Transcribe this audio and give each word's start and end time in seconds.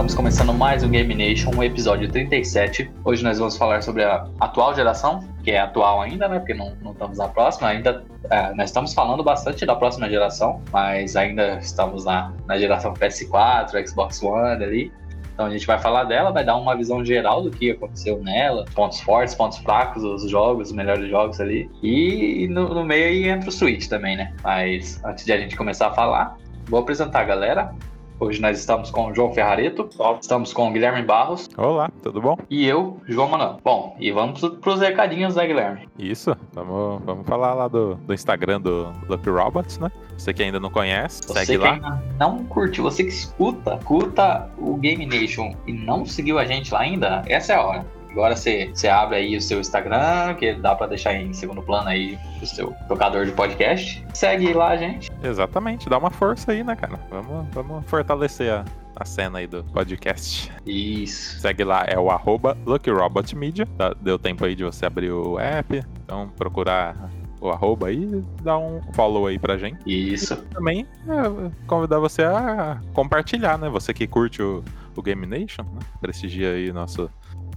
Estamos 0.00 0.14
começando 0.14 0.54
mais 0.54 0.82
um 0.82 0.88
Game 0.88 1.14
Nation, 1.14 1.50
um 1.54 1.62
episódio 1.62 2.10
37. 2.10 2.90
Hoje 3.04 3.22
nós 3.22 3.38
vamos 3.38 3.58
falar 3.58 3.82
sobre 3.82 4.02
a 4.02 4.26
atual 4.40 4.74
geração, 4.74 5.28
que 5.44 5.50
é 5.50 5.60
atual 5.60 6.00
ainda, 6.00 6.26
né? 6.26 6.38
Porque 6.38 6.54
não, 6.54 6.74
não 6.80 6.92
estamos 6.92 7.18
na 7.18 7.28
próxima. 7.28 7.68
Ainda 7.68 8.02
é, 8.30 8.54
nós 8.54 8.70
estamos 8.70 8.94
falando 8.94 9.22
bastante 9.22 9.66
da 9.66 9.76
próxima 9.76 10.08
geração, 10.08 10.62
mas 10.72 11.16
ainda 11.16 11.58
estamos 11.58 12.06
na, 12.06 12.32
na 12.46 12.58
geração 12.58 12.94
PS4, 12.94 13.86
Xbox 13.86 14.22
One 14.22 14.64
ali. 14.64 14.92
Então 15.34 15.44
a 15.44 15.50
gente 15.50 15.66
vai 15.66 15.78
falar 15.78 16.04
dela, 16.04 16.30
vai 16.30 16.46
dar 16.46 16.56
uma 16.56 16.74
visão 16.74 17.04
geral 17.04 17.42
do 17.42 17.50
que 17.50 17.70
aconteceu 17.70 18.22
nela, 18.22 18.64
pontos 18.74 19.02
fortes, 19.02 19.34
pontos 19.34 19.58
fracos, 19.58 20.02
os 20.02 20.30
jogos, 20.30 20.70
os 20.70 20.74
melhores 20.74 21.10
jogos 21.10 21.38
ali. 21.42 21.70
E 21.82 22.48
no, 22.48 22.72
no 22.72 22.86
meio 22.86 23.04
aí 23.04 23.28
entra 23.28 23.50
o 23.50 23.52
Switch 23.52 23.86
também, 23.86 24.16
né? 24.16 24.32
Mas 24.42 24.98
antes 25.04 25.26
de 25.26 25.32
a 25.34 25.36
gente 25.36 25.54
começar 25.56 25.88
a 25.88 25.92
falar, 25.92 26.38
vou 26.70 26.80
apresentar 26.80 27.20
a 27.20 27.24
galera. 27.24 27.74
Hoje 28.20 28.38
nós 28.38 28.58
estamos 28.58 28.90
com 28.90 29.06
o 29.06 29.14
João 29.14 29.32
Ferrareto, 29.32 29.88
estamos 30.20 30.52
com 30.52 30.68
o 30.68 30.72
Guilherme 30.72 31.02
Barros. 31.02 31.48
Olá, 31.56 31.90
tudo 32.02 32.20
bom? 32.20 32.36
E 32.50 32.66
eu, 32.66 33.00
João 33.08 33.30
Manuel. 33.30 33.56
Bom, 33.64 33.96
e 33.98 34.12
vamos 34.12 34.42
para 34.42 34.74
os 34.74 34.78
recadinhos, 34.78 35.36
né, 35.36 35.46
Guilherme? 35.46 35.88
Isso, 35.98 36.36
vamos, 36.52 37.02
vamos 37.02 37.26
falar 37.26 37.54
lá 37.54 37.66
do, 37.66 37.94
do 37.94 38.12
Instagram 38.12 38.60
do 38.60 38.92
Lucky 39.08 39.30
Robots, 39.30 39.78
né? 39.78 39.90
Você 40.18 40.34
que 40.34 40.42
ainda 40.42 40.60
não 40.60 40.68
conhece, 40.68 41.22
você 41.22 41.46
segue 41.46 41.56
lá. 41.56 41.72
Ainda 41.72 42.02
não 42.18 42.44
curtiu, 42.44 42.84
você 42.84 43.04
que 43.04 43.08
escuta, 43.08 43.76
escuta 43.76 44.50
o 44.58 44.76
Game 44.76 45.06
Nation 45.06 45.54
e 45.66 45.72
não 45.72 46.04
seguiu 46.04 46.38
a 46.38 46.44
gente 46.44 46.74
lá 46.74 46.80
ainda, 46.80 47.22
essa 47.26 47.54
é 47.54 47.56
a 47.56 47.62
hora. 47.62 47.99
Agora 48.10 48.34
você, 48.34 48.70
você 48.74 48.88
abre 48.88 49.16
aí 49.16 49.36
o 49.36 49.40
seu 49.40 49.60
Instagram, 49.60 50.34
que 50.34 50.54
dá 50.54 50.74
para 50.74 50.88
deixar 50.88 51.14
em 51.14 51.32
segundo 51.32 51.62
plano 51.62 51.88
aí 51.88 52.18
o 52.42 52.46
seu 52.46 52.74
tocador 52.88 53.24
de 53.24 53.32
podcast. 53.32 54.04
Segue 54.12 54.52
lá, 54.52 54.76
gente. 54.76 55.10
Exatamente, 55.22 55.88
dá 55.88 55.98
uma 55.98 56.10
força 56.10 56.52
aí, 56.52 56.64
né, 56.64 56.74
cara? 56.74 56.98
Vamos, 57.08 57.46
vamos 57.52 57.84
fortalecer 57.86 58.52
a, 58.52 58.64
a 58.96 59.04
cena 59.04 59.38
aí 59.38 59.46
do 59.46 59.62
podcast. 59.64 60.50
Isso. 60.66 61.40
Segue 61.40 61.62
lá, 61.62 61.84
é 61.86 61.98
o 61.98 62.10
arroba 62.10 62.58
LuckyRobotMedia. 62.66 63.66
Deu 64.00 64.18
tempo 64.18 64.44
aí 64.44 64.54
de 64.54 64.64
você 64.64 64.86
abrir 64.86 65.12
o 65.12 65.38
app, 65.38 65.82
então 66.04 66.28
procurar 66.36 67.10
o 67.40 67.48
arroba 67.48 67.86
aí, 67.86 68.22
dá 68.42 68.58
um 68.58 68.82
follow 68.92 69.26
aí 69.26 69.38
pra 69.38 69.56
gente. 69.56 69.78
Isso. 69.86 70.34
E 70.34 70.54
também 70.54 70.86
é, 71.08 71.50
convidar 71.66 71.98
você 71.98 72.22
a 72.22 72.80
compartilhar, 72.92 73.56
né? 73.56 73.68
Você 73.70 73.94
que 73.94 74.06
curte 74.06 74.42
o, 74.42 74.62
o 74.94 75.02
Game 75.02 75.26
Nation, 75.26 75.62
né? 75.62 75.80
prestigia 76.00 76.50
aí 76.52 76.72
nosso 76.72 77.10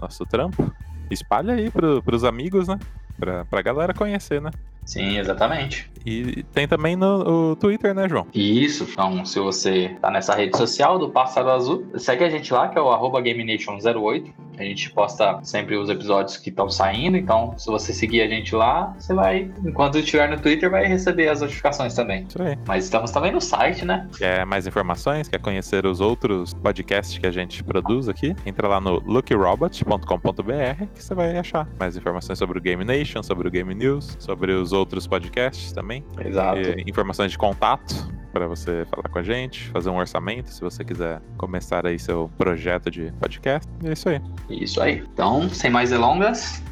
nosso 0.03 0.25
trampo, 0.25 0.71
espalha 1.09 1.53
aí 1.53 1.71
pro, 1.71 2.01
pros 2.03 2.23
amigos, 2.23 2.67
né? 2.67 2.77
Pra, 3.17 3.45
pra 3.45 3.61
galera 3.61 3.93
conhecer, 3.93 4.41
né? 4.41 4.51
Sim, 4.85 5.17
exatamente. 5.17 5.89
E 6.05 6.43
tem 6.53 6.67
também 6.67 6.95
no 6.95 7.55
Twitter, 7.55 7.93
né, 7.93 8.07
João? 8.09 8.27
Isso. 8.33 8.87
Então, 8.91 9.23
se 9.25 9.39
você 9.39 9.95
tá 10.01 10.11
nessa 10.11 10.35
rede 10.35 10.57
social 10.57 10.99
do 10.99 11.09
Pássaro 11.09 11.49
Azul, 11.49 11.85
segue 11.97 12.23
a 12.23 12.29
gente 12.29 12.53
lá, 12.53 12.67
que 12.67 12.77
é 12.77 12.81
o 12.81 12.89
arroba 12.89 13.21
GameNation08. 13.21 14.31
A 14.57 14.63
gente 14.63 14.91
posta 14.91 15.39
sempre 15.43 15.75
os 15.75 15.89
episódios 15.89 16.37
que 16.37 16.49
estão 16.49 16.69
saindo. 16.69 17.17
Então, 17.17 17.57
se 17.57 17.65
você 17.67 17.91
seguir 17.91 18.21
a 18.21 18.27
gente 18.27 18.53
lá, 18.53 18.93
você 18.99 19.13
vai, 19.13 19.51
enquanto 19.65 19.97
estiver 19.97 20.29
no 20.29 20.39
Twitter, 20.39 20.69
vai 20.69 20.85
receber 20.85 21.27
as 21.29 21.41
notificações 21.41 21.95
também. 21.95 22.25
Isso 22.29 22.41
aí. 22.41 22.57
Mas 22.67 22.83
estamos 22.83 23.09
também 23.09 23.31
no 23.31 23.41
site, 23.41 23.83
né? 23.83 24.07
Quer 24.15 24.45
mais 24.45 24.67
informações? 24.67 25.27
Quer 25.27 25.39
conhecer 25.39 25.85
os 25.87 25.99
outros 25.99 26.53
podcasts 26.53 27.17
que 27.17 27.25
a 27.25 27.31
gente 27.31 27.63
produz 27.63 28.07
aqui? 28.07 28.35
Entra 28.45 28.67
lá 28.67 28.79
no 28.79 29.01
lookyrobot.com.br 29.05 30.85
que 30.93 31.03
você 31.03 31.15
vai 31.15 31.37
achar 31.37 31.67
mais 31.79 31.97
informações 31.97 32.37
sobre 32.37 32.59
o 32.59 32.61
Game 32.61 32.83
Nation, 32.85 33.23
sobre 33.23 33.47
o 33.47 33.51
Game 33.51 33.73
News, 33.73 34.15
sobre 34.19 34.51
os 34.51 34.71
outros 34.71 35.07
podcasts 35.07 35.71
também. 35.71 35.92
Exato. 36.23 36.59
E, 36.59 36.83
informações 36.87 37.31
de 37.31 37.37
contato 37.37 37.93
para 38.31 38.47
você 38.47 38.85
falar 38.89 39.09
com 39.09 39.19
a 39.19 39.23
gente, 39.23 39.67
fazer 39.69 39.89
um 39.89 39.97
orçamento 39.97 40.49
se 40.49 40.61
você 40.61 40.83
quiser 40.83 41.21
começar 41.37 41.85
aí 41.85 41.99
seu 41.99 42.31
projeto 42.37 42.89
de 42.89 43.11
podcast. 43.19 43.69
E 43.83 43.89
é 43.89 43.93
isso 43.93 44.09
aí. 44.09 44.21
Isso 44.49 44.81
aí. 44.81 45.03
Então, 45.13 45.47
sem 45.49 45.69
mais 45.69 45.91
delongas, 45.91 46.63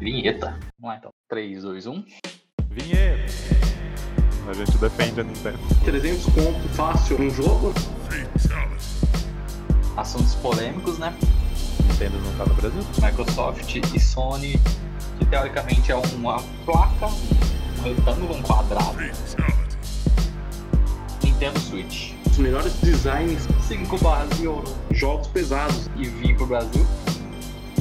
vinheta. 0.00 0.58
Vamos 0.80 0.94
lá 0.94 0.96
então. 0.96 1.10
3, 1.28 1.62
2, 1.62 1.86
1. 1.86 2.04
Vinheta! 2.70 3.32
A 4.48 4.52
gente 4.52 4.76
defende 4.76 5.20
a 5.20 5.24
Nintendo. 5.24 5.58
300 5.84 6.24
conto 6.26 6.68
fácil 6.70 7.18
num 7.18 7.30
jogo? 7.30 7.72
Assuntos 9.96 10.34
polêmicos, 10.34 10.98
né? 10.98 11.14
Nintendo 11.88 12.18
não 12.18 12.32
tá 12.36 12.44
no 12.44 12.54
Brasil? 12.54 12.82
Microsoft 13.00 13.76
e 13.76 14.00
Sony, 14.00 14.60
que 15.18 15.24
teoricamente 15.26 15.92
é 15.92 15.94
uma 15.94 16.42
placa, 16.66 17.06
retângulo, 17.84 18.34
um 18.34 18.42
quadrado. 18.42 18.96
Nintendo 21.22 21.60
Switch. 21.60 22.14
Os 22.26 22.38
melhores 22.38 22.72
designs, 22.80 23.46
5 23.68 23.98
barras 23.98 24.30
de 24.38 24.48
ouro. 24.48 24.64
jogos 24.90 25.28
pesados. 25.28 25.88
E 25.96 26.04
vim 26.04 26.34
pro 26.34 26.46
Brasil. 26.46 26.84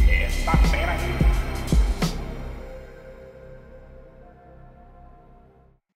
Essa 0.08 0.58
fera 0.68 0.92
aí. 0.92 1.14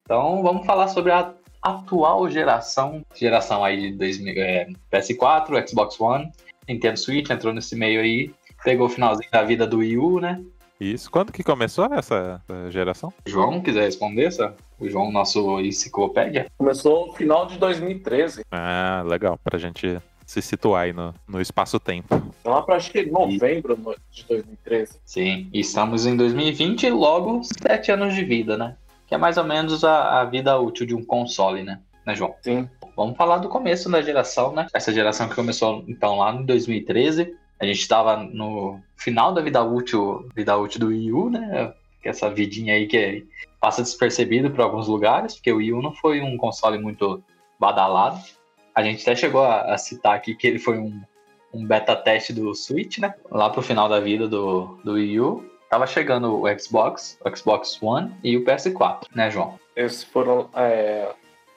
Então 0.04 0.42
vamos 0.42 0.66
falar 0.66 0.88
sobre 0.88 1.12
a 1.12 1.34
atual 1.62 2.30
geração, 2.30 3.06
geração 3.14 3.62
aí 3.62 3.92
de 3.92 3.98
2000, 3.98 4.34
é, 4.38 4.68
PS4, 4.90 5.68
Xbox 5.68 6.00
One, 6.00 6.32
Nintendo 6.66 6.98
Switch 6.98 7.30
entrou 7.30 7.54
nesse 7.54 7.76
meio 7.76 8.00
aí, 8.00 8.34
pegou 8.64 8.88
o 8.88 8.90
finalzinho 8.90 9.30
da 9.30 9.44
vida 9.44 9.68
do 9.68 9.80
Wii 9.80 9.98
U, 9.98 10.22
né? 10.22 10.42
Isso. 10.80 11.10
Quando 11.10 11.32
que 11.32 11.44
começou 11.44 11.86
essa, 11.94 12.42
essa 12.48 12.72
geração? 12.72 13.12
João, 13.26 13.62
quiser 13.62 13.84
responder 13.84 14.26
essa? 14.26 14.56
O 14.80 14.88
João, 14.88 15.12
nosso 15.12 15.60
enciclopédia. 15.60 16.48
Começou 16.58 17.08
no 17.08 17.14
final 17.14 17.46
de 17.48 17.58
2013. 17.58 18.44
Ah, 18.52 19.04
legal. 19.06 19.40
Pra 19.44 19.58
gente 19.58 20.00
se 20.26 20.42
situar 20.42 20.84
aí 20.84 20.94
no, 20.94 21.14
no 21.28 21.42
espaço-tempo. 21.42 22.22
Lá 22.44 22.62
pra 22.62 22.76
acho 22.76 22.92
que 22.92 23.06
novembro 23.06 23.78
de 24.12 24.26
2013. 24.26 25.00
Sim, 25.06 25.50
e 25.54 25.62
estamos 25.62 26.06
em 26.06 26.16
2020 26.16 26.84
e 26.84 26.90
logo 26.92 27.42
sete 27.44 27.92
anos 27.92 28.14
de 28.14 28.24
vida, 28.24 28.58
né? 28.58 28.76
Que 29.08 29.16
é 29.16 29.18
mais 29.18 29.38
ou 29.38 29.46
menos 29.46 29.86
a, 29.86 30.20
a 30.20 30.26
vida 30.26 30.60
útil 30.60 30.86
de 30.86 30.94
um 30.94 31.04
console, 31.04 31.64
né? 31.64 31.80
Né, 32.06 32.14
João? 32.14 32.36
Sim. 32.42 32.70
Vamos 32.96 33.18
falar 33.18 33.38
do 33.38 33.48
começo 33.48 33.90
da 33.90 34.02
geração, 34.02 34.52
né? 34.54 34.68
Essa 34.74 34.94
geração 34.94 35.30
que 35.30 35.36
começou 35.36 35.84
então 35.88 36.18
lá 36.18 36.34
em 36.34 36.44
2013. 36.46 37.36
A 37.60 37.66
gente 37.66 37.80
estava 37.80 38.18
no 38.18 38.80
final 38.96 39.34
da 39.34 39.42
vida 39.42 39.64
útil, 39.64 40.30
vida 40.36 40.56
útil 40.58 40.80
do 40.80 40.88
Wii 40.88 41.12
U, 41.14 41.30
né? 41.30 41.74
Essa 42.04 42.30
vidinha 42.30 42.76
aí 42.76 42.88
que 42.88 43.26
passa 43.60 43.82
despercebido 43.82 44.50
por 44.52 44.62
alguns 44.62 44.88
lugares, 44.88 45.36
porque 45.36 45.52
o 45.52 45.58
Wii 45.58 45.74
U 45.74 45.82
não 45.82 45.92
foi 45.92 46.22
um 46.22 46.38
console 46.38 46.78
muito 46.78 47.22
badalado. 47.60 48.20
A 48.74 48.84
gente 48.84 49.02
até 49.02 49.16
chegou 49.16 49.44
a, 49.44 49.74
a 49.74 49.78
citar 49.78 50.16
aqui 50.16 50.36
que 50.36 50.48
ele 50.48 50.60
foi 50.60 50.78
um, 50.78 51.02
um 51.54 51.66
beta 51.66 51.96
teste 51.96 52.32
do 52.32 52.54
Switch, 52.54 53.00
né? 53.00 53.14
Lá 53.30 53.50
pro 53.50 53.62
final 53.62 53.90
da 53.90 54.00
vida 54.00 54.28
do, 54.28 54.80
do 54.84 54.94
Wii 54.94 55.20
U. 55.20 55.46
Tava 55.70 55.86
chegando 55.86 56.42
o 56.42 56.60
Xbox, 56.60 57.20
o 57.26 57.36
Xbox 57.36 57.82
One 57.82 58.14
e 58.24 58.38
o 58.38 58.46
PS4, 58.46 59.08
né, 59.14 59.30
João? 59.30 59.60
Esses 59.76 60.04
foram 60.04 60.50
é, 60.56 61.12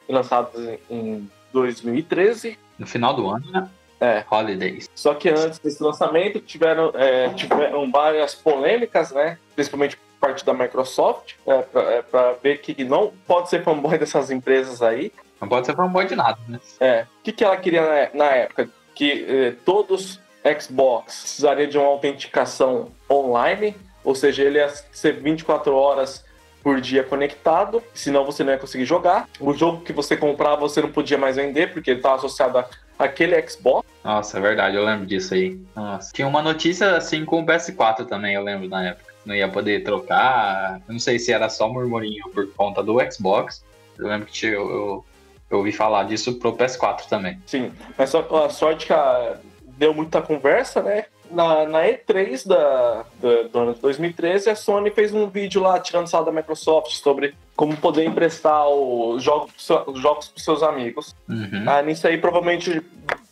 lançados 0.08 0.60
em 0.90 1.30
2013. 1.52 2.58
No 2.78 2.86
final 2.86 3.14
do 3.14 3.28
ano, 3.28 3.50
né? 3.52 3.68
É. 4.00 4.24
Holidays. 4.30 4.88
Só 4.94 5.14
que 5.14 5.28
antes 5.28 5.58
desse 5.58 5.82
lançamento 5.82 6.40
tiveram, 6.40 6.90
é, 6.94 7.28
tiveram 7.30 7.90
várias 7.90 8.34
polêmicas, 8.34 9.12
né? 9.12 9.38
Principalmente 9.54 9.96
por 9.96 10.28
parte 10.28 10.44
da 10.44 10.54
Microsoft, 10.54 11.34
é, 11.46 12.02
para 12.02 12.32
ver 12.42 12.58
que 12.58 12.82
não 12.84 13.12
pode 13.26 13.50
ser 13.50 13.62
fanboy 13.62 13.98
dessas 13.98 14.30
empresas 14.30 14.80
aí. 14.82 15.12
Não 15.40 15.48
pode 15.48 15.66
ser 15.66 15.76
fanboy 15.76 16.06
de 16.06 16.16
nada, 16.16 16.38
né? 16.48 16.58
É. 16.80 17.06
O 17.20 17.22
que, 17.22 17.32
que 17.32 17.44
ela 17.44 17.56
queria 17.56 17.82
na, 17.82 18.24
na 18.24 18.30
época? 18.32 18.68
Que 18.94 19.26
é, 19.28 19.54
todos 19.64 20.18
Xbox 20.60 21.20
precisariam 21.20 21.68
de 21.68 21.78
uma 21.78 21.86
autenticação 21.86 22.90
online, 23.10 23.76
ou 24.02 24.14
seja, 24.14 24.42
ele 24.42 24.58
ia 24.58 24.68
ser 24.68 25.12
24 25.20 25.74
horas 25.74 26.24
por 26.62 26.80
dia 26.80 27.02
conectado, 27.02 27.82
senão 27.94 28.24
você 28.24 28.44
não 28.44 28.52
ia 28.52 28.58
conseguir 28.58 28.84
jogar. 28.84 29.28
O 29.38 29.52
jogo 29.52 29.82
que 29.82 29.92
você 29.92 30.16
comprava 30.16 30.60
você 30.60 30.80
não 30.80 30.90
podia 30.90 31.18
mais 31.18 31.36
vender, 31.36 31.72
porque 31.72 31.90
ele 31.90 31.98
estava 32.00 32.16
associado 32.16 32.58
a 32.58 32.68
aquele 33.00 33.48
Xbox. 33.48 33.88
Nossa, 34.04 34.38
é 34.38 34.40
verdade, 34.40 34.76
eu 34.76 34.84
lembro 34.84 35.06
disso 35.06 35.34
aí. 35.34 35.60
Nossa. 35.74 36.12
Tinha 36.12 36.28
uma 36.28 36.42
notícia 36.42 36.96
assim 36.96 37.24
com 37.24 37.40
o 37.40 37.46
PS4 37.46 38.06
também, 38.06 38.34
eu 38.34 38.42
lembro 38.42 38.68
na 38.68 38.88
época. 38.88 39.10
Não 39.24 39.34
ia 39.34 39.48
poder 39.48 39.84
trocar. 39.84 40.80
Eu 40.88 40.92
não 40.92 40.98
sei 40.98 41.18
se 41.18 41.32
era 41.32 41.48
só 41.48 41.68
murmurinho 41.68 42.24
por 42.32 42.50
conta 42.54 42.82
do 42.82 42.98
Xbox. 43.10 43.64
Eu 43.98 44.08
lembro 44.08 44.26
que 44.26 44.32
tinha, 44.32 44.52
eu, 44.52 44.70
eu, 44.70 45.04
eu 45.50 45.58
ouvi 45.58 45.72
falar 45.72 46.04
disso 46.04 46.38
pro 46.38 46.56
PS4 46.56 47.06
também. 47.06 47.38
Sim, 47.44 47.70
mas 47.98 48.10
só 48.10 48.26
a 48.44 48.48
sorte 48.48 48.86
que 48.86 48.92
a, 48.92 49.36
deu 49.76 49.92
muita 49.92 50.22
conversa, 50.22 50.82
né? 50.82 51.04
Na, 51.30 51.64
na 51.66 51.82
E3 51.82 52.46
da, 52.46 53.04
da, 53.20 53.42
do 53.44 53.58
ano 53.58 53.74
de 53.74 53.80
2013, 53.80 54.50
a 54.50 54.56
Sony 54.56 54.90
fez 54.90 55.14
um 55.14 55.28
vídeo 55.28 55.62
lá 55.62 55.78
tirando 55.78 56.08
sal 56.08 56.24
da 56.24 56.32
Microsoft 56.32 56.92
sobre 56.92 57.34
como 57.60 57.76
poder 57.76 58.06
emprestar 58.06 58.66
os 58.70 59.22
jogos, 59.22 59.52
os 59.86 60.00
jogos 60.00 60.28
para 60.28 60.42
seus 60.42 60.62
amigos. 60.62 61.14
Uhum. 61.28 61.64
Ah, 61.66 61.82
nisso 61.82 62.08
aí, 62.08 62.16
provavelmente 62.16 62.82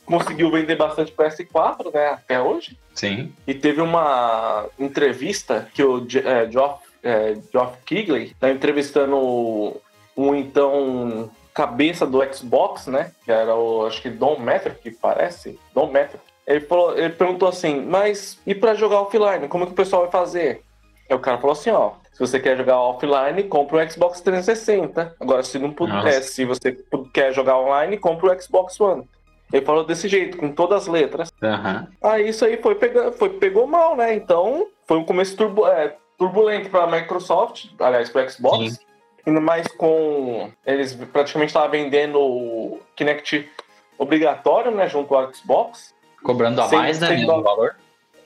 conseguiu 0.04 0.50
vender 0.50 0.76
bastante 0.76 1.10
PS4, 1.12 1.90
né? 1.94 2.08
Até 2.08 2.38
hoje. 2.38 2.78
Sim. 2.94 3.32
E 3.46 3.54
teve 3.54 3.80
uma 3.80 4.66
entrevista 4.78 5.66
que 5.72 5.82
o 5.82 6.06
é, 6.22 6.46
Geoff, 6.50 6.84
é, 7.02 7.38
Geoff 7.50 7.78
Keighley 7.86 8.36
tá 8.38 8.50
entrevistando 8.50 9.16
o, 9.16 9.80
o 10.14 10.34
então 10.34 11.30
cabeça 11.54 12.06
do 12.06 12.22
Xbox, 12.30 12.86
né? 12.86 13.12
Que 13.24 13.32
era 13.32 13.56
o, 13.56 13.86
acho 13.86 14.02
que 14.02 14.10
Don 14.10 14.38
Metric, 14.38 14.78
que 14.82 14.90
parece. 14.90 15.58
Don 15.72 15.90
Metric. 15.90 16.22
Ele, 16.46 16.60
falou, 16.60 16.98
ele 16.98 17.14
perguntou 17.14 17.48
assim, 17.48 17.80
mas 17.80 18.38
e 18.46 18.54
para 18.54 18.74
jogar 18.74 19.00
offline, 19.00 19.48
como 19.48 19.64
é 19.64 19.66
que 19.68 19.72
o 19.72 19.76
pessoal 19.76 20.02
vai 20.02 20.10
fazer? 20.10 20.60
Aí 21.08 21.16
o 21.16 21.18
cara 21.18 21.38
falou 21.38 21.52
assim, 21.52 21.70
ó, 21.70 21.92
se 22.18 22.26
você 22.26 22.40
quer 22.40 22.56
jogar 22.56 22.80
offline, 22.80 23.44
compra 23.44 23.76
o 23.86 23.90
Xbox 23.90 24.20
360. 24.20 25.14
Agora, 25.20 25.40
se 25.44 25.56
não 25.56 25.70
puder, 25.70 26.02
Nossa. 26.02 26.22
se 26.22 26.44
você 26.44 26.76
quer 27.14 27.32
jogar 27.32 27.56
online, 27.60 27.96
compra 27.96 28.32
o 28.36 28.42
Xbox 28.42 28.80
One. 28.80 29.08
Ele 29.52 29.64
falou 29.64 29.84
desse 29.84 30.08
jeito, 30.08 30.36
com 30.36 30.50
todas 30.50 30.82
as 30.82 30.88
letras. 30.88 31.32
Aham. 31.40 31.86
Aí 32.02 32.28
isso 32.28 32.44
aí 32.44 32.60
foi, 32.60 32.76
foi 33.16 33.30
pegou 33.30 33.68
mal, 33.68 33.94
né? 33.94 34.16
Então, 34.16 34.66
foi 34.84 34.98
um 34.98 35.04
começo 35.04 35.36
turbo, 35.36 35.64
é, 35.68 35.94
turbulento 36.18 36.68
para 36.70 36.82
a 36.82 36.86
Microsoft, 36.88 37.66
aliás, 37.78 38.10
para 38.10 38.28
Xbox. 38.28 38.74
Sim. 38.74 38.78
Ainda 39.24 39.40
mais 39.40 39.68
com. 39.68 40.50
Eles 40.66 40.94
praticamente 41.12 41.50
estavam 41.50 41.70
vendendo 41.70 42.18
o 42.20 42.80
Kinect 42.96 43.48
obrigatório, 43.96 44.72
né? 44.72 44.88
Junto 44.88 45.14
ao 45.14 45.32
Xbox. 45.32 45.94
Cobrando 46.24 46.60
a 46.62 46.68
mais, 46.68 46.98
né? 46.98 47.06
sem 47.06 47.16
Mesmo 47.18 47.32
dó. 47.32 47.42
valor. 47.42 47.76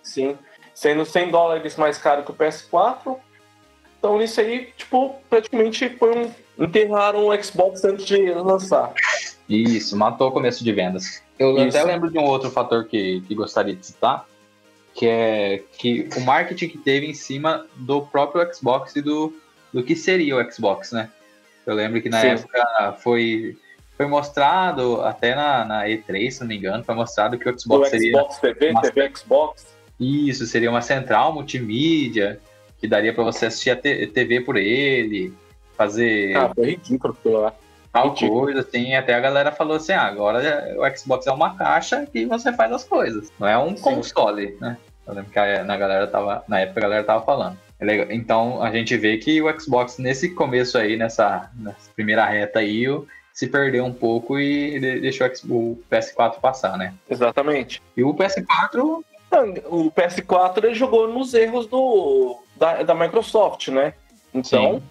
Sim. 0.03 0.39
Sendo 0.73 1.05
100 1.05 1.31
dólares 1.31 1.77
mais 1.77 1.99
caro 1.99 2.23
que 2.23 2.31
o 2.31 2.35
PS4. 2.35 3.19
Então, 4.03 4.21
isso 4.21 4.41
aí, 4.41 4.69
tipo, 4.77 5.15
praticamente 5.31 5.89
foi 5.91 6.11
um. 6.27 6.31
Enterraram 6.59 7.29
o 7.29 7.43
Xbox 7.43 7.85
antes 7.85 8.05
de 8.05 8.31
lançar. 8.35 8.93
Isso, 9.49 9.97
matou 9.97 10.29
o 10.29 10.33
começo 10.33 10.65
de 10.65 10.73
vendas. 10.73 11.23
Eu 11.39 11.57
Isso. 11.57 11.79
até 11.79 11.85
lembro 11.87 12.11
de 12.11 12.19
um 12.19 12.25
outro 12.25 12.51
fator 12.51 12.85
que, 12.85 13.21
que 13.29 13.35
gostaria 13.35 13.77
de 13.77 13.87
citar, 13.87 14.27
que 14.93 15.07
é 15.07 15.63
que 15.79 16.09
o 16.17 16.21
marketing 16.21 16.69
que 16.69 16.79
teve 16.79 17.07
em 17.07 17.15
cima 17.15 17.65
do 17.77 18.03
próprio 18.03 18.53
Xbox 18.53 18.97
e 18.97 19.03
do, 19.03 19.33
do 19.73 19.85
que 19.85 19.95
seria 19.95 20.37
o 20.37 20.53
Xbox, 20.53 20.91
né? 20.91 21.09
Eu 21.65 21.75
lembro 21.75 22.03
que 22.03 22.09
na 22.09 22.21
Sim. 22.21 22.27
época 22.29 22.97
foi, 22.99 23.57
foi 23.97 24.07
mostrado, 24.07 25.01
até 25.03 25.35
na, 25.37 25.65
na 25.65 25.85
E3, 25.87 26.31
se 26.33 26.41
não 26.41 26.49
me 26.49 26.57
engano, 26.57 26.83
foi 26.83 26.95
mostrado 26.97 27.39
que 27.39 27.49
o 27.49 27.55
O 27.55 27.59
Xbox 27.59 27.89
seria 27.89 28.19
Xbox 28.19 28.39
TV, 28.41 28.73
Mas- 28.73 28.91
TV 28.91 29.13
Xbox. 29.17 29.67
isso, 29.99 30.45
seria 30.45 30.69
uma 30.71 30.83
central 30.83 31.33
multimídia, 31.33 32.41
que 32.83 32.89
daria 32.89 33.15
para 33.15 33.23
você 33.23 33.47
assistir 33.47 33.71
a 33.71 33.77
TV 33.77 34.41
por 34.41 34.57
ele, 34.57 35.33
fazer 35.77 36.37
Ah, 36.37 36.51
foi 36.53 36.71
ridículo 36.71 37.17
aquilo 37.19 37.41
lá. 37.41 37.55
tal 37.93 38.09
ridículo. 38.09 38.41
coisa, 38.41 38.61
assim, 38.61 38.95
até 38.97 39.15
a 39.15 39.21
galera 39.21 39.53
falou 39.53 39.77
assim, 39.77 39.93
ah, 39.93 40.03
agora 40.03 40.75
o 40.77 40.97
Xbox 40.99 41.27
é 41.29 41.31
uma 41.33 41.55
caixa 41.57 42.05
que 42.13 42.27
você 42.27 42.53
faz 42.53 42.73
as 42.73 42.83
coisas, 42.83 43.31
não 43.39 43.47
é 43.47 43.57
um 43.57 43.77
Sim. 43.77 43.83
console, 43.85 44.57
né? 44.61 44.77
Eu 45.07 45.15
lembro 45.15 45.31
que 45.31 45.39
a, 45.39 45.63
na, 45.63 45.77
galera 45.77 46.09
tava, 46.09 46.45
na 46.49 46.59
época 46.61 46.81
a 46.81 46.83
galera 46.83 47.05
tava 47.05 47.25
falando. 47.25 47.57
É. 47.81 48.15
Então 48.15 48.61
a 48.63 48.71
gente 48.73 48.97
vê 48.97 49.17
que 49.19 49.41
o 49.41 49.61
Xbox 49.61 49.99
nesse 49.99 50.31
começo 50.31 50.77
aí, 50.77 50.97
nessa, 50.97 51.51
nessa 51.57 51.91
primeira 51.95 52.25
reta 52.25 52.59
aí, 52.59 52.85
se 53.33 53.47
perdeu 53.47 53.85
um 53.85 53.93
pouco 53.93 54.39
e 54.41 54.79
de- 54.81 55.01
deixou 55.01 55.29
o 55.49 55.81
PS4 55.91 56.41
passar, 56.41 56.77
né? 56.77 56.95
Exatamente. 57.09 57.81
E 57.97 58.03
o 58.05 58.13
PS4, 58.15 59.03
O 59.67 59.91
PS4 59.91 60.63
ele 60.65 60.75
jogou 60.75 61.09
nos 61.09 61.33
erros 61.33 61.67
do, 61.67 62.39
da, 62.63 62.85
da 62.85 62.95
Microsoft, 62.95 63.69
né? 63.69 63.93
Então, 64.33 64.75
Sim. 64.75 64.83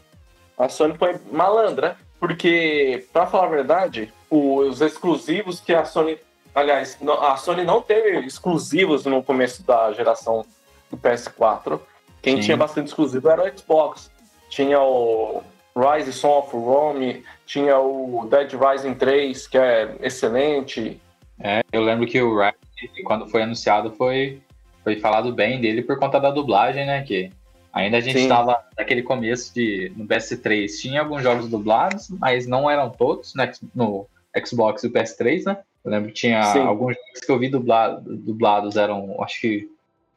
a 0.58 0.68
Sony 0.68 0.98
foi 0.98 1.16
malandra, 1.32 1.96
porque, 2.20 3.06
pra 3.14 3.26
falar 3.26 3.46
a 3.46 3.50
verdade, 3.50 4.14
os 4.30 4.82
exclusivos 4.82 5.62
que 5.62 5.74
a 5.74 5.86
Sony. 5.86 6.18
Aliás, 6.54 6.98
a 7.22 7.38
Sony 7.38 7.64
não 7.64 7.82
teve 7.82 8.26
exclusivos 8.26 9.06
no 9.06 9.24
começo 9.24 9.64
da 9.66 9.94
geração 9.94 10.46
do 10.90 10.98
PS4. 10.98 11.80
Quem 12.22 12.36
Sim. 12.36 12.42
tinha 12.42 12.58
bastante 12.58 12.88
exclusivo 12.88 13.30
era 13.30 13.42
o 13.42 13.58
Xbox. 13.58 14.12
Tinha 14.50 14.82
o 14.82 15.42
Rise 15.74 16.12
Son 16.12 16.40
of 16.40 16.54
Rome, 16.54 17.24
tinha 17.46 17.80
o 17.80 18.28
Dead 18.30 18.52
Rising 18.52 18.96
3, 18.96 19.48
que 19.48 19.58
é 19.58 19.96
excelente. 20.02 21.00
é, 21.40 21.62
eu 21.72 21.82
lembro 21.82 22.06
que 22.06 22.22
o 22.22 22.38
Rise, 22.38 23.02
quando 23.06 23.30
foi 23.30 23.44
anunciado, 23.44 23.92
foi, 23.92 24.42
foi 24.84 25.00
falado 25.00 25.32
bem 25.32 25.62
dele 25.62 25.82
por 25.82 25.98
conta 25.98 26.20
da 26.20 26.32
dublagem, 26.32 26.86
né? 26.86 27.02
Que 27.04 27.32
ainda 27.74 27.98
a 27.98 28.02
gente 28.02 28.18
estava 28.20 28.64
naquele 28.78 29.02
começo 29.04 29.54
de. 29.54 29.92
No 29.96 30.06
PS3 30.08 30.68
tinha 30.82 31.02
alguns 31.02 31.24
jogos 31.24 31.48
dublados, 31.50 32.10
mas 32.10 32.48
não 32.48 32.70
eram 32.70 32.90
todos 32.90 33.34
né, 33.36 33.52
no 33.74 34.08
Xbox 34.46 34.84
e 34.84 34.88
o 34.88 34.92
PS3, 34.92 35.46
né? 35.46 35.58
Eu 35.84 35.92
lembro 35.92 36.10
que 36.10 36.14
tinha 36.16 36.44
Sim. 36.44 36.60
alguns 36.60 36.96
jogos 36.96 37.20
que 37.26 37.32
eu 37.32 37.40
vi 37.40 37.50
dublado, 37.50 38.16
dublados, 38.18 38.76
eram, 38.78 39.16
acho 39.24 39.42
que 39.42 39.70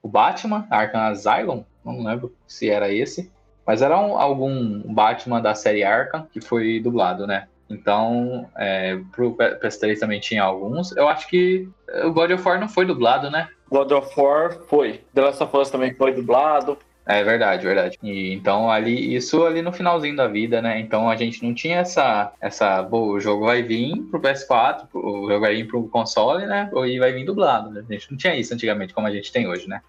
o 0.03 0.09
Batman, 0.09 0.67
Arkham 0.71 1.01
Asylum, 1.01 1.65
não 1.85 2.03
lembro 2.05 2.35
se 2.47 2.69
era 2.69 2.93
esse, 2.93 3.31
mas 3.67 3.81
era 3.81 3.99
um- 3.99 4.19
algum 4.19 4.81
Batman 4.93 5.41
da 5.41 5.55
série 5.55 5.83
Arkham 5.83 6.27
que 6.33 6.41
foi 6.41 6.81
dublado, 6.81 7.27
né? 7.27 7.49
Então, 7.71 8.47
é, 8.59 8.99
pro 9.11 9.33
P- 9.33 9.55
PS3 9.56 9.99
também 9.99 10.21
tinha 10.21 10.43
alguns. 10.43 10.95
Eu 10.97 11.09
acho 11.09 11.27
que 11.29 11.67
o 12.05 12.12
God 12.12 12.31
of 12.33 12.47
War 12.47 12.61
não 12.61 12.69
foi 12.69 12.85
dublado, 12.85 13.31
né? 13.31 13.49
God 13.71 13.91
of 13.93 14.21
War 14.21 14.53
foi. 14.69 15.01
The 15.15 15.23
Last 15.23 15.43
of 15.43 15.56
Us 15.56 15.71
também 15.71 15.95
foi 15.95 16.12
dublado. 16.12 16.79
É 17.06 17.23
verdade, 17.23 17.67
verdade. 17.67 17.99
E, 18.03 18.33
então 18.33 18.71
ali 18.71 19.15
isso 19.15 19.45
ali 19.45 19.61
no 19.61 19.73
finalzinho 19.73 20.17
da 20.17 20.27
vida, 20.27 20.62
né? 20.62 20.81
Então 20.81 21.09
a 21.11 21.17
gente 21.17 21.43
não 21.45 21.53
tinha 21.53 21.79
essa 21.79 22.33
essa, 22.41 22.83
pô, 22.83 23.12
o 23.12 23.21
jogo 23.21 23.45
vai 23.45 23.62
vir 23.62 23.95
pro 24.11 24.21
PS4, 24.21 24.87
o 24.95 25.29
jogo 25.29 25.41
vai 25.41 25.55
vir 25.55 25.67
pro 25.69 25.87
console, 25.89 26.47
né? 26.47 26.71
E 26.87 26.99
vai 26.99 27.12
vir 27.12 27.27
dublado. 27.27 27.71
Né? 27.71 27.85
A 27.89 27.93
gente 27.93 28.11
não 28.11 28.17
tinha 28.17 28.35
isso 28.35 28.55
antigamente 28.55 28.95
como 28.95 29.06
a 29.06 29.11
gente 29.11 29.31
tem 29.31 29.47
hoje, 29.47 29.69
né? 29.69 29.83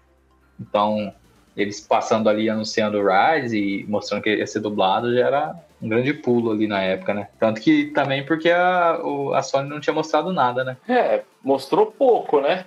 Então 0.60 1.12
eles 1.56 1.80
passando 1.80 2.28
ali 2.28 2.50
anunciando 2.50 2.98
o 2.98 3.06
Rise 3.08 3.58
e 3.58 3.86
mostrando 3.86 4.22
que 4.22 4.36
ia 4.36 4.46
ser 4.46 4.60
dublado 4.60 5.14
já 5.14 5.26
era 5.26 5.54
um 5.80 5.88
grande 5.88 6.12
pulo 6.12 6.50
ali 6.52 6.66
na 6.66 6.82
época, 6.82 7.14
né? 7.14 7.28
Tanto 7.40 7.62
que 7.62 7.86
também 7.86 8.26
porque 8.26 8.50
a, 8.50 9.00
o- 9.02 9.32
a 9.32 9.42
Sony 9.42 9.66
não 9.70 9.80
tinha 9.80 9.94
mostrado 9.94 10.34
nada, 10.34 10.62
né? 10.64 10.76
É, 10.86 11.22
mostrou 11.42 11.86
pouco, 11.86 12.42
né? 12.42 12.66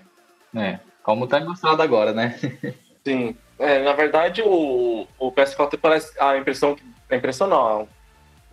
É, 0.56 0.80
como 1.04 1.28
tá 1.28 1.40
mostrado 1.40 1.84
agora, 1.84 2.14
né? 2.14 2.36
Sim. 3.06 3.36
É, 3.60 3.84
na 3.84 3.94
verdade, 3.94 4.42
o, 4.42 5.06
o 5.20 5.32
PS4 5.32 5.78
parece. 5.82 6.12
A 6.20 6.38
impressão. 6.38 6.76
A 7.10 7.16
impressão 7.16 7.48
não. 7.48 7.88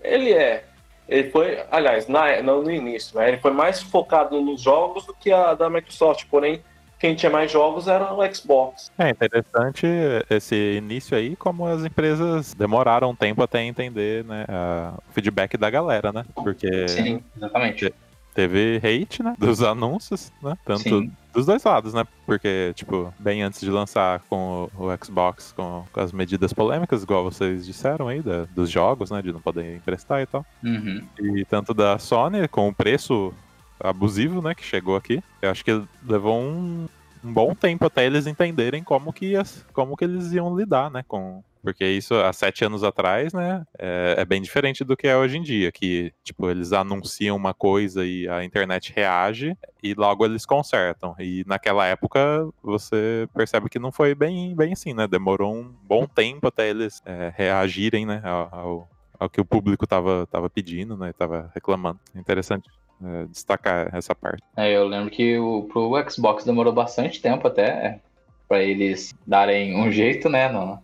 Ele 0.03 0.33
é. 0.33 0.65
Ele 1.09 1.31
foi. 1.31 1.63
Aliás, 1.71 2.09
na, 2.09 2.43
no, 2.43 2.63
no 2.63 2.71
início, 2.71 3.17
né? 3.19 3.29
Ele 3.29 3.39
foi 3.39 3.53
mais 3.53 3.81
focado 3.81 4.41
nos 4.41 4.61
jogos 4.61 5.07
do 5.07 5.15
que 5.15 5.31
a 5.33 5.55
da 5.55 5.71
Microsoft. 5.71 6.25
Porém, 6.29 6.61
quem 6.99 7.15
tinha 7.15 7.31
mais 7.31 7.51
jogos 7.53 7.87
era 7.87 8.13
o 8.13 8.35
Xbox. 8.35 8.91
É 8.99 9.11
interessante 9.11 9.87
esse 10.29 10.57
início 10.77 11.17
aí, 11.17 11.37
como 11.37 11.67
as 11.67 11.85
empresas 11.85 12.55
demoraram 12.55 13.11
um 13.11 13.15
tempo 13.15 13.43
até 13.43 13.63
entender 13.63 14.25
né, 14.25 14.45
a- 14.49 14.95
o 15.09 15.13
feedback 15.13 15.57
da 15.57 15.71
galera, 15.71 16.11
né? 16.11 16.25
Porque 16.35 16.89
Sim, 16.89 17.23
exatamente. 17.37 17.95
Teve 18.37 18.77
hate, 18.85 19.23
né? 19.23 19.35
Dos 19.39 19.63
anúncios, 19.63 20.31
né? 20.43 20.57
Tanto 20.65 20.83
Sim. 20.83 21.11
dos 21.35 21.47
dois 21.47 21.65
lados, 21.65 21.95
né? 21.95 22.05
Porque, 22.27 22.73
tipo, 22.77 23.13
bem 23.19 23.43
antes 23.43 23.61
de 23.61 23.71
lançar 23.71 24.21
com 24.29 24.69
o, 24.79 24.87
o 24.87 25.05
Xbox, 25.05 25.53
com, 25.57 25.85
com 25.93 26.01
as 26.01 26.13
medidas 26.13 26.53
polêmicas, 26.53 27.03
igual 27.03 27.25
vocês 27.25 27.65
disseram 27.65 28.07
aí, 28.09 28.21
da- 28.21 28.45
dos 28.55 28.71
jogos, 28.71 29.11
né? 29.11 29.23
De 29.23 29.33
não 29.33 29.41
poder 29.41 29.77
emprestar 29.77 30.21
e 30.23 30.27
tal. 30.27 30.45
Uhum. 30.63 31.03
E 31.19 31.45
tanto 31.47 31.73
da 31.75 31.99
Sony, 31.99 32.47
com 32.47 32.69
o 32.69 32.75
preço 32.75 33.33
abusivo, 33.81 34.41
né? 34.43 34.55
Que 34.55 34.63
chegou 34.65 34.97
aqui. 34.97 35.23
Eu 35.43 35.51
acho 35.51 35.65
que 35.65 35.83
levou 36.07 36.39
um, 36.41 36.87
um 37.25 37.33
bom 37.33 37.55
tempo 37.55 37.87
até 37.87 38.05
eles 38.07 38.27
entenderem 38.27 38.83
como 38.85 39.13
que, 39.13 39.33
como 39.73 39.97
que 39.97 40.05
eles 40.05 40.33
iam 40.33 40.57
lidar, 40.57 40.91
né? 40.91 41.03
Com, 41.09 41.43
porque 41.67 41.85
isso, 41.85 42.15
há 42.15 42.33
sete 42.33 42.65
anos 42.65 42.85
atrás, 42.85 43.33
né? 43.33 43.67
É, 43.77 44.15
é 44.19 44.25
bem 44.25 44.41
diferente 44.41 44.85
do 44.85 44.97
que 44.97 45.09
é 45.09 45.17
hoje 45.17 45.37
em 45.37 45.43
dia. 45.43 45.73
Que, 45.73 46.13
tipo, 46.23 46.49
eles 46.49 46.73
anunciam 46.73 47.35
uma 47.35 47.53
coisa 47.53 48.07
e 48.07 48.29
a 48.29 48.45
internet 48.45 48.93
reage 48.95 49.59
e 49.83 49.93
logo 49.93 50.25
eles 50.25 50.47
consertam. 50.47 51.17
E 51.19 51.43
naquela 51.45 51.85
época 51.85 52.49
você 52.63 53.29
percebe 53.35 53.69
que 53.69 53.81
não 53.81 53.91
foi 53.91 54.15
bem, 54.15 54.55
bem 54.55 54.75
assim, 54.75 54.95
né? 54.95 55.09
Demorou 55.09 55.57
um 55.57 55.75
bom 55.83 56.07
tempo 56.07 56.47
até 56.47 56.71
eles 56.71 57.03
é, 57.05 57.33
reagirem, 57.37 58.07
né? 58.07 58.23
Ao, 58.23 58.89
ao, 59.19 59.29
que 59.29 59.41
o 59.41 59.45
público 59.45 59.89
tava, 59.89 60.25
tava 60.31 60.49
pedindo, 60.49 60.97
né? 60.97 61.13
Tava 61.19 61.51
reclamando. 61.53 61.99
Interessante 62.15 62.71
é, 63.05 63.25
destacar 63.25 63.93
essa 63.93 64.15
parte. 64.15 64.41
É, 64.57 64.71
eu 64.71 64.87
lembro 64.87 65.11
que 65.11 65.37
o, 65.37 65.65
pro 65.65 65.91
Xbox 66.09 66.45
demorou 66.45 66.73
bastante 66.73 67.21
tempo 67.21 67.49
até 67.49 67.99
para 68.47 68.63
eles 68.63 69.13
darem 69.27 69.77
um 69.77 69.91
jeito, 69.91 70.29
né, 70.29 70.49
no, 70.49 70.81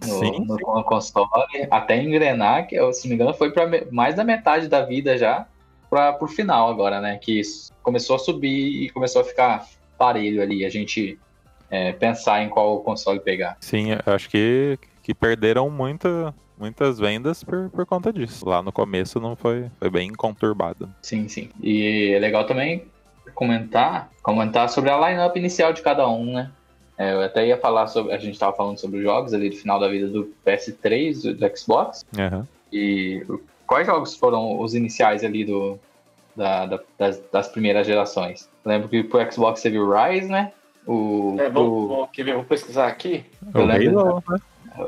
Sim, 0.00 0.46
no 0.46 0.84
console, 0.84 1.28
até 1.70 2.02
engrenar, 2.02 2.66
que 2.66 2.76
se 2.92 3.04
não 3.04 3.10
me 3.10 3.14
engano 3.14 3.34
foi 3.34 3.50
para 3.50 3.68
mais 3.90 4.14
da 4.14 4.24
metade 4.24 4.68
da 4.68 4.82
vida 4.82 5.16
já 5.18 5.46
para 5.90 6.12
pro 6.12 6.28
final 6.28 6.70
agora, 6.70 7.00
né, 7.00 7.18
que 7.18 7.42
começou 7.82 8.16
a 8.16 8.18
subir 8.18 8.84
e 8.84 8.90
começou 8.90 9.22
a 9.22 9.24
ficar 9.24 9.66
parelho 9.98 10.40
ali, 10.40 10.64
a 10.64 10.70
gente 10.70 11.18
é, 11.68 11.92
pensar 11.92 12.42
em 12.42 12.48
qual 12.48 12.80
console 12.80 13.20
pegar. 13.20 13.56
Sim, 13.60 13.88
acho 14.06 14.30
que, 14.30 14.78
que 15.02 15.12
perderam 15.12 15.68
muita, 15.68 16.34
muitas 16.58 16.98
vendas 16.98 17.44
por, 17.44 17.68
por 17.70 17.84
conta 17.84 18.12
disso. 18.12 18.48
Lá 18.48 18.62
no 18.62 18.72
começo 18.72 19.20
não 19.20 19.36
foi, 19.36 19.70
foi 19.78 19.90
bem 19.90 20.12
conturbado. 20.12 20.88
Sim, 21.02 21.28
sim. 21.28 21.50
E 21.60 22.12
é 22.14 22.18
legal 22.18 22.46
também 22.46 22.84
comentar, 23.34 24.10
comentar 24.22 24.68
sobre 24.68 24.90
a 24.90 25.08
lineup 25.08 25.36
inicial 25.36 25.72
de 25.72 25.82
cada 25.82 26.08
um, 26.08 26.34
né? 26.34 26.50
É, 27.00 27.14
eu 27.14 27.22
até 27.22 27.46
ia 27.46 27.56
falar 27.56 27.86
sobre. 27.86 28.12
A 28.12 28.18
gente 28.18 28.34
estava 28.34 28.54
falando 28.54 28.76
sobre 28.78 28.98
os 28.98 29.02
jogos 29.02 29.32
ali 29.32 29.48
do 29.48 29.56
final 29.56 29.80
da 29.80 29.88
vida 29.88 30.06
do 30.06 30.30
PS3, 30.46 31.22
do, 31.22 31.34
do 31.34 31.56
Xbox. 31.58 32.04
Aham. 32.18 32.46
E 32.70 33.24
quais 33.66 33.86
jogos 33.86 34.14
foram 34.14 34.60
os 34.60 34.74
iniciais 34.74 35.24
ali 35.24 35.42
do, 35.46 35.78
da, 36.36 36.66
da- 36.66 36.80
das, 36.98 37.18
das 37.32 37.48
primeiras 37.48 37.86
gerações? 37.86 38.50
Lembro 38.66 38.86
que 38.88 39.02
pro 39.02 39.32
Xbox 39.32 39.62
teve 39.62 39.78
o 39.78 39.90
Rise, 39.90 40.28
né? 40.28 40.52
O, 40.86 41.36
É, 41.40 41.48
vou, 41.48 41.66
o- 41.70 41.88
vou, 41.88 42.44
pesquisar 42.44 42.88
aqui. 42.88 43.24
O 43.54 43.58
Eu 43.58 43.64
lembro- 43.64 44.00
Halo, 44.00 44.24
né? 44.28 44.38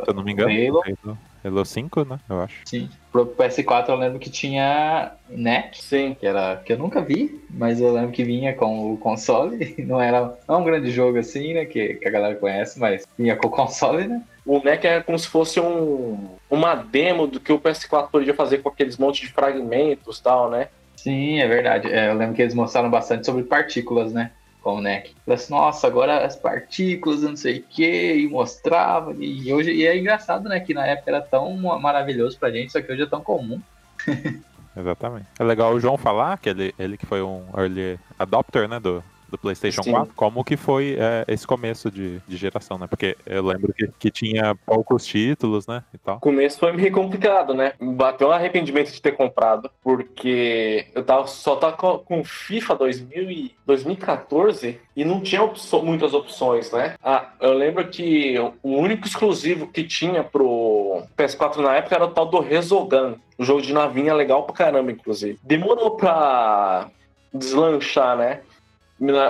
Se 0.05 0.11
eu 0.11 0.15
não 0.15 0.23
me 0.23 0.33
engano. 0.33 0.51
Halo. 0.53 0.83
Halo. 1.07 1.19
Halo 1.45 1.65
5, 1.65 2.05
né? 2.05 2.21
Eu 2.29 2.41
acho. 2.41 2.61
Sim. 2.65 2.89
Pro 3.11 3.27
PS4 3.27 3.89
eu 3.89 3.97
lembro 3.97 4.19
que 4.19 4.31
tinha 4.31 5.13
NEC, 5.29 5.83
Sim. 5.83 6.17
que 6.19 6.27
era 6.27 6.57
que 6.57 6.73
eu 6.73 6.79
nunca 6.79 7.01
vi, 7.01 7.43
mas 7.51 7.81
eu 7.81 7.93
lembro 7.93 8.13
que 8.13 8.25
vinha 8.25 8.55
com 8.55 8.93
o 8.93 8.97
console. 8.97 9.75
Não 9.83 10.01
era 10.01 10.39
não 10.49 10.57
é 10.57 10.59
um 10.59 10.65
grande 10.65 10.91
jogo 10.91 11.19
assim, 11.19 11.55
né? 11.55 11.65
Que, 11.65 11.95
que 11.95 12.09
a 12.09 12.11
galera 12.11 12.37
conhece, 12.37 12.79
mas 12.79 13.07
vinha 13.19 13.37
com 13.37 13.49
o 13.49 13.51
console, 13.51 14.07
né? 14.07 14.23
O 14.47 14.61
NEC 14.63 14.85
é 14.85 15.01
como 15.01 15.19
se 15.19 15.29
fosse 15.29 15.61
um, 15.61 16.29
uma 16.51 16.75
demo 16.75 17.27
do 17.27 17.39
que 17.39 17.53
o 17.53 17.59
PS4 17.59 18.11
podia 18.11 18.35
fazer 18.35 18.59
com 18.59 18.69
aqueles 18.69 18.97
montes 18.97 19.27
de 19.27 19.33
fragmentos 19.33 20.19
e 20.19 20.23
tal, 20.23 20.51
né? 20.51 20.69
Sim, 20.97 21.41
é 21.41 21.49
verdade. 21.49 21.93
É, 21.93 22.11
eu 22.11 22.15
lembro 22.15 22.35
que 22.35 22.43
eles 22.43 22.55
mostraram 22.55 22.91
bastante 22.91 23.27
sobre 23.27 23.43
partículas, 23.43 24.13
né? 24.13 24.31
Com 24.63 24.77
o 24.77 24.81
NEC. 24.81 25.15
Falei 25.25 25.35
assim, 25.35 25.53
nossa, 25.53 25.87
agora 25.87 26.25
as 26.25 26.37
partículas, 26.37 27.23
não 27.23 27.37
sei 27.37 27.59
o 27.59 27.63
que, 27.63 28.15
e 28.15 28.29
mostrava. 28.29 29.13
E 29.19 29.53
hoje 29.53 29.73
e 29.73 29.87
é 29.87 29.99
engraçado, 29.99 30.49
né? 30.49 30.61
Que 30.61 30.73
na 30.73 30.87
época 30.87 31.11
era 31.11 31.21
tão 31.21 31.57
maravilhoso 31.81 32.39
pra 32.39 32.51
gente, 32.51 32.73
só 32.73 32.81
que 32.81 32.93
hoje 32.93 33.03
é 33.03 33.07
tão 33.07 33.21
comum. 33.21 33.61
Exatamente. 34.77 35.27
É 35.39 35.45
legal 35.45 35.75
o 35.75 35.81
João 35.81 35.99
falar, 35.99 36.39
que 36.39 36.49
ele, 36.49 36.75
ele 36.79 36.97
que 36.97 37.05
foi 37.05 37.21
um 37.21 37.45
early 37.57 37.99
adopter, 38.19 38.67
né, 38.67 38.81
do, 38.81 39.05
do 39.33 39.39
PlayStation 39.39 39.83
Sim. 39.83 39.93
4, 39.93 40.13
como 40.15 40.45
que 40.45 40.57
foi 40.57 40.97
é, 40.99 41.25
esse 41.27 41.47
começo 41.47 41.91
de, 41.91 42.21
de 42.29 42.37
geração, 42.37 42.77
né? 42.77 42.87
Porque 42.87 43.17
eu 43.25 43.43
lembro 43.43 43.73
que, 43.73 43.89
que 43.99 44.11
tinha 44.11 44.55
poucos 44.67 45.07
títulos, 45.07 45.67
né, 45.67 45.83
e 45.93 45.99
tal. 45.99 46.19
O 46.19 46.21
começo 46.21 46.59
foi 46.59 46.71
meio 46.73 46.93
complicado, 46.93 47.55
né? 47.55 47.73
Bateu 47.81 48.29
um 48.29 48.33
arrependimento 48.33 48.93
de 48.93 49.01
ter 49.01 49.13
comprado, 49.13 49.71
porque 49.83 50.87
eu 50.95 51.03
tava, 51.03 51.27
só 51.27 51.57
tava 51.57 51.77
com, 51.77 51.99
com 51.99 52.25
FIFA 52.25 52.77
2000 52.77 53.31
e 53.31 53.55
2014 53.67 54.79
e 54.95 55.05
não 55.05 55.23
tinha 55.23 55.43
muitas 55.83 56.13
opções, 56.13 56.71
né? 56.71 56.95
Ah, 57.03 57.31
eu 57.41 57.55
lembro 57.55 57.89
que 57.89 58.37
o 58.63 58.77
único 58.77 59.07
exclusivo 59.07 59.67
que 59.67 59.83
tinha 59.85 60.23
pro 60.23 61.05
PS4 61.17 61.57
na 61.57 61.77
época 61.77 61.95
era 61.95 62.05
o 62.05 62.11
tal 62.11 62.27
do 62.27 62.41
Resogun, 62.41 63.15
um 63.39 63.45
jogo 63.45 63.63
de 63.63 63.73
navinha 63.73 64.13
legal 64.13 64.43
pra 64.43 64.55
caramba, 64.55 64.93
inclusive. 64.93 65.39
Demorou 65.43 65.93
pra 65.93 66.91
deslanchar, 67.33 68.17
né? 68.17 68.41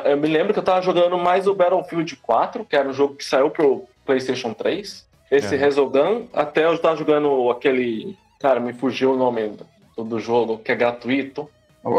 Eu 0.05 0.17
me 0.17 0.29
lembro 0.29 0.53
que 0.53 0.59
eu 0.59 0.63
tava 0.65 0.83
jogando 0.83 1.17
mais 1.19 1.47
o 1.47 1.55
Battlefield 1.55 2.17
4, 2.17 2.65
que 2.65 2.77
era 2.77 2.89
um 2.89 2.93
jogo 2.93 3.15
que 3.15 3.25
saiu 3.25 3.51
pro 3.51 3.85
PlayStation 4.05 4.53
3. 4.53 5.07
Esse 5.31 5.55
É. 5.55 5.59
Resogun, 5.59 6.27
até 6.33 6.65
eu 6.67 6.79
tava 6.79 6.97
jogando 6.97 7.51
aquele. 7.51 8.17
Cara, 8.39 8.61
me 8.61 8.73
fugiu 8.75 9.13
o 9.15 9.17
nome 9.17 9.57
do, 9.97 10.05
do 10.05 10.21
jogo, 10.21 10.59
que 10.59 10.71
é 10.73 10.75
gratuito. 10.75 11.49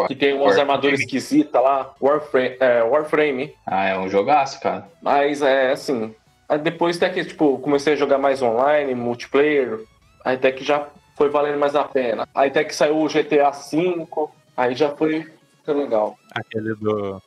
Que 0.08 0.16
tem 0.16 0.32
umas 0.34 0.46
Warframe. 0.46 0.62
armaduras 0.62 1.00
esquisitas 1.02 1.62
lá. 1.62 1.94
Warframe, 2.02 2.56
é, 2.60 2.82
Warframe. 2.84 3.54
Ah, 3.66 3.86
é 3.90 3.98
um 4.00 4.08
jogaço, 4.08 4.62
cara. 4.62 4.88
Mas 5.02 5.42
é 5.42 5.72
assim. 5.72 6.14
Aí 6.48 6.58
depois 6.58 6.96
até 6.98 7.10
que, 7.10 7.26
tipo, 7.26 7.58
comecei 7.60 7.94
a 7.94 7.96
jogar 7.98 8.18
mais 8.18 8.42
online, 8.42 8.94
multiplayer. 8.96 9.80
Aí 10.24 10.36
até 10.36 10.52
que 10.52 10.64
já 10.64 10.88
foi 11.18 11.30
valendo 11.30 11.60
mais 11.60 11.76
a 11.76 11.84
pena. 11.84 12.28
Aí 12.34 12.50
até 12.50 12.64
que 12.64 12.74
saiu 12.74 12.98
o 12.98 13.08
GTA 13.10 13.50
V. 13.52 14.08
Aí 14.56 14.74
já 14.76 14.90
foi 14.96 15.30
legal. 15.68 16.18
Aquele 16.34 16.76
do 16.76 17.22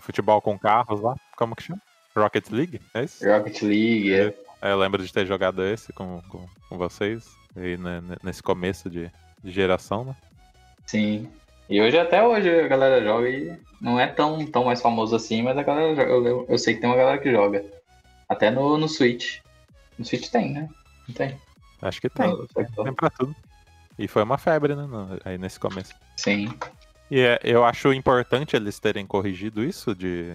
futebol 0.00 0.40
com 0.40 0.58
carros 0.58 1.00
lá, 1.00 1.14
como 1.36 1.54
que 1.56 1.62
chama? 1.62 1.80
Rocket 2.16 2.48
League, 2.50 2.80
é 2.94 3.04
isso? 3.04 3.24
Rocket 3.28 3.62
League, 3.62 4.12
é. 4.14 4.34
É, 4.62 4.70
Eu 4.72 4.78
lembro 4.78 5.02
de 5.04 5.12
ter 5.12 5.26
jogado 5.26 5.64
esse 5.64 5.92
com, 5.92 6.20
com, 6.28 6.46
com 6.68 6.78
vocês, 6.78 7.28
aí 7.56 7.76
né, 7.76 8.00
nesse 8.22 8.42
começo 8.42 8.88
de, 8.88 9.10
de 9.42 9.50
geração, 9.50 10.04
né? 10.04 10.16
sim. 10.86 11.28
E 11.68 11.80
hoje, 11.80 11.98
até 11.98 12.22
hoje, 12.22 12.60
a 12.60 12.68
galera 12.68 13.02
joga 13.02 13.26
e 13.26 13.58
não 13.80 13.98
é 13.98 14.06
tão, 14.06 14.44
tão 14.46 14.64
mais 14.64 14.82
famoso 14.82 15.16
assim, 15.16 15.40
mas 15.42 15.56
a 15.56 15.62
galera 15.62 15.94
joga. 15.96 16.10
Eu, 16.10 16.26
eu- 16.26 16.46
eu 16.46 16.58
sei 16.58 16.74
que 16.74 16.80
tem 16.82 16.90
uma 16.90 16.96
galera 16.96 17.16
que 17.18 17.32
joga. 17.32 17.64
Até 18.28 18.50
no, 18.50 18.76
no 18.76 18.86
Switch. 18.86 19.38
No 19.98 20.04
Switch 20.04 20.28
tem, 20.28 20.52
né? 20.52 20.68
Não 21.08 21.14
tem. 21.14 21.40
Acho 21.80 22.02
que 22.02 22.10
tem, 22.10 22.30
Eu 22.30 22.46
tem 22.84 22.92
pra 22.94 23.08
tudo. 23.08 23.34
E 23.98 24.06
foi 24.06 24.22
uma 24.22 24.36
febre, 24.36 24.74
né, 24.74 24.86
aí 25.24 25.38
nesse 25.38 25.58
começo. 25.58 25.94
Sim. 26.18 26.52
E 27.10 27.20
é- 27.20 27.38
eu 27.42 27.64
acho 27.64 27.92
importante 27.92 28.56
eles 28.56 28.78
terem 28.78 29.06
corrigido 29.06 29.62
isso 29.62 29.94
de, 29.94 30.34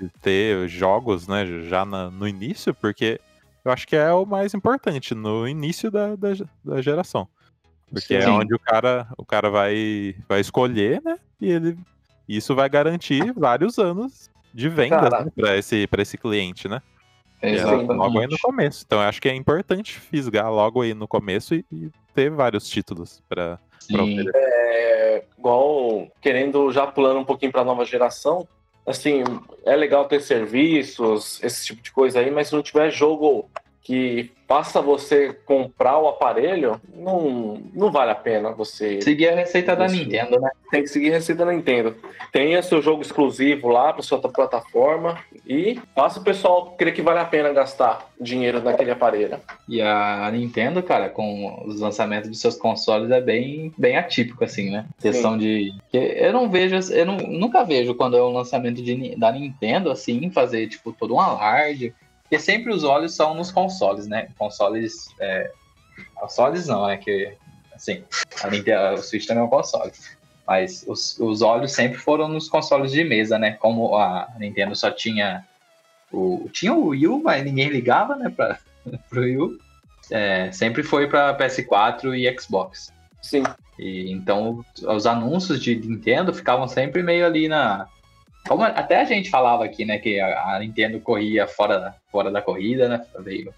de 0.00 0.08
ter 0.20 0.68
jogos, 0.68 1.26
né, 1.28 1.44
já 1.68 1.84
na- 1.84 2.10
no 2.10 2.26
início, 2.26 2.74
porque 2.74 3.20
eu 3.64 3.72
acho 3.72 3.86
que 3.86 3.96
é 3.96 4.12
o 4.12 4.26
mais 4.26 4.54
importante, 4.54 5.14
no 5.14 5.46
início 5.46 5.90
da, 5.90 6.16
da, 6.16 6.28
da 6.64 6.82
geração. 6.82 7.28
Porque 7.90 8.14
é 8.14 8.22
Sim. 8.22 8.30
onde 8.30 8.54
o 8.54 8.58
cara, 8.58 9.06
o 9.16 9.24
cara 9.24 9.48
vai, 9.50 10.14
vai 10.28 10.40
escolher, 10.40 11.00
né? 11.02 11.16
E 11.40 11.50
ele, 11.50 11.78
isso 12.28 12.54
vai 12.54 12.68
garantir 12.68 13.32
vários 13.32 13.78
anos 13.78 14.30
de 14.52 14.68
vendas 14.68 15.08
Cara. 15.08 15.24
né, 15.24 15.32
para 15.34 15.56
esse, 15.56 15.86
pra 15.86 16.02
esse 16.02 16.18
cliente, 16.18 16.68
né? 16.68 16.82
É 17.40 17.54
Exatamente. 17.54 17.92
logo 17.92 18.20
aí 18.20 18.26
no 18.26 18.38
começo. 18.38 18.82
Então 18.84 19.00
eu 19.00 19.08
acho 19.08 19.22
que 19.22 19.28
é 19.28 19.34
importante 19.34 19.98
fisgar 19.98 20.52
logo 20.52 20.82
aí 20.82 20.92
no 20.92 21.06
começo 21.08 21.54
e, 21.54 21.64
e 21.72 21.90
ter 22.12 22.30
vários 22.30 22.68
títulos 22.68 23.22
para 23.28 23.58
Sim. 23.88 24.24
É, 24.34 25.22
igual, 25.38 26.08
querendo 26.20 26.70
já 26.70 26.86
pulando 26.86 27.20
um 27.20 27.24
pouquinho 27.24 27.50
para 27.50 27.62
a 27.62 27.64
nova 27.64 27.84
geração, 27.84 28.46
assim, 28.86 29.22
é 29.64 29.74
legal 29.74 30.04
ter 30.06 30.20
serviços, 30.20 31.42
esse 31.42 31.66
tipo 31.66 31.82
de 31.82 31.90
coisa 31.90 32.20
aí, 32.20 32.30
mas 32.30 32.48
se 32.48 32.54
não 32.54 32.62
tiver 32.62 32.90
jogo 32.90 33.48
que 33.88 34.30
faça 34.46 34.82
você 34.82 35.32
comprar 35.46 35.98
o 35.98 36.08
aparelho, 36.08 36.78
não, 36.94 37.58
não 37.72 37.90
vale 37.90 38.10
a 38.10 38.14
pena 38.14 38.50
você 38.52 39.00
Seguir 39.00 39.30
a 39.30 39.34
receita 39.34 39.74
da. 39.74 39.88
Nintendo, 39.88 40.38
né? 40.38 40.50
tem 40.70 40.82
que 40.82 40.88
seguir 40.88 41.08
a 41.08 41.14
receita 41.14 41.46
da 41.46 41.52
Nintendo. 41.52 41.96
Tenha 42.30 42.62
seu 42.62 42.82
jogo 42.82 43.00
exclusivo 43.00 43.68
lá 43.68 43.90
para 43.90 44.02
sua 44.02 44.18
plataforma 44.18 45.18
e 45.46 45.80
faça 45.94 46.20
o 46.20 46.22
pessoal 46.22 46.72
crer 46.72 46.92
que 46.92 47.00
vale 47.00 47.18
a 47.18 47.24
pena 47.24 47.50
gastar 47.50 48.10
dinheiro 48.20 48.62
naquele 48.62 48.90
aparelho. 48.90 49.40
E 49.66 49.80
a 49.80 50.30
Nintendo, 50.30 50.82
cara, 50.82 51.08
com 51.08 51.62
os 51.64 51.80
lançamentos 51.80 52.28
dos 52.28 52.42
seus 52.42 52.56
consoles 52.56 53.10
é 53.10 53.22
bem, 53.22 53.72
bem 53.78 53.96
atípico, 53.96 54.44
assim, 54.44 54.68
né? 54.68 54.84
Questão 55.00 55.38
de. 55.38 55.72
Eu 55.94 56.34
não 56.34 56.50
vejo, 56.50 56.92
eu 56.92 57.06
não, 57.06 57.16
nunca 57.16 57.64
vejo 57.64 57.94
quando 57.94 58.18
é 58.18 58.22
um 58.22 58.34
lançamento 58.34 58.82
de, 58.82 59.16
da 59.16 59.32
Nintendo, 59.32 59.90
assim, 59.90 60.30
fazer, 60.30 60.68
tipo, 60.68 60.92
todo 60.92 61.14
um 61.14 61.20
alarde. 61.20 61.94
Porque 62.28 62.38
sempre 62.38 62.70
os 62.70 62.84
olhos 62.84 63.14
são 63.14 63.34
nos 63.34 63.50
consoles, 63.50 64.06
né? 64.06 64.28
Consoles. 64.36 65.08
É... 65.18 65.50
Consoles 66.14 66.66
não, 66.66 66.86
né? 66.86 66.98
Que, 66.98 67.32
assim, 67.74 68.04
a 68.42 68.50
Nintendo, 68.50 68.94
o 68.94 69.02
Switch 69.02 69.26
também 69.26 69.42
é 69.42 69.46
um 69.46 69.48
console. 69.48 69.90
Mas 70.46 70.84
os, 70.86 71.18
os 71.18 71.40
olhos 71.40 71.72
sempre 71.72 71.98
foram 71.98 72.28
nos 72.28 72.48
consoles 72.48 72.92
de 72.92 73.02
mesa, 73.02 73.38
né? 73.38 73.52
Como 73.52 73.96
a 73.96 74.28
Nintendo 74.38 74.76
só 74.76 74.90
tinha. 74.90 75.44
O, 76.12 76.48
tinha 76.52 76.74
o 76.74 76.88
Wii 76.88 77.08
U, 77.08 77.22
mas 77.22 77.42
ninguém 77.42 77.70
ligava, 77.70 78.14
né? 78.14 78.30
Pra, 78.34 78.58
pro 79.08 79.22
Wii 79.22 79.38
U. 79.38 79.58
É, 80.10 80.52
sempre 80.52 80.82
foi 80.82 81.08
para 81.08 81.36
PS4 81.36 82.14
e 82.14 82.40
Xbox. 82.40 82.92
Sim, 83.22 83.42
E, 83.78 84.12
então 84.12 84.64
os 84.86 85.06
anúncios 85.06 85.62
de 85.62 85.76
Nintendo 85.76 86.32
ficavam 86.32 86.68
sempre 86.68 87.02
meio 87.02 87.24
ali 87.24 87.48
na. 87.48 87.86
Como 88.48 88.64
até 88.64 89.02
a 89.02 89.04
gente 89.04 89.28
falava 89.28 89.64
aqui, 89.64 89.84
né? 89.84 89.98
Que 89.98 90.18
a, 90.18 90.56
a 90.56 90.58
Nintendo 90.58 90.98
corria 90.98 91.46
fora, 91.46 91.94
fora 92.10 92.30
da 92.30 92.40
corrida, 92.40 92.88
né? 92.88 93.04
Veio 93.20 93.54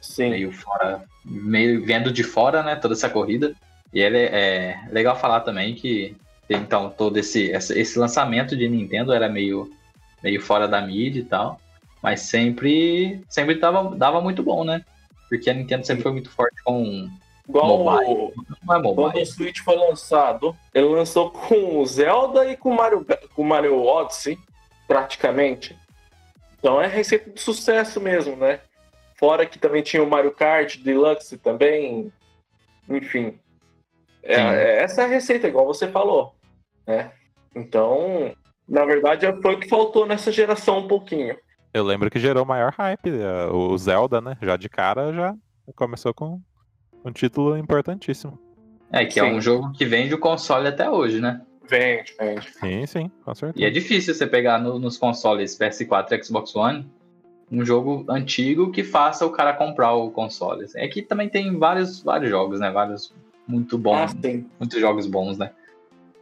sim. 0.00 0.30
meio 0.30 0.52
fora, 0.52 1.04
meio 1.24 1.84
vendo 1.84 2.12
de 2.12 2.22
fora, 2.22 2.62
né, 2.62 2.76
toda 2.76 2.94
essa 2.94 3.10
corrida. 3.10 3.52
E 3.92 4.00
ele 4.00 4.18
é 4.18 4.78
legal 4.90 5.18
falar 5.18 5.40
também 5.40 5.74
que 5.74 6.16
então 6.48 6.90
todo 6.90 7.16
esse 7.16 7.50
esse 7.50 7.78
esse 7.78 7.98
lançamento 7.98 8.56
de 8.56 8.68
Nintendo 8.68 9.12
era 9.12 9.28
meio 9.28 9.70
meio 10.22 10.40
fora 10.40 10.68
da 10.68 10.80
mídia 10.80 11.20
e 11.20 11.24
tal, 11.24 11.60
mas 12.02 12.20
sempre 12.20 13.22
sempre 13.28 13.56
dava, 13.56 13.94
dava 13.96 14.20
muito 14.20 14.42
bom, 14.42 14.64
né? 14.64 14.84
Porque 15.28 15.50
a 15.50 15.54
Nintendo 15.54 15.84
sempre 15.84 16.02
foi 16.02 16.12
muito 16.12 16.30
forte 16.30 16.62
com 16.62 17.08
Igual 17.58 17.78
Mobile. 17.84 18.12
o- 18.12 18.32
é 18.74 18.94
Quando 18.94 19.16
o 19.20 19.26
Switch 19.26 19.60
foi 19.60 19.76
lançado, 19.76 20.56
ele 20.72 20.86
lançou 20.86 21.30
com 21.30 21.78
o 21.78 21.86
Zelda 21.86 22.46
e 22.50 22.56
com 22.56 22.70
o 22.70 22.74
Mario, 22.76 23.04
com 23.34 23.42
o 23.42 23.44
Mario 23.44 23.82
Odyssey, 23.84 24.38
praticamente. 24.88 25.76
Então 26.58 26.80
é 26.80 26.86
receita 26.86 27.30
de 27.30 27.40
sucesso 27.40 28.00
mesmo, 28.00 28.36
né? 28.36 28.60
Fora 29.18 29.44
que 29.46 29.58
também 29.58 29.82
tinha 29.82 30.02
o 30.02 30.08
Mario 30.08 30.32
Kart 30.32 30.76
Deluxe 30.78 31.36
também. 31.38 32.12
Enfim. 32.88 33.38
É, 34.22 34.34
é- 34.34 34.82
essa 34.82 35.02
é 35.02 35.04
a 35.04 35.08
receita, 35.08 35.46
igual 35.48 35.66
você 35.66 35.88
falou. 35.88 36.34
Né? 36.86 37.12
Então, 37.54 38.32
na 38.68 38.84
verdade, 38.84 39.26
foi 39.42 39.54
o 39.54 39.58
que 39.60 39.68
faltou 39.68 40.06
nessa 40.06 40.32
geração 40.32 40.78
um 40.78 40.88
pouquinho. 40.88 41.36
Eu 41.74 41.84
lembro 41.84 42.10
que 42.10 42.18
gerou 42.18 42.44
maior 42.44 42.72
hype. 42.72 43.10
é, 43.10 43.46
O 43.52 43.76
Zelda, 43.78 44.20
né? 44.20 44.36
Já 44.42 44.56
de 44.56 44.68
cara 44.68 45.12
já 45.12 45.34
começou 45.74 46.12
com 46.12 46.40
um 47.04 47.10
título 47.12 47.56
importantíssimo. 47.56 48.38
É 48.90 49.04
que 49.06 49.18
é 49.18 49.24
Sim. 49.24 49.32
um 49.36 49.40
jogo 49.40 49.72
que 49.72 49.84
vende 49.86 50.12
o 50.14 50.18
console 50.18 50.68
até 50.68 50.88
hoje, 50.90 51.20
né? 51.20 51.40
Vende, 51.68 52.14
vende. 52.20 52.50
Sim, 52.52 52.86
sim, 52.86 53.10
com 53.24 53.30
E 53.30 53.32
é 53.32 53.34
certeza. 53.34 53.70
difícil 53.70 54.14
você 54.14 54.26
pegar 54.26 54.58
no- 54.60 54.78
nos 54.78 54.98
consoles 54.98 55.56
PS4 55.56 56.12
e 56.14 56.22
Xbox 56.24 56.54
One 56.54 56.86
um 57.50 57.64
jogo 57.64 58.04
antigo 58.08 58.70
que 58.72 58.82
faça 58.82 59.26
o 59.26 59.30
cara 59.30 59.52
comprar 59.52 59.92
o 59.92 60.10
console. 60.10 60.66
É 60.74 60.88
que 60.88 61.02
também 61.02 61.28
tem 61.28 61.58
vários, 61.58 62.02
vários 62.02 62.30
jogos, 62.30 62.60
né? 62.60 62.70
Vários 62.70 63.14
muito 63.46 63.76
Ah, 63.76 63.78
bons, 63.78 64.10
sim. 64.22 64.46
muitos 64.58 64.80
jogos 64.80 65.06
bons, 65.06 65.36
né? 65.38 65.50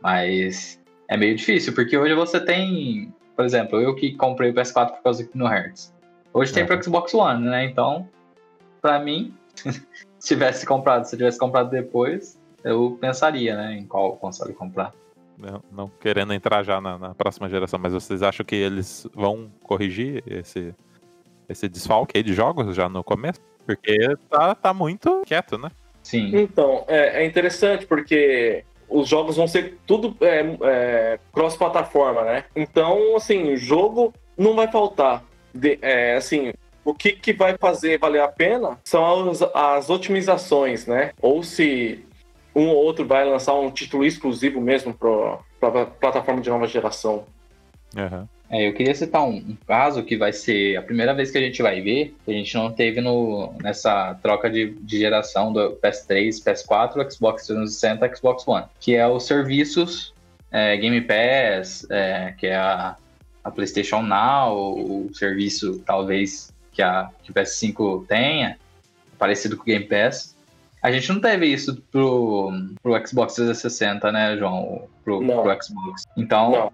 Mas 0.03 0.81
é 1.09 1.17
meio 1.17 1.37
difícil, 1.37 1.73
porque 1.75 1.97
hoje 1.97 2.15
você 2.15 2.41
tem 2.41 3.13
por 3.37 3.45
exemplo, 3.47 3.81
eu 3.81 3.95
que 3.95 4.15
comprei 4.17 4.51
o 4.51 4.55
PS4 4.55 4.97
por 4.97 5.03
causa 5.03 5.27
do 5.35 5.47
Hearts. 5.47 5.95
Hoje 6.35 6.53
tem 6.53 6.63
É. 6.63 6.67
pro 6.67 6.83
Xbox 6.83 7.15
One, 7.15 7.47
né? 7.49 7.65
Então, 7.65 8.07
pra 8.83 8.99
mim, 8.99 9.35
tivesse 10.21 10.67
comprado, 10.67 11.05
se 11.05 11.15
eu 11.15 11.19
tivesse 11.19 11.39
comprado 11.39 11.71
depois, 11.71 12.39
eu 12.62 12.99
pensaria, 13.00 13.57
né, 13.57 13.75
em 13.75 13.87
qual 13.87 14.17
console 14.17 14.53
comprar. 14.53 14.93
Não, 15.39 15.62
não 15.73 15.91
querendo 16.00 16.35
entrar 16.35 16.62
já 16.62 16.81
na, 16.81 16.99
na 16.99 17.15
próxima 17.15 17.49
geração, 17.49 17.79
mas 17.79 17.95
vocês 17.95 18.23
acham 18.23 18.45
que 18.45 18.55
eles 18.55 19.07
vão 19.15 19.50
corrigir 19.62 20.23
esse, 20.27 20.75
esse 21.49 21.69
desfalque 21.69 22.19
aí 22.19 22.23
de 22.23 22.35
jogos 22.35 22.77
já 22.77 22.89
no 22.89 23.03
começo? 23.03 23.41
Porque 23.65 24.17
tá, 24.29 24.55
tá 24.55 24.75
muito 24.75 25.23
quieto, 25.25 25.57
né? 25.57 25.71
Sim. 26.03 26.31
Então, 26.35 26.85
é, 26.89 27.23
é 27.23 27.27
interessante 27.27 27.87
porque 27.87 28.65
os 28.89 29.09
jogos 29.09 29.37
vão 29.37 29.47
ser 29.47 29.79
tudo 29.87 30.15
é, 30.21 30.57
é, 30.62 31.21
cross-plataforma, 31.33 32.23
né? 32.23 32.45
Então, 32.55 33.17
assim, 33.17 33.53
o 33.53 33.57
jogo 33.57 34.12
não 34.37 34.55
vai 34.55 34.71
faltar. 34.71 35.25
De- 35.55 35.79
é, 35.81 36.17
assim, 36.17 36.53
o 36.90 36.94
que, 36.94 37.12
que 37.12 37.32
vai 37.32 37.56
fazer 37.56 37.99
valer 37.99 38.23
a 38.23 38.28
pena 38.28 38.78
são 38.85 39.30
as, 39.30 39.42
as 39.42 39.90
otimizações, 39.90 40.87
né? 40.87 41.12
Ou 41.20 41.42
se 41.42 42.04
um 42.54 42.68
ou 42.68 42.76
outro 42.76 43.06
vai 43.06 43.25
lançar 43.25 43.54
um 43.54 43.70
título 43.70 44.04
exclusivo 44.04 44.61
mesmo 44.61 44.92
para 44.92 45.87
plataforma 45.87 46.40
de 46.40 46.50
nova 46.50 46.66
geração. 46.66 47.25
Aham. 47.97 48.28
É, 48.52 48.66
eu 48.66 48.75
queria 48.75 48.94
citar 48.97 49.23
um, 49.23 49.37
um 49.37 49.56
caso 49.64 50.02
que 50.02 50.16
vai 50.16 50.32
ser 50.32 50.76
a 50.76 50.82
primeira 50.82 51.14
vez 51.14 51.30
que 51.30 51.38
a 51.38 51.40
gente 51.40 51.62
vai 51.62 51.80
ver, 51.80 52.16
que 52.25 52.32
a 52.32 52.35
gente 52.35 52.52
não 52.56 52.73
teve 52.73 53.00
no, 53.00 53.54
nessa 53.62 54.18
troca 54.20 54.50
de, 54.50 54.70
de 54.70 54.99
geração 54.99 55.52
do 55.52 55.76
PS3, 55.76 56.30
PS4, 56.42 57.12
Xbox 57.12 57.47
360 57.47 58.16
Xbox 58.16 58.49
One, 58.49 58.64
que 58.80 58.97
é 58.97 59.06
os 59.06 59.25
serviços 59.25 60.12
é, 60.50 60.76
Game 60.78 61.00
Pass, 61.02 61.87
é, 61.90 62.35
que 62.37 62.49
é 62.49 62.56
a, 62.56 62.97
a 63.44 63.50
PlayStation 63.52 64.02
Now, 64.02 64.52
o 64.56 65.11
serviço 65.14 65.80
talvez 65.87 66.52
que, 66.73 66.83
a, 66.83 67.09
que 67.23 67.31
o 67.31 67.35
PS5 67.35 68.07
tenha, 68.07 68.59
parecido 69.19 69.57
com 69.57 69.62
o 69.62 69.67
Game 69.67 69.85
Pass. 69.87 70.37
A 70.83 70.91
gente 70.91 71.12
não 71.12 71.21
teve 71.21 71.47
isso 71.47 71.77
pro, 71.93 72.50
pro 72.83 73.07
Xbox 73.07 73.35
360, 73.35 74.11
né, 74.11 74.37
João? 74.39 74.89
Pro, 75.05 75.21
Não. 75.21 75.43
pro 75.43 75.62
Xbox. 75.62 76.05
Então, 76.17 76.50
Não. 76.50 76.73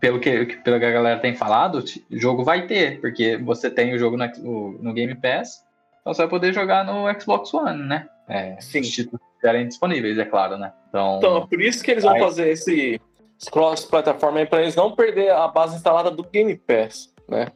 pelo 0.00 0.18
que, 0.18 0.46
pelo 0.64 0.78
que 0.78 0.84
a 0.86 0.90
galera 0.90 1.20
tem 1.20 1.34
falado, 1.34 1.84
o 2.10 2.18
jogo 2.18 2.42
vai 2.42 2.66
ter, 2.66 3.00
porque 3.00 3.36
você 3.36 3.68
tem 3.70 3.94
o 3.94 3.98
jogo 3.98 4.16
no, 4.16 4.72
no 4.80 4.92
Game 4.94 5.14
Pass, 5.14 5.64
então 6.00 6.14
você 6.14 6.22
vai 6.22 6.30
poder 6.30 6.54
jogar 6.54 6.84
no 6.84 7.04
Xbox 7.20 7.52
One, 7.52 7.82
né? 7.82 8.08
É, 8.28 8.56
Sim. 8.60 8.80
Os 8.80 8.90
títulos 8.90 9.20
estiverem 9.34 9.68
disponíveis, 9.68 10.18
é 10.18 10.24
claro, 10.24 10.56
né? 10.56 10.72
Então, 10.88 11.18
Então, 11.18 11.36
é 11.36 11.46
por 11.46 11.60
isso 11.60 11.84
que 11.84 11.90
eles 11.90 12.04
vão 12.04 12.12
Vai. 12.14 12.22
fazer 12.22 12.48
esse 12.48 12.98
cross-plataforma 13.50 14.38
aí, 14.38 14.46
para 14.46 14.62
eles 14.62 14.74
não 14.74 14.92
perder 14.92 15.30
a 15.30 15.46
base 15.46 15.76
instalada 15.76 16.10
do 16.10 16.22
Game 16.24 16.56
Pass, 16.56 17.12
né? 17.28 17.48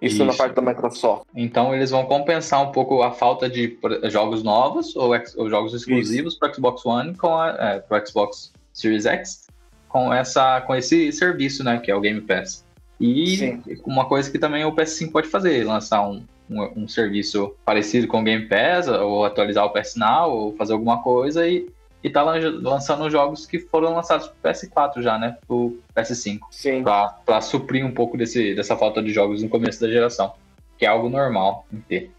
Isso, 0.00 0.22
na 0.24 0.30
Isso. 0.30 0.38
parte 0.38 0.54
da 0.54 0.62
Microsoft. 0.62 1.24
então 1.34 1.74
eles 1.74 1.90
vão 1.90 2.04
compensar 2.04 2.62
um 2.62 2.70
pouco 2.70 3.02
a 3.02 3.10
falta 3.12 3.48
de 3.48 3.78
jogos 4.04 4.42
novos 4.42 4.94
ou, 4.94 5.14
ex- 5.14 5.34
ou 5.36 5.48
jogos 5.48 5.72
exclusivos 5.72 6.34
para 6.34 6.52
Xbox 6.52 6.84
One 6.84 7.14
com 7.14 7.34
a, 7.34 7.48
é, 7.58 7.78
pro 7.80 8.06
Xbox 8.06 8.52
Series 8.74 9.06
X 9.06 9.46
com 9.88 10.12
essa 10.12 10.60
com 10.60 10.74
esse 10.74 11.10
serviço, 11.12 11.64
né, 11.64 11.78
que 11.78 11.90
é 11.90 11.94
o 11.96 12.00
Game 12.00 12.20
Pass. 12.20 12.64
E 13.00 13.36
Sim. 13.36 13.62
uma 13.86 14.04
coisa 14.06 14.30
que 14.30 14.38
também 14.38 14.64
o 14.64 14.72
PS5 14.72 15.10
pode 15.12 15.28
fazer, 15.28 15.64
lançar 15.66 16.06
um, 16.06 16.22
um, 16.50 16.82
um 16.84 16.88
serviço 16.88 17.54
parecido 17.64 18.06
com 18.06 18.20
o 18.20 18.22
Game 18.24 18.46
Pass, 18.46 18.88
ou 18.88 19.24
atualizar 19.24 19.64
o 19.64 19.70
PS 19.70 19.96
Now, 19.96 20.30
ou 20.30 20.56
fazer 20.56 20.72
alguma 20.74 21.02
coisa 21.02 21.46
e, 21.48 21.66
e 22.06 22.10
tá 22.10 22.22
lan- 22.22 22.60
lançando 22.62 23.10
jogos 23.10 23.46
que 23.46 23.58
foram 23.58 23.92
lançados 23.94 24.28
pro 24.28 24.50
PS4 24.50 25.02
já, 25.02 25.18
né? 25.18 25.36
Pro 25.46 25.76
PS5. 25.94 26.38
Sim. 26.50 26.82
Pra, 26.84 27.08
pra 27.26 27.40
suprir 27.40 27.84
um 27.84 27.90
pouco 27.92 28.16
desse, 28.16 28.54
dessa 28.54 28.76
falta 28.76 29.02
de 29.02 29.12
jogos 29.12 29.42
no 29.42 29.48
começo 29.48 29.80
da 29.80 29.88
geração. 29.88 30.32
Que 30.78 30.84
é 30.86 30.88
algo 30.88 31.08
normal 31.08 31.66
em 31.72 31.80
ter. 31.80 32.10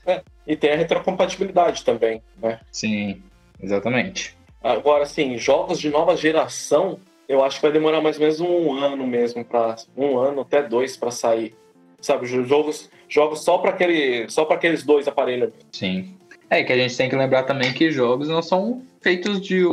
E 0.45 0.55
tem 0.55 0.71
a 0.71 0.75
retrocompatibilidade 0.75 1.85
também, 1.85 2.21
né? 2.41 2.59
Sim, 2.71 3.21
exatamente. 3.61 4.35
Agora, 4.63 5.03
assim, 5.03 5.37
jogos 5.37 5.79
de 5.79 5.89
nova 5.89 6.17
geração, 6.17 6.99
eu 7.29 7.43
acho 7.43 7.57
que 7.57 7.61
vai 7.61 7.71
demorar 7.71 8.01
mais 8.01 8.17
ou 8.17 8.21
menos 8.23 8.39
um 8.41 8.73
ano 8.73 9.05
mesmo, 9.07 9.45
para 9.45 9.75
um 9.95 10.17
ano 10.17 10.41
até 10.41 10.61
dois 10.63 10.97
para 10.97 11.11
sair. 11.11 11.55
Sabe, 12.01 12.27
jo- 12.27 12.43
jogos, 12.43 12.89
jogos 13.07 13.43
só 13.43 13.57
para 13.57 13.69
aquele, 13.71 14.29
só 14.29 14.43
para 14.43 14.55
aqueles 14.57 14.83
dois 14.83 15.07
aparelhos. 15.07 15.51
Sim. 15.71 16.15
É 16.49 16.63
que 16.63 16.71
a 16.73 16.77
gente 16.77 16.95
tem 16.97 17.09
que 17.09 17.15
lembrar 17.15 17.43
também 17.43 17.73
que 17.73 17.91
jogos 17.91 18.27
não 18.29 18.41
são 18.41 18.81
feitos 19.01 19.41
de, 19.41 19.63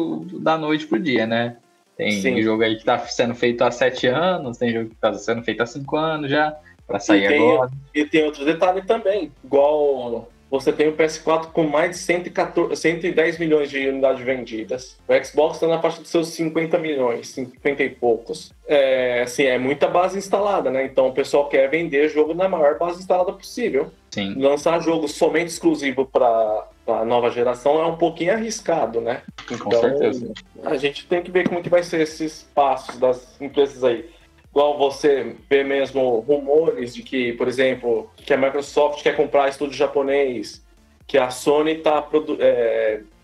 da 0.40 0.56
noite 0.58 0.86
pro 0.86 0.98
dia, 0.98 1.26
né? 1.26 1.56
Tem 1.96 2.10
Sim. 2.10 2.42
jogo 2.42 2.62
aí 2.62 2.76
que 2.76 2.84
tá 2.84 2.98
sendo 3.00 3.34
feito 3.34 3.62
há 3.62 3.70
sete 3.70 4.06
anos, 4.06 4.58
tem 4.58 4.72
jogo 4.72 4.90
que 4.90 4.96
tá 4.96 5.14
sendo 5.14 5.42
feito 5.42 5.62
há 5.62 5.66
cinco 5.66 5.96
anos 5.96 6.28
já, 6.30 6.56
pra 6.86 6.98
sair 6.98 7.24
E 7.24 7.28
tem- 7.28 7.52
agora. 7.52 7.70
E 7.94 8.04
tem 8.04 8.24
outro 8.24 8.44
detalhe 8.44 8.82
também, 8.82 9.30
igual 9.44 10.28
você 10.50 10.72
tem 10.72 10.88
o 10.88 10.96
PS4 10.96 11.46
com 11.46 11.64
mais 11.64 11.92
de 11.92 11.98
114, 11.98 12.80
110 12.80 13.38
milhões 13.38 13.70
de 13.70 13.88
unidades 13.88 14.24
vendidas. 14.24 14.96
O 15.08 15.24
Xbox 15.24 15.56
está 15.56 15.66
na 15.66 15.80
faixa 15.80 16.00
dos 16.00 16.10
seus 16.10 16.28
50 16.28 16.78
milhões, 16.78 17.28
50 17.28 17.82
e 17.82 17.90
poucos. 17.90 18.52
É, 18.66 19.22
assim, 19.22 19.44
é 19.44 19.58
muita 19.58 19.88
base 19.88 20.16
instalada, 20.16 20.70
né? 20.70 20.84
Então 20.84 21.08
o 21.08 21.12
pessoal 21.12 21.48
quer 21.48 21.68
vender 21.68 22.08
jogo 22.08 22.34
na 22.34 22.48
maior 22.48 22.78
base 22.78 23.00
instalada 23.00 23.32
possível. 23.32 23.90
Sim, 24.10 24.34
lançar 24.38 24.80
jogo 24.80 25.08
somente 25.08 25.48
exclusivo 25.48 26.06
para 26.06 26.68
a 26.86 27.04
nova 27.04 27.30
geração 27.30 27.80
é 27.80 27.86
um 27.86 27.96
pouquinho 27.96 28.32
arriscado, 28.32 29.00
né? 29.00 29.22
com 29.58 29.70
certeza. 29.72 30.32
A 30.62 30.76
gente 30.76 31.06
tem 31.06 31.22
que 31.22 31.30
ver 31.30 31.48
como 31.48 31.62
que 31.62 31.68
vai 31.68 31.82
ser 31.82 32.00
esses 32.00 32.48
passos 32.54 32.96
das 32.98 33.40
empresas 33.40 33.82
aí. 33.82 34.08
Igual 34.54 34.78
você 34.78 35.34
vê 35.50 35.64
mesmo 35.64 36.20
rumores 36.20 36.94
de 36.94 37.02
que, 37.02 37.32
por 37.32 37.48
exemplo, 37.48 38.08
que 38.16 38.32
a 38.32 38.36
Microsoft 38.36 39.02
quer 39.02 39.16
comprar 39.16 39.48
estúdio 39.48 39.76
japonês, 39.76 40.64
que 41.08 41.18
a 41.18 41.28
Sony 41.28 41.72
está 41.72 42.00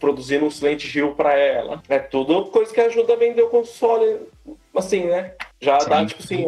produzindo 0.01 0.45
um 0.45 0.51
Silent 0.51 0.93
Hill 0.93 1.13
para 1.15 1.39
ela. 1.39 1.81
É 1.89 2.01
tudo 2.01 2.47
coisa 2.47 2.75
que 2.75 2.81
ajuda 2.81 3.13
a 3.13 3.17
vender 3.17 3.43
o 3.43 3.49
console, 3.49 4.23
assim, 4.75 5.05
né? 5.05 5.35
Já 5.61 5.79
Sim, 5.79 5.89
dá, 5.89 6.05
tipo 6.05 6.21
assim, 6.21 6.45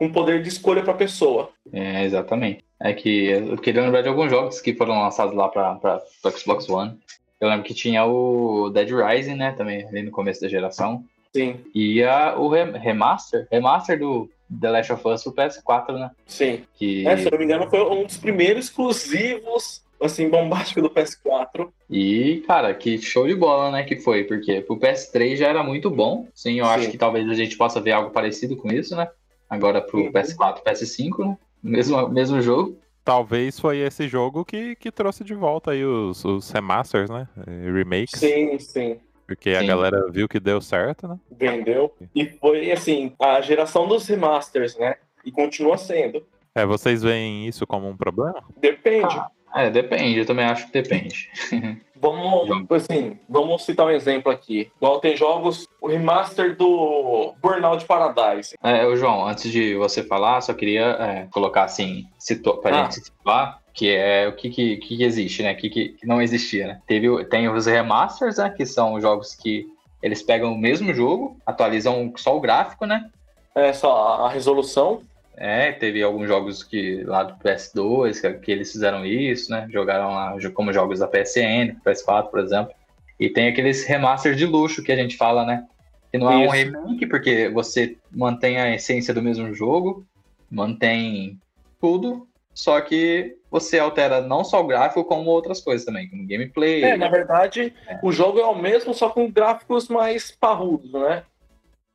um, 0.00 0.06
um 0.06 0.12
poder 0.12 0.42
de 0.42 0.48
escolha 0.48 0.82
para 0.82 0.92
a 0.92 0.96
pessoa. 0.96 1.50
É, 1.72 2.02
exatamente. 2.04 2.64
É 2.80 2.92
que 2.92 3.26
eu 3.28 3.56
queria 3.58 3.82
lembrar 3.82 4.02
de 4.02 4.08
alguns 4.08 4.28
jogos 4.28 4.60
que 4.60 4.74
foram 4.74 5.00
lançados 5.00 5.36
lá 5.36 5.48
pro 5.48 6.32
Xbox 6.36 6.68
One. 6.68 6.98
Eu 7.40 7.48
lembro 7.48 7.64
que 7.64 7.74
tinha 7.74 8.04
o 8.04 8.70
Dead 8.70 8.90
Rising, 8.90 9.36
né, 9.36 9.54
também, 9.56 9.86
ali 9.86 10.02
no 10.02 10.10
começo 10.10 10.40
da 10.40 10.48
geração. 10.48 11.04
Sim, 11.34 11.56
E 11.74 12.02
a, 12.04 12.36
o 12.38 12.48
re- 12.48 12.78
remaster, 12.78 13.48
remaster 13.50 13.98
do 13.98 14.30
The 14.60 14.70
Last 14.70 14.92
of 14.92 15.08
Us 15.08 15.22
pro 15.24 15.32
PS4, 15.32 15.98
né? 15.98 16.10
sim. 16.26 16.62
Que... 16.74 17.06
É, 17.08 17.16
se 17.16 17.26
eu 17.26 17.32
não 17.32 17.38
me 17.38 17.44
engano, 17.44 17.68
foi 17.68 17.80
um 17.82 18.04
dos 18.04 18.16
primeiros 18.16 18.66
exclusivos, 18.66 19.82
assim, 20.00 20.28
bombásticos 20.28 20.82
do 20.82 20.90
PS4. 20.90 21.68
E, 21.90 22.42
cara, 22.46 22.72
que 22.74 22.98
show 22.98 23.26
de 23.26 23.34
bola, 23.34 23.70
né, 23.72 23.82
que 23.84 23.96
foi, 23.96 24.24
porque 24.24 24.60
pro 24.60 24.78
PS3 24.78 25.36
já 25.36 25.48
era 25.48 25.62
muito 25.64 25.90
bom, 25.90 26.28
sim, 26.34 26.60
eu 26.60 26.66
acho 26.66 26.84
Sim. 26.84 26.90
que 26.92 26.98
talvez 26.98 27.28
a 27.28 27.34
gente 27.34 27.56
possa 27.56 27.80
ver 27.80 27.92
algo 27.92 28.10
parecido 28.10 28.56
com 28.56 28.70
isso, 28.72 28.94
né, 28.94 29.08
agora 29.50 29.80
pro 29.80 29.98
Uhum. 30.00 30.12
PS4 30.12 30.62
PS5, 30.64 31.24
né, 31.26 31.36
mesmo, 31.62 32.08
mesmo 32.08 32.40
jogo, 32.40 32.78
Talvez 33.04 33.60
foi 33.60 33.80
esse 33.80 34.08
jogo 34.08 34.46
que, 34.46 34.74
que 34.76 34.90
trouxe 34.90 35.22
de 35.24 35.34
volta 35.34 35.72
aí 35.72 35.84
os, 35.84 36.24
os 36.24 36.50
remasters, 36.50 37.10
né? 37.10 37.28
Remakes. 37.46 38.18
Sim, 38.18 38.58
sim. 38.58 38.96
Porque 39.26 39.50
a 39.50 39.60
Sim. 39.60 39.66
galera 39.66 40.10
viu 40.10 40.28
que 40.28 40.38
deu 40.38 40.60
certo, 40.60 41.08
né? 41.08 41.18
Vendeu. 41.30 41.94
E 42.14 42.26
foi, 42.26 42.70
assim, 42.70 43.14
a 43.20 43.40
geração 43.40 43.88
dos 43.88 44.06
remasters, 44.06 44.76
né? 44.76 44.96
E 45.24 45.32
continua 45.32 45.78
sendo. 45.78 46.26
É, 46.54 46.64
vocês 46.64 47.02
veem 47.02 47.48
isso 47.48 47.66
como 47.66 47.88
um 47.88 47.96
problema? 47.96 48.44
Depende. 48.56 49.16
Ah. 49.16 49.28
É, 49.54 49.70
depende, 49.70 50.18
eu 50.20 50.26
também 50.26 50.44
acho 50.44 50.66
que 50.66 50.72
depende. 50.82 51.30
Vamos, 51.96 52.70
assim, 52.70 53.18
vamos 53.26 53.64
citar 53.64 53.86
um 53.86 53.90
exemplo 53.90 54.30
aqui. 54.30 54.70
Igual 54.76 55.00
tem 55.00 55.16
jogos, 55.16 55.66
o 55.80 55.86
remaster 55.88 56.54
do 56.54 57.32
Burnout 57.40 57.86
Paradise. 57.86 58.54
É, 58.62 58.84
ô, 58.86 58.94
João, 58.94 59.26
antes 59.26 59.50
de 59.50 59.74
você 59.74 60.02
falar, 60.02 60.42
só 60.42 60.52
queria 60.52 60.82
é, 61.00 61.26
colocar 61.30 61.64
assim, 61.64 62.04
situ 62.18 62.58
pra 62.58 62.78
Ah. 62.78 62.82
gente 62.82 62.96
situar, 62.96 63.58
que 63.72 63.88
é 63.90 64.28
o 64.28 64.32
que, 64.36 64.50
que, 64.50 64.76
que 64.76 65.02
existe, 65.02 65.42
né? 65.42 65.52
O 65.54 65.56
que, 65.56 65.70
que, 65.70 65.88
que 65.90 66.06
não 66.06 66.20
existia, 66.20 66.66
né? 66.66 66.80
Teve, 66.86 67.08
o- 67.08 67.24
tem 67.24 67.48
os 67.48 67.64
remasters, 67.64 68.36
né? 68.36 68.50
Que 68.54 68.66
são 68.66 69.00
jogos 69.00 69.34
que 69.34 69.66
eles 70.02 70.22
pegam 70.22 70.52
o 70.52 70.58
mesmo 70.58 70.92
jogo, 70.92 71.38
atualizam 71.46 72.12
só 72.16 72.36
o 72.36 72.40
gráfico, 72.40 72.84
né? 72.84 73.08
É 73.54 73.72
só 73.72 74.26
a 74.26 74.28
resolução. 74.28 75.00
É, 75.36 75.72
teve 75.72 76.02
alguns 76.02 76.28
jogos 76.28 76.62
que 76.62 77.02
lá 77.04 77.24
do 77.24 77.34
PS2 77.42 78.20
que, 78.20 78.32
que 78.34 78.52
eles 78.52 78.70
fizeram 78.70 79.04
isso, 79.04 79.50
né? 79.50 79.66
Jogaram 79.70 80.10
lá 80.14 80.36
como 80.52 80.72
jogos 80.72 81.00
da 81.00 81.08
PSN, 81.08 81.76
PS4, 81.84 82.30
por 82.30 82.40
exemplo. 82.40 82.72
E 83.18 83.28
tem 83.28 83.48
aqueles 83.48 83.84
remasters 83.84 84.36
de 84.36 84.46
luxo 84.46 84.82
que 84.82 84.92
a 84.92 84.96
gente 84.96 85.16
fala, 85.16 85.44
né? 85.44 85.66
Que 86.10 86.18
não 86.18 86.30
é 86.30 86.36
um 86.36 86.50
remake, 86.50 87.06
porque 87.06 87.48
você 87.48 87.96
mantém 88.12 88.58
a 88.58 88.72
essência 88.74 89.12
do 89.12 89.22
mesmo 89.22 89.52
jogo, 89.52 90.04
mantém 90.50 91.40
tudo, 91.80 92.28
só 92.52 92.80
que 92.80 93.36
você 93.50 93.78
altera 93.78 94.20
não 94.20 94.44
só 94.44 94.60
o 94.60 94.66
gráfico, 94.66 95.04
como 95.04 95.30
outras 95.30 95.60
coisas 95.60 95.84
também, 95.84 96.08
como 96.08 96.26
gameplay. 96.26 96.84
É, 96.84 96.96
na 96.96 97.08
verdade, 97.08 97.74
o 98.02 98.12
jogo 98.12 98.38
é 98.38 98.46
o 98.46 98.54
mesmo, 98.54 98.94
só 98.94 99.10
com 99.10 99.30
gráficos 99.30 99.88
mais 99.88 100.30
parrudos, 100.30 100.92
né? 100.92 101.24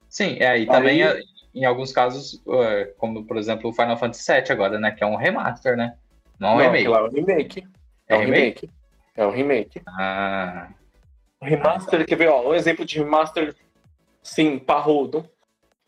Sim, 0.09 0.37
é, 0.39 0.59
e 0.59 0.65
também 0.65 1.01
Aí- 1.03 1.21
a- 1.21 1.38
em 1.53 1.65
alguns 1.65 1.91
casos, 1.91 2.41
é, 2.47 2.93
como 2.97 3.25
por 3.25 3.37
exemplo 3.37 3.69
o 3.69 3.73
Final 3.73 3.97
Fantasy 3.97 4.31
VII 4.31 4.51
agora, 4.51 4.79
né? 4.79 4.91
Que 4.91 5.03
é 5.03 5.07
um 5.07 5.15
remaster, 5.15 5.75
né? 5.75 5.95
Não, 6.39 6.59
é 6.59 6.69
um 6.69 6.71
remake. 6.71 6.87
é 6.87 6.99
um 6.99 7.09
remake. 7.09 7.67
É 8.07 8.15
um 8.15 8.19
remake. 8.19 8.69
É 9.15 9.25
um 9.25 9.31
remake. 9.31 9.81
Ah, 9.87 10.69
Remaster, 11.41 12.05
quer 12.05 12.15
ver, 12.15 12.27
ó, 12.27 12.49
um 12.49 12.53
exemplo 12.53 12.85
de 12.85 12.97
remaster, 12.99 13.55
sim, 14.21 14.59
parrudo, 14.59 15.25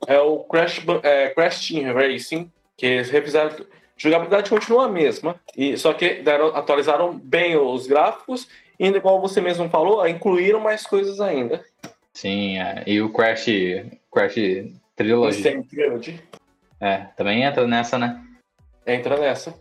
é 0.08 0.20
o 0.20 0.40
Crash, 0.40 0.82
é, 1.04 1.30
Crash 1.30 1.68
Team 1.68 1.94
Racing, 1.94 2.50
que 2.78 2.86
eles 2.86 3.10
refizeram, 3.10 3.50
a 3.50 3.66
jogabilidade 3.98 4.50
continua 4.50 4.86
a 4.86 4.90
mesma, 4.90 5.36
e, 5.56 5.78
só 5.78 5.94
que 5.94 6.22
deram, 6.22 6.56
atualizaram 6.56 7.18
bem 7.18 7.58
os 7.58 7.86
gráficos, 7.86 8.48
e 8.80 8.86
ainda 8.86 8.98
igual 8.98 9.20
você 9.20 9.42
mesmo 9.42 9.70
falou, 9.70 10.08
incluíram 10.08 10.60
mais 10.60 10.88
coisas 10.88 11.20
ainda. 11.20 11.64
sim, 12.14 12.58
é. 12.58 12.84
e 12.88 13.02
o 13.02 13.12
Crash, 13.12 13.48
Crash 14.12 14.36
Trilogy, 14.96 15.40
Insane 15.40 15.64
Trilogy 15.64 16.22
é, 16.80 16.98
também 17.16 17.44
entra 17.44 17.66
nessa, 17.68 17.98
né? 17.98 18.24
entra 18.86 19.18
nessa. 19.20 19.54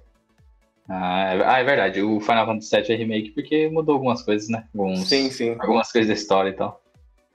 Ah, 0.89 1.35
é, 1.35 1.45
ah, 1.45 1.59
é 1.59 1.65
verdade, 1.65 2.03
o 2.03 2.21
Final 2.21 2.47
Fantasy 2.47 2.77
VII 2.81 2.93
é 2.93 2.97
remake 2.97 3.31
porque 3.31 3.69
mudou 3.69 3.95
algumas 3.95 4.23
coisas, 4.23 4.49
né? 4.49 4.65
Alguns, 4.75 5.09
Sim, 5.09 5.31
sim, 5.31 5.57
Algumas 5.61 5.93
coisas 5.93 6.09
da 6.09 6.15
história 6.15 6.51
e 6.51 6.55
tal. 6.55 6.83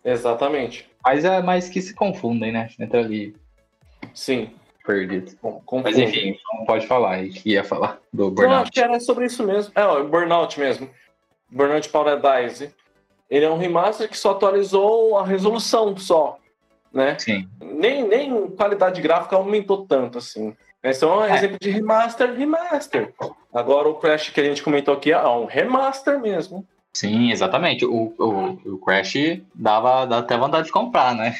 exatamente. 0.03 0.89
Mas 1.05 1.23
é 1.23 1.41
mais 1.41 1.69
que 1.69 1.81
se 1.81 1.93
confundem, 1.93 2.51
né? 2.51 2.69
Entra 2.79 2.99
ali 2.99 3.35
Sim, 4.13 4.49
perdido. 4.85 5.35
com, 5.37 5.81
Mas 5.81 5.97
enfim, 5.97 6.37
não 6.57 6.65
pode 6.65 6.87
falar 6.87 7.13
aí 7.15 7.29
que 7.29 7.51
ia 7.51 7.63
falar 7.63 7.99
do 8.11 8.25
acho 8.25 8.33
Burnout. 8.35 8.71
que 8.71 8.79
era 8.79 8.99
sobre 8.99 9.25
isso 9.25 9.43
mesmo. 9.45 9.71
É, 9.75 9.83
ó, 9.85 10.03
Burnout 10.03 10.59
mesmo. 10.59 10.89
Burnout 11.49 11.87
Paradise. 11.89 12.71
Ele 13.29 13.45
é 13.45 13.49
um 13.49 13.57
remaster 13.57 14.09
que 14.09 14.17
só 14.17 14.31
atualizou 14.31 15.17
a 15.17 15.25
resolução 15.25 15.95
só, 15.97 16.39
né? 16.95 17.17
Sim, 17.19 17.47
Nem, 17.61 18.07
nem 18.07 18.47
qualidade 18.51 19.01
gráfica 19.01 19.35
aumentou 19.35 19.85
tanto 19.85 20.17
assim. 20.17 20.55
Esse 20.81 21.03
é 21.03 21.07
um 21.07 21.23
É. 21.23 21.35
exemplo 21.35 21.57
de 21.59 21.69
remaster, 21.69 22.33
remaster. 22.33 23.13
Agora 23.53 23.89
o 23.89 23.95
Crash 23.95 24.29
que 24.29 24.39
a 24.39 24.43
gente 24.43 24.63
comentou 24.63 24.93
aqui 24.93 25.11
é 25.11 25.27
um 25.27 25.45
remaster 25.45 26.19
mesmo. 26.19 26.65
sim, 26.93 27.31
exatamente. 27.31 27.85
O, 27.85 28.13
o, 28.17 28.73
o 28.73 28.77
Crash 28.79 29.15
dava, 29.53 30.05
dava 30.05 30.19
até 30.19 30.37
vontade 30.37 30.67
de 30.67 30.71
comprar, 30.71 31.13
né? 31.13 31.35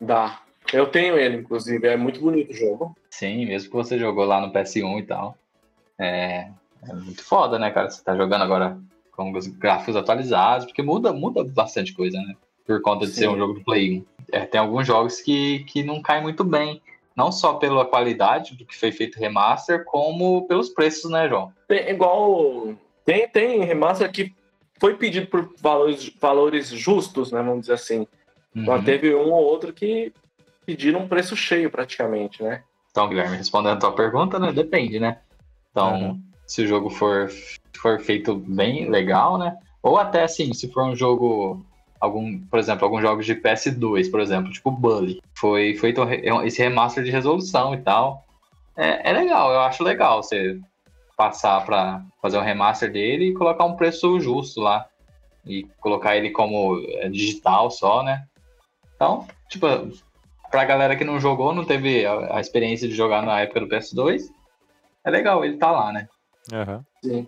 Dá. 0.00 0.40
Eu 0.72 0.86
tenho 0.86 1.16
ele, 1.16 1.38
inclusive. 1.38 1.86
É 1.88 1.96
muito 1.96 2.20
bonito 2.20 2.50
o 2.52 2.54
jogo. 2.54 2.96
Sim, 3.10 3.46
mesmo 3.46 3.70
que 3.70 3.76
você 3.76 3.98
jogou 3.98 4.24
lá 4.26 4.40
no 4.40 4.52
PS1 4.52 4.98
e 5.00 5.02
tal. 5.02 5.34
É, 5.98 6.48
é 6.88 6.92
muito 6.92 7.24
foda, 7.24 7.58
né, 7.58 7.70
cara? 7.70 7.88
Você 7.90 8.04
tá 8.04 8.14
jogando 8.14 8.42
agora 8.42 8.78
com 9.16 9.32
os 9.32 9.46
gráficos 9.48 9.96
atualizados, 9.96 10.66
porque 10.66 10.82
muda, 10.82 11.12
muda 11.12 11.42
bastante 11.42 11.92
coisa, 11.94 12.18
né? 12.18 12.34
Por 12.66 12.80
conta 12.82 13.06
de 13.06 13.12
Sim. 13.12 13.20
ser 13.20 13.28
um 13.30 13.38
jogo 13.38 13.54
do 13.54 13.64
Play 13.64 14.04
1. 14.17 14.17
É, 14.32 14.44
tem 14.46 14.60
alguns 14.60 14.86
jogos 14.86 15.20
que, 15.20 15.60
que 15.64 15.82
não 15.82 16.02
caem 16.02 16.22
muito 16.22 16.44
bem. 16.44 16.82
Não 17.16 17.32
só 17.32 17.54
pela 17.54 17.84
qualidade 17.84 18.54
do 18.54 18.64
que 18.64 18.76
foi 18.76 18.92
feito 18.92 19.18
remaster, 19.18 19.84
como 19.84 20.46
pelos 20.46 20.68
preços, 20.68 21.10
né, 21.10 21.28
João? 21.28 21.52
Tem, 21.66 21.90
igual. 21.90 22.74
Tem, 23.04 23.28
tem 23.28 23.64
remaster 23.64 24.10
que 24.12 24.32
foi 24.78 24.94
pedido 24.94 25.26
por 25.26 25.52
valores, 25.60 26.12
valores 26.20 26.68
justos, 26.68 27.32
né? 27.32 27.42
Vamos 27.42 27.62
dizer 27.62 27.72
assim. 27.74 28.06
Só 28.64 28.76
Uhum. 28.76 28.84
teve 28.84 29.14
um 29.14 29.32
ou 29.32 29.42
outro 29.44 29.72
que 29.72 30.12
pediram 30.64 31.00
um 31.00 31.08
preço 31.08 31.34
cheio 31.36 31.70
praticamente, 31.70 32.42
né? 32.42 32.62
Então, 32.90 33.08
Guilherme, 33.08 33.36
respondendo 33.36 33.72
a 33.76 33.80
tua 33.80 33.92
pergunta, 33.92 34.38
né? 34.38 34.52
Depende, 34.52 35.00
né? 35.00 35.18
Então, 35.70 36.00
Uhum. 36.00 36.22
se 36.46 36.62
o 36.62 36.66
jogo 36.66 36.88
for, 36.90 37.28
for 37.76 38.00
feito 38.00 38.34
bem 38.34 38.88
legal, 38.88 39.38
né? 39.38 39.56
Ou 39.82 39.98
até 39.98 40.22
assim, 40.24 40.52
se 40.54 40.70
for 40.72 40.84
um 40.84 40.94
jogo. 40.94 41.64
Algum, 42.00 42.38
por 42.46 42.58
exemplo, 42.58 42.84
alguns 42.84 43.02
jogos 43.02 43.26
de 43.26 43.34
PS2, 43.34 44.08
por 44.10 44.20
exemplo, 44.20 44.52
tipo 44.52 44.70
Bully. 44.70 45.20
Foi 45.34 45.74
feito 45.74 46.04
re- 46.04 46.22
esse 46.44 46.62
remaster 46.62 47.02
de 47.02 47.10
resolução 47.10 47.74
e 47.74 47.78
tal. 47.78 48.24
É, 48.76 49.10
é 49.10 49.12
legal, 49.12 49.50
eu 49.52 49.60
acho 49.60 49.82
legal 49.82 50.22
você 50.22 50.60
passar 51.16 51.64
pra 51.64 52.02
fazer 52.22 52.38
um 52.38 52.42
remaster 52.42 52.92
dele 52.92 53.30
e 53.30 53.34
colocar 53.34 53.64
um 53.64 53.74
preço 53.74 54.20
justo 54.20 54.60
lá. 54.60 54.86
E 55.44 55.64
colocar 55.80 56.16
ele 56.16 56.30
como 56.30 56.80
é, 56.98 57.08
digital 57.08 57.70
só, 57.70 58.02
né? 58.02 58.24
Então, 58.94 59.26
tipo, 59.48 59.66
pra 60.50 60.64
galera 60.64 60.94
que 60.94 61.04
não 61.04 61.18
jogou, 61.18 61.54
não 61.54 61.64
teve 61.64 62.04
a, 62.06 62.36
a 62.36 62.40
experiência 62.40 62.86
de 62.86 62.94
jogar 62.94 63.22
na 63.22 63.40
época 63.40 63.60
do 63.60 63.68
PS2, 63.68 64.22
é 65.04 65.10
legal, 65.10 65.44
ele 65.44 65.56
tá 65.56 65.70
lá, 65.70 65.92
né? 65.92 66.06
Aham. 66.52 66.84
Sim. 67.02 67.26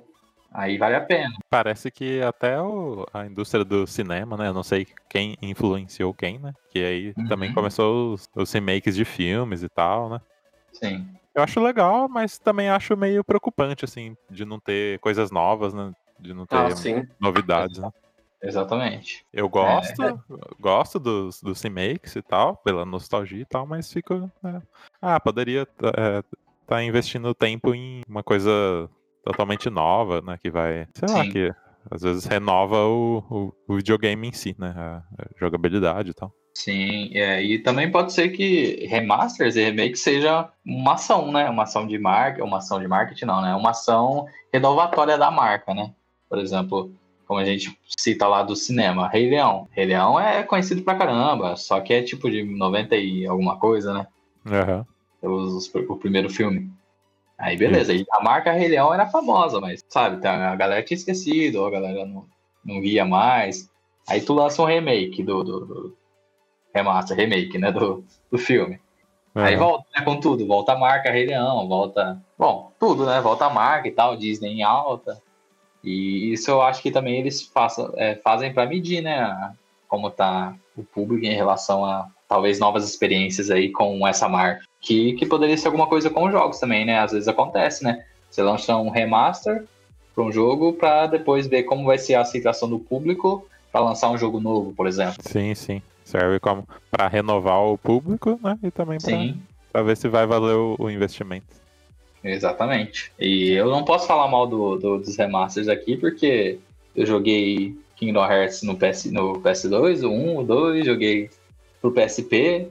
Aí 0.52 0.78
vale 0.78 0.96
a 0.96 1.00
pena. 1.04 1.30
Parece 1.48 1.90
que 1.90 2.20
até 2.22 2.60
o- 2.60 3.06
a 3.12 3.26
indústria 3.26 3.64
do 3.64 3.86
cinema, 3.86 4.36
né? 4.36 4.48
Eu 4.48 4.54
não 4.54 4.62
sei 4.62 4.86
quem 5.08 5.36
influenciou 5.40 6.12
quem, 6.12 6.38
né? 6.38 6.52
Que 6.70 6.78
aí 6.80 7.14
Uhum. 7.16 7.26
também 7.28 7.52
começou 7.54 8.14
os, 8.14 8.28
os 8.34 8.52
remakes 8.52 8.94
de 8.96 9.04
filmes 9.04 9.62
e 9.62 9.68
tal, 9.68 10.08
né? 10.10 10.20
Sim. 10.72 11.06
Eu 11.34 11.42
acho 11.44 11.60
legal, 11.60 12.08
mas 12.08 12.38
também 12.38 12.68
acho 12.68 12.96
meio 12.96 13.22
preocupante, 13.24 13.84
assim, 13.84 14.16
de 14.28 14.44
não 14.44 14.58
ter 14.58 14.98
coisas 14.98 15.30
novas, 15.30 15.72
né? 15.72 15.92
De 16.18 16.34
não 16.34 16.44
ter 16.46 16.56
Ah, 16.56 16.68
novidades, 17.20 17.78
né? 17.78 17.88
Exatamente. 18.42 19.24
Eu 19.32 19.48
gosto, 19.48 20.02
gosto 20.58 20.98
dos, 20.98 21.40
dos 21.40 21.60
remakes 21.62 22.16
e 22.16 22.22
tal, 22.22 22.56
pela 22.56 22.84
nostalgia 22.84 23.42
e 23.42 23.44
tal, 23.44 23.66
mas 23.66 23.92
fico. 23.92 24.30
né, 24.42 24.62
Ah, 25.00 25.20
poderia 25.20 25.62
estar 25.62 26.82
investindo 26.82 27.34
tempo 27.34 27.74
em 27.74 28.00
uma 28.08 28.22
coisa 28.22 28.88
totalmente 29.24 29.68
nova, 29.70 30.20
né? 30.20 30.38
Que 30.42 30.50
vai. 30.50 30.87
Sei 30.94 31.09
lá, 31.09 31.24
Sim. 31.24 31.30
que 31.30 31.52
às 31.90 32.02
vezes 32.02 32.24
renova 32.24 32.85
o, 32.87 33.18
o, 33.30 33.52
o 33.72 33.76
videogame 33.76 34.28
em 34.28 34.33
si, 34.33 34.54
né? 34.59 34.72
A, 34.76 35.02
a 35.18 35.26
jogabilidade 35.38 36.11
e 36.11 36.14
tal. 36.14 36.33
Sim, 36.54 37.11
é, 37.16 37.42
e 37.42 37.59
também 37.61 37.90
pode 37.90 38.12
ser 38.12 38.30
que 38.30 38.85
remasters 38.87 39.56
e 39.56 39.62
remakes 39.62 40.00
seja 40.00 40.48
uma 40.64 40.94
ação, 40.94 41.30
né? 41.33 41.48
Uma 41.48 41.62
ação 41.62 41.87
de 41.87 41.98
marca, 41.98 42.44
uma 42.44 42.59
ação 42.59 42.80
de 42.80 42.88
marketing 42.88 43.24
não, 43.24 43.40
né? 43.40 43.54
Uma 43.54 43.70
ação 43.70 44.26
renovatória 44.52 45.16
da 45.16 45.30
marca, 45.30 45.72
né? 45.72 45.92
Por 46.28 46.38
exemplo, 46.38 46.92
como 47.26 47.38
a 47.40 47.44
gente 47.44 47.78
cita 47.96 48.26
lá 48.26 48.42
do 48.42 48.56
cinema, 48.56 49.09
Rei 49.09 49.30
Leão. 49.30 49.68
Rei 49.70 49.87
Leão 49.87 50.18
é 50.18 50.42
conhecido 50.42 50.83
pra 50.83 50.96
caramba, 50.96 51.56
só 51.56 51.80
que 51.80 51.94
é 51.94 52.02
tipo 52.02 52.28
de 52.30 52.42
90 52.42 52.96
e 52.96 53.24
alguma 53.26 53.56
coisa, 53.56 53.94
né? 53.94 54.06
Aham. 54.46 54.85
Os- 55.22 55.52
os- 55.54 55.74
o 55.88 55.96
primeiro 55.96 56.28
filme. 56.28 56.70
Aí 57.40 57.57
beleza, 57.57 57.94
e 57.94 58.05
a 58.12 58.22
marca 58.22 58.53
Rei 58.53 58.68
Leão 58.68 58.92
era 58.92 59.07
famosa, 59.07 59.59
mas 59.61 59.83
sabe, 59.88 60.20
tá- 60.20 60.50
a 60.53 60.57
galera 60.57 60.83
tinha 60.83 60.96
esquecido, 60.96 61.64
a 61.64 61.70
galera 61.70 62.05
não, 62.05 62.26
não 62.62 62.81
via 62.83 63.05
mais. 63.05 63.68
Aí 64.07 64.20
tu 64.20 64.35
lança 64.35 64.61
um 64.61 64.66
remake 64.66 65.22
do, 65.22 65.42
do, 65.42 65.61
do- 65.66 65.96
remaster, 66.74 67.16
remake, 67.16 67.57
né, 67.59 67.72
do, 67.72 68.05
do 68.31 68.38
filme. 68.38 68.79
Aí 69.35 69.55
aham. 69.55 69.64
volta 69.64 69.85
né, 69.96 70.05
com 70.05 70.20
tudo, 70.20 70.46
volta 70.46 70.72
a 70.72 70.79
marca 70.79 71.11
Rei 71.11 71.26
Leão, 71.26 71.66
volta, 71.66 72.20
bom, 72.38 72.72
tudo, 72.79 73.07
né, 73.07 73.20
volta 73.22 73.46
a 73.46 73.50
marca 73.50 73.88
e 73.88 73.92
tal, 73.92 74.16
Disney 74.16 74.50
em 74.50 74.62
alta. 74.62 75.20
E 75.83 76.33
isso 76.33 76.50
eu 76.50 76.61
acho 76.61 76.83
que 76.83 76.90
também 76.90 77.18
eles 77.20 77.42
façam, 77.42 77.90
é, 77.96 78.16
fazem 78.16 78.53
para 78.53 78.66
medir, 78.66 79.00
né, 79.00 79.55
como 79.88 80.11
tá 80.11 80.55
o 80.76 80.85
público 80.85 81.24
em 81.24 81.35
relação 81.35 81.85
a 81.87 82.07
talvez 82.29 82.61
novas 82.61 82.87
experiências 82.88 83.50
aí 83.50 83.70
com 83.72 84.07
essa 84.07 84.29
marca. 84.29 84.62
Que, 84.81 85.12
que 85.14 85.27
poderia 85.27 85.57
ser 85.59 85.66
alguma 85.69 85.87
coisa 85.87 86.09
com 86.11 86.25
os 86.27 86.33
jogos 86.33 86.59
também, 86.59 86.85
né? 86.87 86.99
Às 87.01 87.12
vezes 87.12 87.29
acontece, 87.29 87.85
né? 87.85 88.05
Você 88.31 88.43
lança 88.43 88.77
um 88.77 88.88
remaster 88.90 89.64
para 90.14 90.25
um 90.25 90.33
jogo 90.33 90.73
para 90.73 91.07
depois 91.07 91.47
ver 91.47 91.64
como 91.64 91.85
vai 91.85 91.99
ser 91.99 92.14
a 92.14 92.23
aceitação 92.23 92.69
do 92.69 92.79
público 92.79 93.47
para 93.71 93.81
lançar 93.83 94.11
um 94.11 94.19
jogo 94.19 94.40
novo, 94.40 94.73
por 94.73 94.87
exemplo. 94.87 95.16
Sim, 95.21 95.55
sim. 95.55 95.83
Serve 96.05 96.40
como 96.40 96.66
para 96.90 97.07
renovar 97.09 97.61
o 97.62 97.77
público, 97.79 98.38
né? 98.43 98.59
E 98.62 98.71
também 98.71 98.99
para 99.73 99.83
ver 99.83 99.97
se 99.97 100.09
vai 100.09 100.27
valer 100.27 100.57
o, 100.57 100.75
o 100.79 100.90
investimento. 100.90 101.47
exatamente. 102.25 103.12
E 103.19 103.53
eu 103.53 103.71
não 103.71 103.85
posso 103.85 104.07
falar 104.07 104.29
mal 104.29 104.47
do, 104.47 104.77
do- 104.77 104.99
dos 104.99 105.16
remasters 105.16 105.69
aqui, 105.69 105.97
porque 105.97 106.59
eu 106.97 107.07
joguei 107.07 107.77
Kingdom 107.97 108.25
Hearts 108.25 108.62
no, 108.62 108.77
PS, 108.77 109.07
no 109.12 109.35
PS2, 109.40 110.03
o 110.03 110.11
1, 110.11 110.38
o 110.38 110.43
2, 110.43 110.87
joguei 110.87 111.31
pro 111.81 111.93
PSP, 111.93 112.66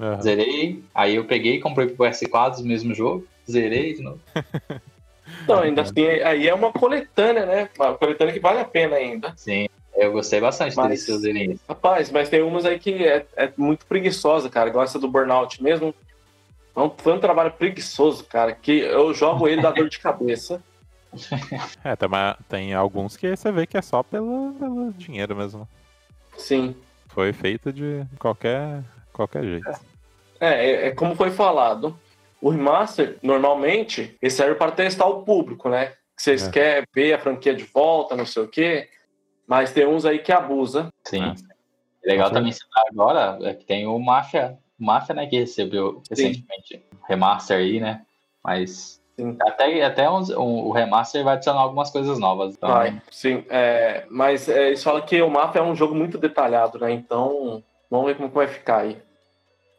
Aham. 0.00 0.20
zerei. 0.22 0.82
Aí 0.94 1.14
eu 1.16 1.24
peguei 1.24 1.56
e 1.56 1.60
comprei 1.60 1.86
pro 1.88 2.04
PS4 2.06 2.60
o 2.60 2.66
mesmo 2.66 2.94
jogo, 2.94 3.26
zerei 3.50 3.94
de 3.94 4.02
novo. 4.02 4.20
Então, 5.42 5.58
ainda 5.60 5.82
assim, 5.82 6.06
aí 6.24 6.48
é 6.48 6.54
uma 6.54 6.72
coletânea, 6.72 7.44
né? 7.46 7.68
Uma 7.76 7.94
coletânea 7.94 8.32
que 8.32 8.38
vale 8.40 8.60
a 8.60 8.64
pena 8.64 8.94
ainda. 8.96 9.32
Sim, 9.36 9.68
eu 9.96 10.12
gostei 10.12 10.40
bastante 10.40 10.76
Mas- 10.76 10.86
deles 10.86 11.06
fazerem 11.06 11.50
isso. 11.52 11.60
Rapaz, 11.68 12.10
mas 12.12 12.28
tem 12.28 12.42
umas 12.42 12.64
aí 12.64 12.78
que 12.78 13.04
é, 13.04 13.26
é 13.36 13.52
muito 13.56 13.86
preguiçosa, 13.86 14.48
cara. 14.48 14.68
Igual 14.70 14.84
essa 14.84 15.00
do 15.00 15.08
Burnout 15.08 15.60
mesmo. 15.62 15.92
É 16.76 16.80
um- 16.80 16.90
Foi 16.96 17.12
um 17.12 17.18
trabalho 17.18 17.50
preguiçoso, 17.52 18.22
cara, 18.24 18.52
que 18.52 18.72
eu 18.78 19.12
jogo 19.14 19.48
ele 19.48 19.60
da 19.62 19.70
dor 19.72 19.88
de 19.88 19.98
cabeça. 19.98 20.62
É, 21.82 21.96
tem, 21.96 22.08
tem 22.48 22.74
alguns 22.74 23.16
que 23.16 23.34
você 23.36 23.50
vê 23.50 23.66
que 23.66 23.76
é 23.76 23.82
só 23.82 24.02
pelo, 24.04 24.52
pelo 24.58 24.92
dinheiro 24.92 25.34
mesmo. 25.34 25.66
Sim. 26.36 26.74
Foi 27.08 27.32
feito 27.32 27.72
de 27.72 28.04
qualquer, 28.18 28.82
qualquer 29.16 29.42
jeito. 29.42 29.68
É, 30.40 30.48
é, 30.66 30.86
é 30.88 30.90
como 30.92 31.14
foi 31.16 31.30
falado. 31.30 31.98
O 32.40 32.50
remaster, 32.50 33.18
normalmente, 33.22 34.16
ele 34.20 34.30
serve 34.30 34.54
para 34.54 34.70
testar 34.72 35.06
o 35.06 35.22
público, 35.22 35.68
né? 35.68 35.86
Que 36.16 36.22
vocês 36.22 36.46
É. 36.46 36.50
querem 36.50 36.84
ver 36.94 37.14
a 37.14 37.18
franquia 37.18 37.54
de 37.54 37.64
volta, 37.64 38.14
não 38.14 38.26
sei 38.26 38.42
o 38.42 38.48
quê. 38.48 38.88
Mas 39.46 39.72
tem 39.72 39.86
uns 39.86 40.04
aí 40.04 40.18
que 40.18 40.32
abusa. 40.32 40.88
Sim. 41.04 41.22
Ah. 41.22 41.34
Legal 42.04 42.30
também 42.30 42.52
citar 42.52 42.84
agora 42.90 43.38
é 43.42 43.54
que 43.54 43.64
tem 43.64 43.86
o 43.86 43.98
Mafia, 43.98 44.58
Mafia, 44.78 45.14
né, 45.14 45.26
que 45.26 45.38
recebeu 45.38 46.02
recentemente 46.08 46.84
remaster 47.08 47.56
aí, 47.58 47.80
né? 47.80 48.02
Mas 48.44 49.02
Sim. 49.18 49.36
até, 49.40 49.82
até 49.82 50.08
uns- 50.10 50.30
um- 50.30 50.66
o 50.66 50.70
remaster 50.70 51.24
vai 51.24 51.34
adicionar 51.34 51.60
algumas 51.60 51.90
coisas 51.90 52.18
novas. 52.18 52.54
Então, 52.54 52.68
Vai, 52.68 53.00
sim. 53.10 53.44
É, 53.48 54.04
mas 54.10 54.48
é, 54.48 54.68
eles 54.68 54.84
falam 54.84 55.00
que 55.02 55.20
o 55.22 55.30
mapa 55.30 55.58
é 55.58 55.62
um 55.62 55.74
jogo 55.74 55.94
muito 55.94 56.16
detalhado, 56.18 56.78
né? 56.78 56.92
Então, 56.92 57.62
vamos 57.90 58.06
ver 58.06 58.16
como 58.16 58.28
vai 58.28 58.46
ficar 58.46 58.82
aí. 58.82 58.98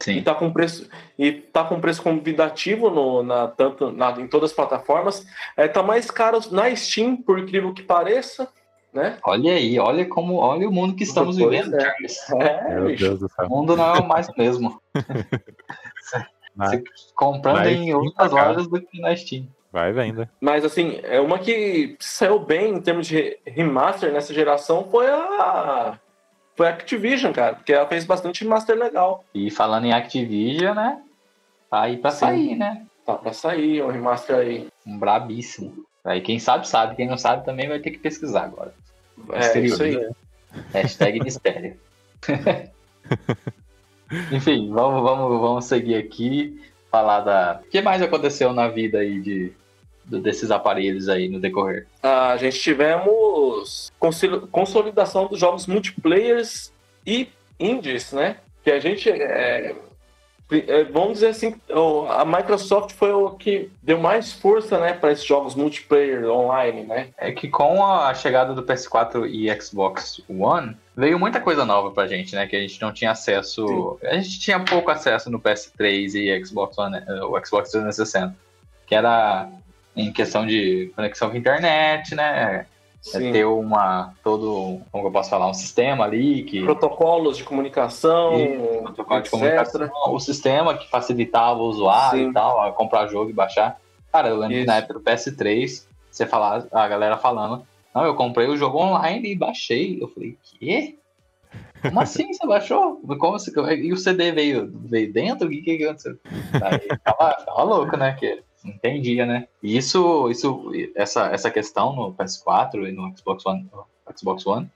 E 0.02 0.04
sim. 0.04 0.22
tá 0.22 0.36
com 0.36 0.52
preço 0.54 0.88
e 1.18 1.32
tá 1.32 1.64
com 1.64 1.82
preço 1.82 2.04
convidativo 2.04 2.90
no, 2.90 3.24
na, 3.24 3.48
tanto 3.48 3.92
na, 3.92 4.12
em 4.12 4.28
todas 4.28 4.52
as 4.52 4.56
plataformas. 4.56 5.26
É, 5.56 5.68
tá 5.68 5.82
mais 5.82 6.12
caro 6.12 6.40
na 6.52 6.74
Steam, 6.76 7.18
por 7.18 7.40
incrível 7.40 7.74
que 7.74 7.82
pareça, 7.82 8.48
né? 8.94 9.18
Olha 9.24 9.54
aí, 9.54 9.80
olha 9.80 10.06
como, 10.08 10.36
olha 10.36 10.70
o 10.70 10.72
mundo 10.72 10.96
que 10.96 11.04
estamos 11.04 11.38
Pois 11.38 11.50
vivendo, 11.50 11.76
é. 11.76 11.80
Charles. 11.82 12.30
É, 12.42 12.74
Meu 12.76 12.86
bicho. 12.88 13.04
Deus 13.06 13.20
do 13.22 13.30
céu. 13.30 13.46
O 13.46 13.50
mundo 13.50 13.76
não 13.76 13.96
é 13.96 14.02
mais 14.06 14.28
o 14.30 14.34
mesmo. 14.38 14.80
Na- 16.56 16.70
Você 16.70 16.84
comprando 17.16 17.66
em 17.68 17.94
outras 17.94 18.32
lojas 18.32 18.68
do 18.68 18.82
que 18.82 19.00
na 19.00 19.16
Steam. 19.16 19.48
Vai 19.72 19.92
venda. 19.92 20.30
Mas 20.42 20.64
assim, 20.66 21.00
é 21.04 21.20
uma 21.20 21.38
que 21.38 21.96
saiu 22.00 22.40
bem 22.40 22.74
em 22.76 22.82
termos 22.82 23.06
de 23.06 23.38
remaster 23.46 24.12
nessa 24.12 24.34
geração 24.34 24.88
foi 24.90 25.08
a 25.08 26.00
foi 26.58 26.68
a 26.68 26.72
Activision, 26.72 27.32
cara, 27.32 27.54
porque 27.54 27.72
ela 27.72 27.88
fez 27.88 28.04
bastante 28.04 28.44
remaster 28.44 28.76
legal. 28.76 29.24
E 29.34 29.52
falando 29.52 29.86
em 29.86 29.94
Activision, 29.94 30.76
né? 30.76 31.00
Tá 31.70 31.84
aí 31.84 31.98
pra 31.98 32.10
Sim. 32.10 32.18
sair, 32.18 32.56
né? 32.56 32.84
Tá 33.06 33.14
pra 33.14 33.32
sair 33.32 33.84
um 33.84 33.92
remaster 33.92 34.36
aí. 34.36 34.68
Um 34.86 34.98
brabíssimo. 34.98 35.86
Aí 36.04 36.20
quem 36.20 36.40
sabe, 36.40 36.68
sabe. 36.68 36.96
Quem 36.96 37.08
não 37.08 37.18
sabe 37.18 37.46
também 37.46 37.70
vai 37.70 37.80
ter 37.80 37.92
que 37.92 38.00
pesquisar 38.00 38.46
agora. 38.46 38.74
É 39.32 39.38
Mistério. 39.38 39.66
isso 39.66 39.84
aí. 39.84 40.10
Hashtag 40.74 41.20
mistério. 41.20 41.78
Enfim, 44.32 44.72
vamos, 44.72 45.04
vamos, 45.04 45.40
vamos 45.40 45.66
seguir 45.66 45.96
aqui. 45.96 46.60
Falar 46.90 47.20
da. 47.20 47.62
O 47.64 47.70
que 47.70 47.82
mais 47.82 48.02
aconteceu 48.02 48.52
na 48.52 48.68
vida 48.68 49.00
aí 49.00 49.20
de, 49.22 49.54
desses 50.08 50.52
aparelhos 50.52 51.10
aí 51.10 51.28
no 51.28 51.40
decorrer? 51.40 51.88
A 52.02 52.38
gente 52.38 52.60
tivemos 52.60 53.92
consolidação 54.52 55.28
dos 55.28 55.40
jogos 55.40 55.68
multiplayers 55.68 56.72
e 57.06 57.30
indies, 57.60 58.12
né? 58.12 58.38
Que 58.64 58.72
a 58.72 58.80
gente 58.80 59.10
é, 59.10 59.76
é, 60.50 60.84
vamos 60.86 61.16
dizer 61.16 61.28
assim, 61.28 61.56
a 62.10 62.24
Microsoft 62.24 62.94
foi 62.94 63.12
o 63.12 63.32
que 63.32 63.70
deu 63.84 64.00
mais 64.00 64.32
força, 64.32 64.80
né, 64.80 64.94
para 64.94 65.12
esses 65.12 65.26
jogos 65.26 65.56
multiplayer 65.56 66.26
online, 66.30 66.84
né? 66.84 67.10
É 67.18 67.34
que 67.34 67.50
com 67.50 67.86
a 67.86 68.14
chegada 68.14 68.54
do 68.54 68.64
PS4 68.64 69.30
e 69.30 69.62
Xbox 69.62 70.22
One, 70.30 70.78
veio 70.96 71.20
muita 71.20 71.42
coisa 71.42 71.66
nova 71.66 71.92
pra 71.92 72.08
gente, 72.08 72.34
né? 72.34 72.48
Que 72.48 72.56
a 72.56 72.62
gente 72.62 72.82
não 72.82 72.94
tinha 72.94 73.12
acesso. 73.12 74.00
A 74.04 74.16
gente 74.16 74.40
tinha 74.40 74.60
pouco 74.60 74.90
acesso 74.90 75.30
no 75.30 75.40
PS3 75.40 76.16
e 76.16 76.46
Xbox 76.46 76.78
One, 76.78 76.98
eh, 76.98 77.24
o 77.26 77.46
Xbox 77.46 77.72
360. 77.72 78.34
Que 78.86 78.96
era 78.96 79.50
em 79.98 80.14
questão 80.14 80.46
de 80.46 80.92
conexão 80.96 81.30
com 81.30 81.36
a 81.36 81.40
internet, 81.40 82.16
né? 82.16 82.66
É 82.66 82.78
ter 83.32 83.46
uma. 83.46 84.14
todo. 84.24 84.82
Como 84.92 85.08
eu 85.08 85.12
posso 85.12 85.30
falar? 85.30 85.50
Um 85.50 85.54
sistema 85.54 86.06
ali 86.06 86.44
que. 86.44 86.64
protocolos 86.64 87.38
de 87.38 87.44
comunicação, 87.44 88.34
protocolo 88.84 89.22
de 89.22 89.30
comunicação, 89.30 89.90
o 90.08 90.20
sistema 90.20 90.78
que 90.78 90.90
facilitava 90.90 91.60
o 91.60 91.68
usuário 91.68 92.26
Sim. 92.26 92.30
e 92.30 92.34
tal, 92.34 92.62
a 92.62 92.72
comprar 92.72 93.08
jogo 93.08 93.30
e 93.30 93.34
baixar. 93.34 93.80
Cara, 94.12 94.30
eu 94.30 94.38
lembro 94.38 94.58
que 94.58 94.66
na 94.66 94.78
época 94.78 94.96
do 94.96 95.02
PS3, 95.02 95.86
você 96.10 96.26
falar, 96.26 96.66
a 96.72 96.88
galera 96.88 97.18
falando, 97.18 97.66
não, 97.94 98.06
eu 98.06 98.16
comprei 98.16 98.48
o 98.48 98.58
jogo 98.58 98.80
online 98.80 99.32
e 99.32 99.36
baixei. 99.36 99.98
Eu 100.02 100.08
falei, 100.08 100.38
quê? 100.44 100.96
Como 101.82 102.00
assim 102.00 102.34
você 102.34 102.46
baixou? 102.48 103.02
Como 103.20 103.40
você... 103.40 103.52
E 103.76 103.94
o 103.94 103.98
CD 103.98 104.32
veio, 104.32 104.72
veio 104.86 105.12
dentro? 105.14 105.48
O 105.48 105.50
que, 105.52 105.62
que 105.62 105.84
aconteceu? 105.84 106.18
Aí 106.54 106.88
tava, 107.04 107.34
tava 107.34 107.64
louco, 107.64 107.96
né? 107.96 108.16
Que 108.20 108.42
entendia, 108.70 109.26
né? 109.26 109.48
E 109.62 109.78
isso, 109.78 110.30
isso 110.30 110.72
essa, 110.96 111.28
essa 111.28 111.50
questão 111.52 111.96
no 111.96 112.14
PS4 112.14 112.88
e 112.88 112.92
no 112.92 113.16
Xbox 113.18 113.46
One, 113.46 113.70
no 113.72 113.86
Xbox 114.18 114.46
One 114.46 114.70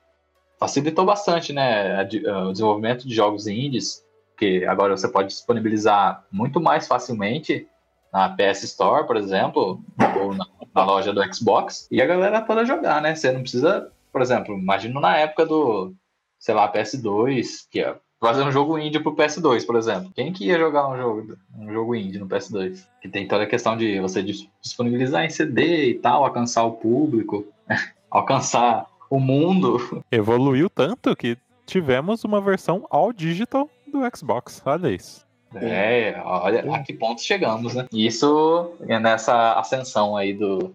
facilitou 0.60 1.06
bastante, 1.06 1.52
né? 1.54 1.96
a 2.00 2.04
de- 2.04 2.28
o 2.28 2.52
desenvolvimento 2.52 3.08
de 3.08 3.16
jogos 3.16 3.48
indies, 3.48 4.06
que 4.38 4.64
agora 4.66 4.96
você 4.96 5.08
pode 5.08 5.30
disponibilizar 5.30 6.24
muito 6.32 6.62
mais 6.62 6.88
facilmente 6.88 7.68
na 8.14 8.30
PS 8.30 8.64
Store, 8.64 9.08
por 9.08 9.18
exemplo, 9.18 9.82
ou 10.20 10.34
na, 10.36 10.46
na 10.76 10.84
loja 10.84 11.12
do 11.14 11.34
Xbox, 11.34 11.88
e 11.90 12.02
a 12.02 12.06
galera 12.06 12.42
toda 12.42 12.66
jogar, 12.66 13.02
né? 13.02 13.16
Você 13.16 13.32
não 13.32 13.42
precisa, 13.42 13.92
por 14.12 14.22
exemplo, 14.22 14.56
imagino 14.58 15.00
na 15.00 15.18
época 15.18 15.46
do, 15.46 15.94
sei 16.38 16.54
lá, 16.54 16.72
PS2, 16.72 17.68
que 17.70 17.80
é 17.80 17.96
fazer 18.22 18.44
um 18.44 18.52
jogo 18.52 18.78
indie 18.78 19.00
pro 19.00 19.16
PS2, 19.16 19.66
por 19.66 19.76
exemplo. 19.76 20.12
Quem 20.16 20.32
que 20.32 20.46
ia 20.46 20.58
jogar 20.60 20.88
um 20.88 20.96
jogo, 20.96 21.36
um 21.58 21.74
jogo 21.74 21.96
indie 21.96 22.20
no 22.20 22.28
PS2? 22.28 22.86
Que 23.02 23.10
tem 23.10 23.28
toda 23.28 23.44
a 23.44 23.48
questão 23.48 23.76
de 23.76 24.00
você 24.00 24.22
dis- 24.22 24.48
disponibilizar 24.62 25.26
em 25.26 25.30
CD 25.30 25.90
e 25.90 25.94
tal, 25.96 26.24
alcançar 26.24 26.64
o 26.64 26.74
público, 26.74 27.46
alcançar 28.12 28.86
o 29.10 29.20
mundo. 29.20 30.04
Evoluiu 30.12 30.70
tanto 30.70 31.16
que 31.16 31.36
tivemos 31.66 32.24
uma 32.24 32.40
versão 32.40 32.86
all 32.92 33.12
digital 33.12 33.68
do 33.88 34.00
Xbox. 34.16 34.62
Olha 34.66 34.90
isso. 34.90 35.26
É, 35.56 36.22
olha 36.24 36.76
a 36.76 36.80
que 36.80 36.94
ponto 36.94 37.22
chegamos, 37.22 37.74
né? 37.76 37.86
Isso 37.92 38.72
é 38.88 38.98
nessa 39.00 39.54
ascensão 39.60 40.16
aí 40.16 40.34
do, 40.34 40.74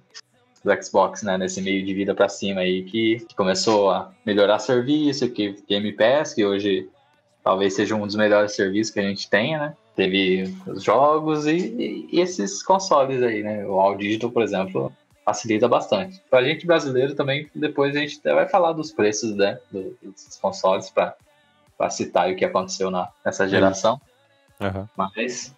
do 0.62 0.82
Xbox, 0.85 1.22
né? 1.22 1.38
Nesse 1.38 1.62
meio 1.62 1.82
de 1.82 1.94
vida 1.94 2.14
pra 2.14 2.28
cima 2.28 2.61
aí 2.61 2.82
que, 2.82 3.24
que 3.26 3.35
começou 3.35 3.90
a 3.90 4.12
melhorar 4.26 4.59
serviço, 4.59 5.30
que 5.30 5.56
Game 5.66 5.92
Pass, 5.92 6.35
que 6.35 6.44
hoje 6.44 6.90
talvez 7.46 7.74
seja 7.74 7.94
um 7.94 8.04
dos 8.04 8.16
melhores 8.16 8.56
serviços 8.56 8.92
que 8.92 8.98
a 8.98 9.04
gente 9.04 9.30
tenha, 9.30 9.56
né? 9.61 9.76
Teve 9.94 10.52
os 10.66 10.82
jogos 10.82 11.46
e, 11.46 12.09
e 12.11 12.20
esses 12.20 12.61
consoles 12.61 13.22
aí, 13.22 13.40
né? 13.44 13.64
O 13.64 13.78
All 13.78 13.96
Digital, 13.96 14.32
por 14.32 14.42
exemplo, 14.42 14.92
facilita 15.24 15.68
bastante. 15.68 16.20
Pra 16.28 16.42
gente 16.42 16.66
brasileiro 16.66 17.14
também, 17.14 17.48
depois 17.54 17.94
a 17.96 18.00
gente 18.00 18.18
até 18.18 18.35
vai 18.35 18.48
falar 18.48 18.72
dos 18.72 18.90
preços, 18.90 19.37
né? 19.37 19.61
do- 19.70 19.96
Dos 20.02 20.37
consoles 20.42 20.90
pra 20.90 21.14
citar 21.88 22.24
aí 22.24 22.32
o 22.35 22.37
que 22.37 22.44
aconteceu 22.44 22.90
na, 22.90 23.09
nessa 23.24 23.46
geração. 23.48 24.00
Aham. 24.61 24.88
Mas, 24.96 25.54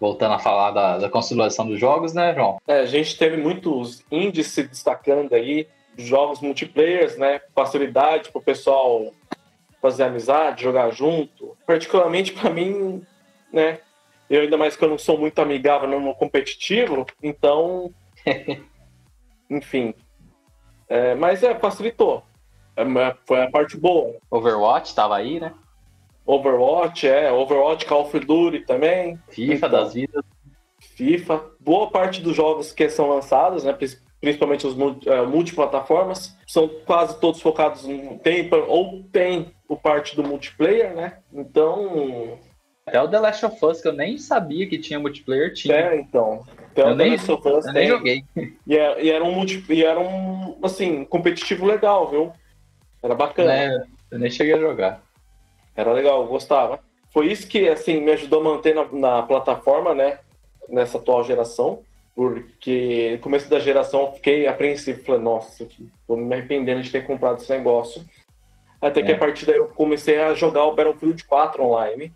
voltando 0.00 0.34
a 0.34 0.38
falar 0.38 0.70
da, 0.70 0.98
da 0.98 1.08
consolidação 1.10 1.66
dos 1.66 1.80
jogos, 1.80 2.12
né, 2.14 2.32
João? 2.36 2.58
É, 2.68 2.80
a 2.82 2.86
gente 2.86 3.18
teve 3.18 3.36
muitos 3.36 4.04
indies 4.12 4.46
se 4.46 4.62
destacando 4.62 5.32
aí, 5.34 5.66
jogos 5.98 6.40
multiplayers, 6.40 7.16
né? 7.18 7.40
Facilidade 7.52 8.30
para 8.30 8.38
o 8.38 8.42
pessoal 8.42 9.12
fazer 9.82 10.04
amizade, 10.04 10.62
jogar 10.62 10.90
junto. 10.90 11.56
Particularmente 11.66 12.32
para 12.32 12.48
mim, 12.48 13.04
né? 13.52 13.80
Eu 14.30 14.42
ainda 14.42 14.56
mais 14.56 14.76
que 14.76 14.84
eu 14.84 14.88
não 14.88 14.96
sou 14.96 15.18
muito 15.18 15.38
amigável 15.40 16.00
no 16.00 16.14
competitivo, 16.14 17.04
então, 17.22 17.92
enfim. 19.50 19.92
É, 20.88 21.14
mas 21.14 21.42
é, 21.42 21.54
facilitou. 21.54 22.22
É, 22.76 22.84
mas 22.84 23.14
foi 23.26 23.42
a 23.42 23.50
parte 23.50 23.76
boa. 23.76 24.16
Overwatch 24.30 24.94
tava 24.94 25.16
aí, 25.16 25.38
né? 25.38 25.52
Overwatch, 26.24 27.06
é, 27.06 27.30
Overwatch, 27.32 27.84
Call 27.84 28.02
of 28.02 28.18
Duty 28.20 28.60
também. 28.60 29.18
FIFA 29.28 29.54
Então. 29.54 29.70
das 29.70 29.94
vidas. 29.94 30.24
FIFA. 30.78 31.44
Boa 31.60 31.90
parte 31.90 32.22
dos 32.22 32.34
jogos 32.34 32.72
que 32.72 32.88
são 32.88 33.08
lançados, 33.08 33.64
né, 33.64 33.76
principalmente 34.20 34.66
os 34.66 34.76
eh, 35.06 35.22
multiplataformas, 35.22 36.36
são 36.46 36.68
quase 36.86 37.18
todos 37.20 37.40
focados 37.40 37.84
em 37.84 38.18
tem 38.18 38.48
ou 38.68 39.02
tem 39.12 39.52
o 39.72 39.76
parte 39.76 40.14
do 40.14 40.22
multiplayer, 40.22 40.94
né? 40.94 41.14
Então, 41.32 42.38
Até 42.86 43.00
o 43.00 43.08
The 43.08 43.18
Last 43.18 43.46
of 43.46 43.64
Us, 43.64 43.80
que 43.80 43.88
eu 43.88 43.92
nem 43.92 44.18
sabia 44.18 44.68
que 44.68 44.76
tinha 44.76 45.00
multiplayer, 45.00 45.54
tinha. 45.54 45.74
é, 45.74 45.96
então. 45.96 46.44
Então, 46.70 46.90
eu 46.90 46.94
nem, 46.96 47.12
The 47.12 47.16
Last 47.16 47.32
of 47.32 47.48
Us 47.48 47.66
eu 47.66 47.72
nem 47.72 47.88
joguei. 47.88 48.24
E 48.66 48.76
era, 48.76 49.00
e 49.00 49.10
era 49.10 49.24
um 49.24 49.32
multi, 49.32 49.64
e 49.70 49.82
era 49.82 49.98
um 49.98 50.58
assim, 50.62 51.06
competitivo 51.06 51.64
legal, 51.64 52.10
viu? 52.10 52.32
Era 53.02 53.14
bacana. 53.14 53.48
Né? 53.48 53.86
Eu 54.10 54.18
nem 54.18 54.30
cheguei 54.30 54.52
a 54.52 54.58
jogar. 54.58 55.02
Era 55.74 55.90
legal, 55.92 56.26
gostava. 56.26 56.80
Foi 57.10 57.32
isso 57.32 57.48
que, 57.48 57.66
assim, 57.66 58.00
me 58.00 58.12
ajudou 58.12 58.40
a 58.40 58.44
manter 58.44 58.74
na, 58.74 58.84
na 58.92 59.22
plataforma, 59.22 59.94
né? 59.94 60.18
Nessa 60.68 60.98
atual 60.98 61.24
geração. 61.24 61.82
Porque 62.14 63.12
no 63.12 63.18
começo 63.20 63.48
da 63.48 63.58
geração 63.58 64.02
eu 64.02 64.12
fiquei 64.12 64.46
apreensivo. 64.46 65.02
Falei, 65.02 65.22
nossa, 65.22 65.66
tô 66.06 66.14
me 66.14 66.34
arrependendo 66.34 66.82
de 66.82 66.90
ter 66.90 67.06
comprado 67.06 67.40
esse 67.40 67.50
negócio. 67.50 68.04
Até 68.82 69.02
que 69.02 69.12
É. 69.12 69.14
a 69.14 69.18
partir 69.18 69.46
daí 69.46 69.56
eu 69.56 69.68
comecei 69.68 70.20
a 70.20 70.34
jogar 70.34 70.64
o 70.64 70.74
Battlefield 70.74 71.24
4 71.24 71.62
online. 71.62 72.04
Aí 72.04 72.12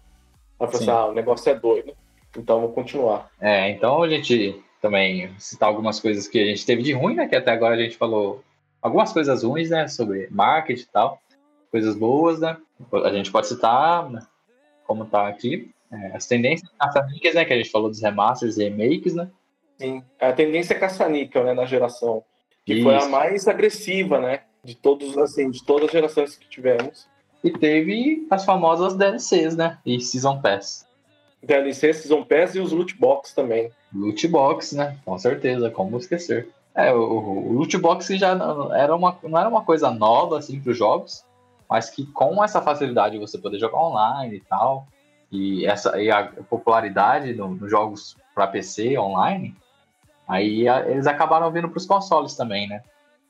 eu 0.61 0.67
falei 0.67 0.85
Sim. 0.85 0.91
assim, 0.91 1.01
ah, 1.01 1.07
o 1.07 1.15
negócio 1.15 1.51
é 1.51 1.55
doido. 1.55 1.95
Então 2.37 2.57
eu 2.57 2.63
vou 2.63 2.73
continuar. 2.73 3.31
É, 3.41 3.71
então 3.71 4.03
a 4.03 4.09
gente 4.09 4.61
também 4.83 5.33
citar 5.39 5.69
algumas 5.69 6.01
coisas 6.01 6.27
que 6.29 6.39
a 6.39 6.45
gente 6.45 6.67
teve 6.67 6.83
de 6.83 6.93
ruim, 6.93 7.15
né? 7.15 7.27
Que 7.29 7.37
até 7.37 7.53
agora 7.53 7.75
a 7.75 7.79
gente 7.79 7.97
falou 7.97 8.43
algumas 8.83 9.13
coisas 9.13 9.43
ruins, 9.43 9.71
né? 9.71 9.87
Sobre 9.89 10.29
marketing 10.31 10.83
e 10.83 10.93
tal. 10.93 11.21
Coisas 11.71 11.95
boas, 11.95 12.41
né? 12.41 12.57
A 12.93 13.13
gente 13.13 13.31
pode 13.31 13.47
citar, 13.47 14.11
né, 14.11 14.21
como 14.87 15.07
tá 15.07 15.27
aqui, 15.29 15.71
é, 15.91 16.17
as 16.17 16.27
tendências 16.27 16.71
caça-níqueis, 16.79 17.35
né? 17.35 17.45
Que 17.45 17.53
a 17.53 17.57
gente 17.57 17.71
falou 17.71 17.89
dos 17.89 18.03
remasters 18.03 18.59
e 18.59 18.69
remakes, 18.69 19.15
né? 19.15 19.31
Sim. 19.79 20.03
A 20.21 20.33
tendência 20.33 20.75
é 20.75 20.79
caça-níquel, 20.79 21.45
né, 21.45 21.55
na 21.55 21.65
geração. 21.65 22.23
Que 22.65 22.83
foi 22.83 22.95
a 22.95 22.99
Isso. 22.99 23.11
mais 23.11 23.47
agressiva, 23.47 24.19
né? 24.19 24.41
De 24.67 24.75
todos, 24.75 25.17
assim, 25.17 25.51
de 25.51 25.65
todas 25.65 25.87
as 25.87 25.93
gerações 25.93 26.37
que 26.37 26.49
tivemos. 26.49 27.07
E 27.45 27.51
teve 27.51 28.27
as 28.31 28.45
famosas 28.45 28.97
DLCs, 28.97 29.57
né? 29.57 29.79
E 29.87 30.01
Season 30.01 30.41
Pass. 30.41 30.87
DLC, 31.43 31.93
Season 31.93 32.25
Pass 32.25 32.55
e 32.57 32.61
os 32.61 32.73
loot 32.73 32.99
box 32.99 33.33
também. 33.33 33.71
Loot 33.95 34.27
box, 34.27 34.75
né? 34.75 34.99
Com 35.05 35.17
certeza, 35.17 35.71
como 35.71 35.97
esquecer. 35.97 36.49
É, 36.75 36.93
o, 36.93 36.99
o 37.01 37.53
loot 37.53 37.79
box 37.79 38.09
já 38.19 38.35
não 38.35 38.75
era 38.75 38.95
uma, 38.95 39.17
não 39.23 39.39
era 39.39 39.49
uma 39.49 39.63
coisa 39.63 39.91
nova 39.91 40.39
assim 40.39 40.61
para 40.61 40.73
os 40.73 40.77
jogos, 40.77 41.25
mas 41.71 41.89
que 41.89 42.05
com 42.07 42.43
essa 42.43 42.61
facilidade 42.61 43.19
você 43.19 43.39
poder 43.39 43.59
jogar 43.59 43.79
online 43.79 44.37
e 44.37 44.41
tal, 44.41 44.87
e 45.31 45.67
essa 45.67 46.01
e 46.01 46.11
a 46.11 46.27
popularidade 46.49 47.33
nos 47.35 47.61
no 47.61 47.69
jogos 47.69 48.17
para 48.35 48.47
PC 48.47 48.99
online, 48.99 49.57
aí 50.29 50.69
a, 50.69 50.89
eles 50.89 51.07
acabaram 51.07 51.51
vindo 51.51 51.69
para 51.69 51.79
os 51.79 51.87
consoles 51.87 52.35
também, 52.35 52.69
né? 52.69 52.83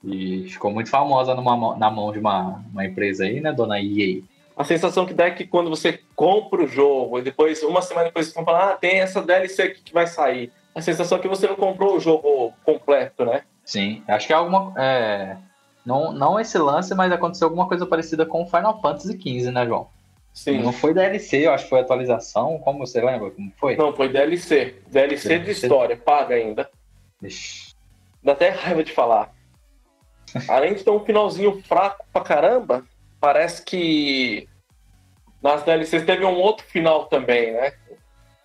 E 0.07 0.49
ficou 0.49 0.71
muito 0.71 0.89
famosa 0.89 1.35
numa, 1.35 1.77
na 1.77 1.91
mão 1.91 2.13
de 2.13 2.21
uma, 2.21 2.63
uma 2.73 2.87
empresa 2.87 3.25
aí, 3.25 3.41
né, 3.41 3.53
dona 3.53 3.81
EA. 3.81 4.23
A 4.57 4.63
sensação 4.63 5.05
que 5.05 5.13
dá 5.13 5.27
é 5.27 5.33
que 5.33 5.45
quando 5.45 5.69
você 5.69 6.01
compra 6.15 6.63
o 6.63 6.67
jogo 6.67 7.19
e 7.19 7.23
depois, 7.23 7.63
uma 7.65 7.83
semana 7.83 8.07
depois, 8.07 8.29
você 8.29 8.45
fala, 8.45 8.71
ah, 8.71 8.77
tem 8.77 9.01
essa 9.01 9.21
DLC 9.21 9.63
aqui 9.63 9.83
que 9.83 9.93
vai 9.93 10.07
sair. 10.07 10.53
A 10.75 10.81
sensação 10.81 11.19
é 11.19 11.21
que 11.21 11.29
você 11.29 11.49
não 11.49 11.57
comprou 11.57 11.97
o 11.97 12.01
jogo 12.01 12.55
completo, 12.65 13.25
né? 13.25 13.43
Sim, 13.65 14.03
acho 14.07 14.29
que 14.29 14.33
é 14.33 14.37
alguma. 14.37 14.73
É, 14.81 15.37
não, 15.85 16.13
não 16.13 16.39
esse 16.39 16.57
lance, 16.57 16.95
mas 16.95 17.11
aconteceu 17.11 17.47
alguma 17.47 17.67
coisa 17.67 17.85
parecida 17.85 18.25
com 18.25 18.43
o 18.43 18.47
Final 18.47 18.81
Fantasy 18.81 19.19
XV, 19.19 19.51
né, 19.51 19.67
João? 19.67 19.89
Sim. 20.33 20.63
Não 20.63 20.73
foi 20.73 20.95
DLC, 20.95 21.47
eu 21.47 21.53
acho 21.53 21.65
que 21.65 21.71
foi 21.71 21.81
atualização. 21.81 22.59
Como 22.59 22.79
você 22.79 23.01
lembra? 23.01 23.31
Como 23.31 23.51
foi? 23.57 23.75
Não, 23.75 23.93
foi 23.95 24.09
DLC. 24.09 24.77
DLC, 24.89 25.29
DLC. 25.29 25.39
de 25.39 25.51
história, 25.51 25.97
paga 25.97 26.35
ainda. 26.35 26.71
Ixi. 27.23 27.75
Dá 28.23 28.33
até 28.33 28.51
raiva 28.51 28.85
de 28.85 28.93
falar. 28.93 29.36
Além 30.49 30.75
de 30.75 30.85
ter 30.85 30.91
um 30.91 31.05
finalzinho 31.05 31.63
fraco 31.63 32.05
pra 32.13 32.23
caramba, 32.23 32.85
parece 33.21 33.65
que 33.65 34.49
nas 35.43 35.63
DLCs 35.63 36.05
teve 36.05 36.25
um 36.25 36.37
outro 36.37 36.67
final 36.67 37.07
também, 37.07 37.53
né? 37.53 37.73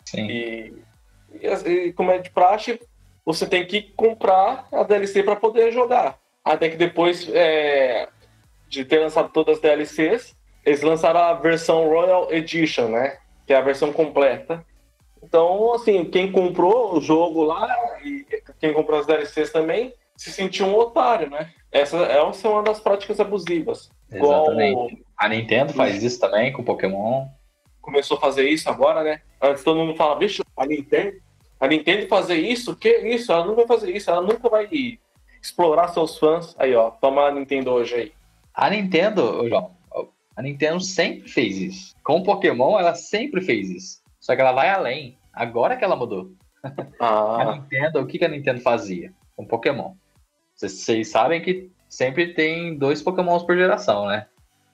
Sim. 0.06 0.28
E, 0.28 0.74
e, 1.42 1.70
e 1.70 1.94
como 1.94 2.12
é 2.12 2.20
de 2.20 2.30
praxe, 2.30 2.80
você 3.26 3.48
tem 3.48 3.66
que 3.66 3.82
comprar 3.96 4.68
a 4.72 4.84
DLC 4.84 5.24
para 5.24 5.36
poder 5.36 5.72
jogar. 5.72 6.20
Até 6.44 6.70
que 6.70 6.76
depois 6.76 7.30
é, 7.34 8.08
de 8.68 8.84
ter 8.84 9.00
lançado 9.00 9.30
todas 9.30 9.58
as 9.58 9.62
DLCs, 9.62 10.36
eles 10.66 10.82
lançaram 10.82 11.20
a 11.20 11.34
versão 11.34 11.88
Royal 11.88 12.32
Edition, 12.32 12.90
né? 12.90 13.18
Que 13.46 13.54
é 13.54 13.58
a 13.58 13.62
versão 13.62 13.92
completa. 13.92 14.66
Então, 15.24 15.74
assim, 15.74 16.06
quem 16.06 16.32
comprou 16.32 16.98
o 16.98 17.02
jogo 17.02 17.44
lá 17.44 17.68
e 18.04 18.26
quem 18.60 18.74
comprou 18.74 19.00
as 19.00 19.06
DLCs 19.06 19.52
também 19.52 19.94
se 20.22 20.32
sentiu 20.32 20.68
um 20.68 20.76
otário, 20.76 21.32
né? 21.32 21.50
Essa 21.72 21.98
é 21.98 22.22
uma 22.22 22.62
das 22.62 22.80
práticas 22.80 23.20
abusivas. 23.20 23.90
Exatamente. 24.12 24.72
Igual... 24.72 24.90
A 25.18 25.28
Nintendo 25.28 25.74
faz 25.74 26.04
isso 26.04 26.20
também 26.20 26.54
com 26.54 26.64
Pokémon. 26.64 27.26
Começou 27.82 28.18
a 28.18 28.22
fazer 28.22 28.48
isso 28.48 28.70
agora, 28.70 29.04
né? 29.04 29.22
Antes 29.42 29.64
todo 29.64 29.78
mundo 29.78 29.96
fala, 29.96 30.16
bicho, 30.16 30.44
a 30.56 30.68
Nintendo, 30.68 31.18
a 31.60 31.68
Nintendo 31.68 32.08
fazer 32.08 32.36
isso? 32.36 32.76
Que 32.76 33.00
isso? 33.00 33.32
Ela 33.32 33.48
não 33.48 33.56
vai 33.56 33.66
fazer 33.66 33.96
isso, 33.96 34.12
ela 34.12 34.22
nunca 34.22 34.48
vai 34.48 34.70
explorar 35.42 35.88
seus 35.88 36.20
fãs. 36.20 36.56
Aí, 36.60 36.76
ó, 36.76 36.92
toma 36.92 37.26
a 37.26 37.32
Nintendo 37.32 37.72
hoje 37.72 37.96
aí. 37.96 38.12
A 38.54 38.70
Nintendo, 38.70 39.50
João, 39.50 39.72
a 40.36 40.42
Nintendo 40.44 40.80
sempre 40.82 41.28
fez 41.30 41.58
isso. 41.58 41.96
Com 42.04 42.22
Pokémon, 42.22 42.78
ela 42.78 42.94
sempre 42.94 43.42
fez 43.42 43.72
isso. 43.72 44.04
Só 44.20 44.36
que 44.36 44.42
ela 44.42 44.52
vai 44.52 44.70
além. 44.70 45.18
Agora 45.34 45.76
que 45.76 45.84
ela 45.84 45.96
mudou. 45.96 46.32
Ah. 47.00 47.42
A 47.42 47.56
Nintendo, 47.56 48.00
o 48.00 48.06
que, 48.06 48.20
que 48.20 48.26
a 48.26 48.28
Nintendo 48.28 48.62
fazia 48.62 49.12
com 49.36 49.44
Pokémon? 49.44 49.96
Vocês 50.70 51.08
sabem 51.10 51.42
que 51.42 51.70
sempre 51.90 52.34
tem 52.34 52.78
dois 52.78 53.02
Pokémons 53.02 53.44
por 53.44 53.58
geração, 53.58 54.06
né? 54.06 54.28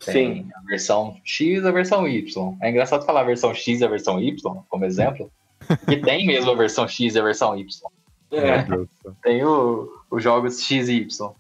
Tem 0.04 0.44
Sim. 0.44 0.50
A 0.56 0.62
versão 0.62 1.18
X 1.24 1.64
e 1.64 1.68
a 1.68 1.72
versão 1.72 2.08
Y. 2.08 2.58
É 2.62 2.70
engraçado 2.70 3.06
falar 3.06 3.22
a 3.22 3.26
versão 3.26 3.54
X 3.54 3.82
e 3.82 3.86
a 3.86 3.88
versão 3.88 4.22
Y, 4.22 4.64
como 4.70 4.86
exemplo. 4.86 5.32
e 5.88 5.98
tem 5.98 6.26
mesmo 6.26 6.52
a 6.52 6.56
versão 6.56 6.88
X 6.88 7.16
e 7.16 7.20
a 7.20 7.24
versão 7.24 7.58
Y. 7.58 7.68
É. 8.32 8.66
Tem 9.24 9.44
o, 9.44 9.90
os 10.12 10.22
jogos 10.22 10.62
X 10.62 10.90
e 10.90 10.98
Y. 10.98 11.32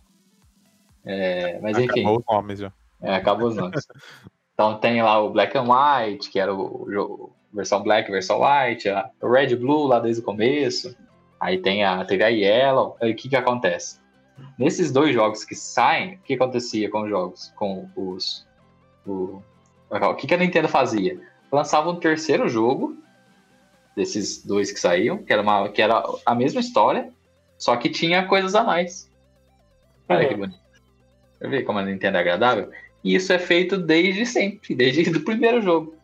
É, 1.06 1.60
mas 1.62 1.78
enfim. 1.78 2.02
Acabou 2.02 2.18
os 2.18 2.26
nomes 2.28 2.60
já. 2.60 2.74
É, 3.02 3.16
acabou 3.16 3.48
os 3.50 3.56
nomes. 3.56 3.88
então 4.54 4.78
tem 4.80 5.02
lá 5.02 5.20
o 5.22 5.30
Black 5.30 5.56
and 5.58 5.66
White, 5.66 6.30
que 6.30 6.40
era 6.40 6.54
o 6.54 6.88
jogo 6.90 7.36
versão 7.54 7.82
Black, 7.82 8.12
versão 8.12 8.42
White, 8.42 8.90
a 8.90 9.10
Red 9.22 9.56
Blue 9.56 9.88
lá 9.88 10.00
desde 10.00 10.22
o 10.22 10.26
começo. 10.26 10.96
Aí 11.40 11.60
tem 11.60 11.84
a, 11.84 12.04
teve 12.04 12.24
a 12.24 12.28
Yellow. 12.28 12.98
Aí 13.00 13.12
o 13.12 13.16
que 13.16 13.30
que 13.30 13.36
acontece? 13.36 14.00
Nesses 14.58 14.92
dois 14.92 15.14
jogos 15.14 15.44
que 15.44 15.56
saem, 15.56 16.16
o 16.16 16.20
que 16.20 16.34
acontecia 16.34 16.90
com 16.90 17.04
os 17.04 17.10
jogos? 17.10 17.54
Com 17.56 17.90
os. 17.96 18.46
O, 19.06 19.42
o 19.90 20.16
que, 20.16 20.28
que 20.28 20.34
a 20.34 20.38
Nintendo 20.38 20.68
fazia? 20.68 21.20
Lançava 21.52 21.90
um 21.90 21.96
terceiro 21.96 22.48
jogo 22.50 22.98
desses 23.96 24.44
dois 24.44 24.72
que 24.72 24.80
saíam, 24.80 25.18
que 25.18 25.32
era, 25.34 25.42
uma, 25.42 25.70
que 25.70 25.82
era 25.82 26.04
a 26.26 26.36
mesma 26.36 26.60
história, 26.60 27.12
só 27.58 27.76
que 27.78 27.90
tinha 27.90 28.26
coisas 28.28 28.54
a 28.54 28.64
mais. 28.64 29.10
Olha 30.10 30.24
Uhum. 30.24 30.28
que 30.28 30.36
bonito. 30.36 30.60
Você 31.40 31.48
vê 31.48 31.64
como 31.64 31.80
a 31.80 31.84
Nintendo 31.84 32.18
é 32.18 32.20
agradável? 32.22 32.70
E 33.04 33.16
isso 33.16 33.32
é 33.32 33.40
feito 33.40 33.78
desde 33.78 34.26
sempre, 34.26 34.76
desde 34.76 35.02
o 35.18 35.24
primeiro 35.24 35.62
jogo. 35.62 35.96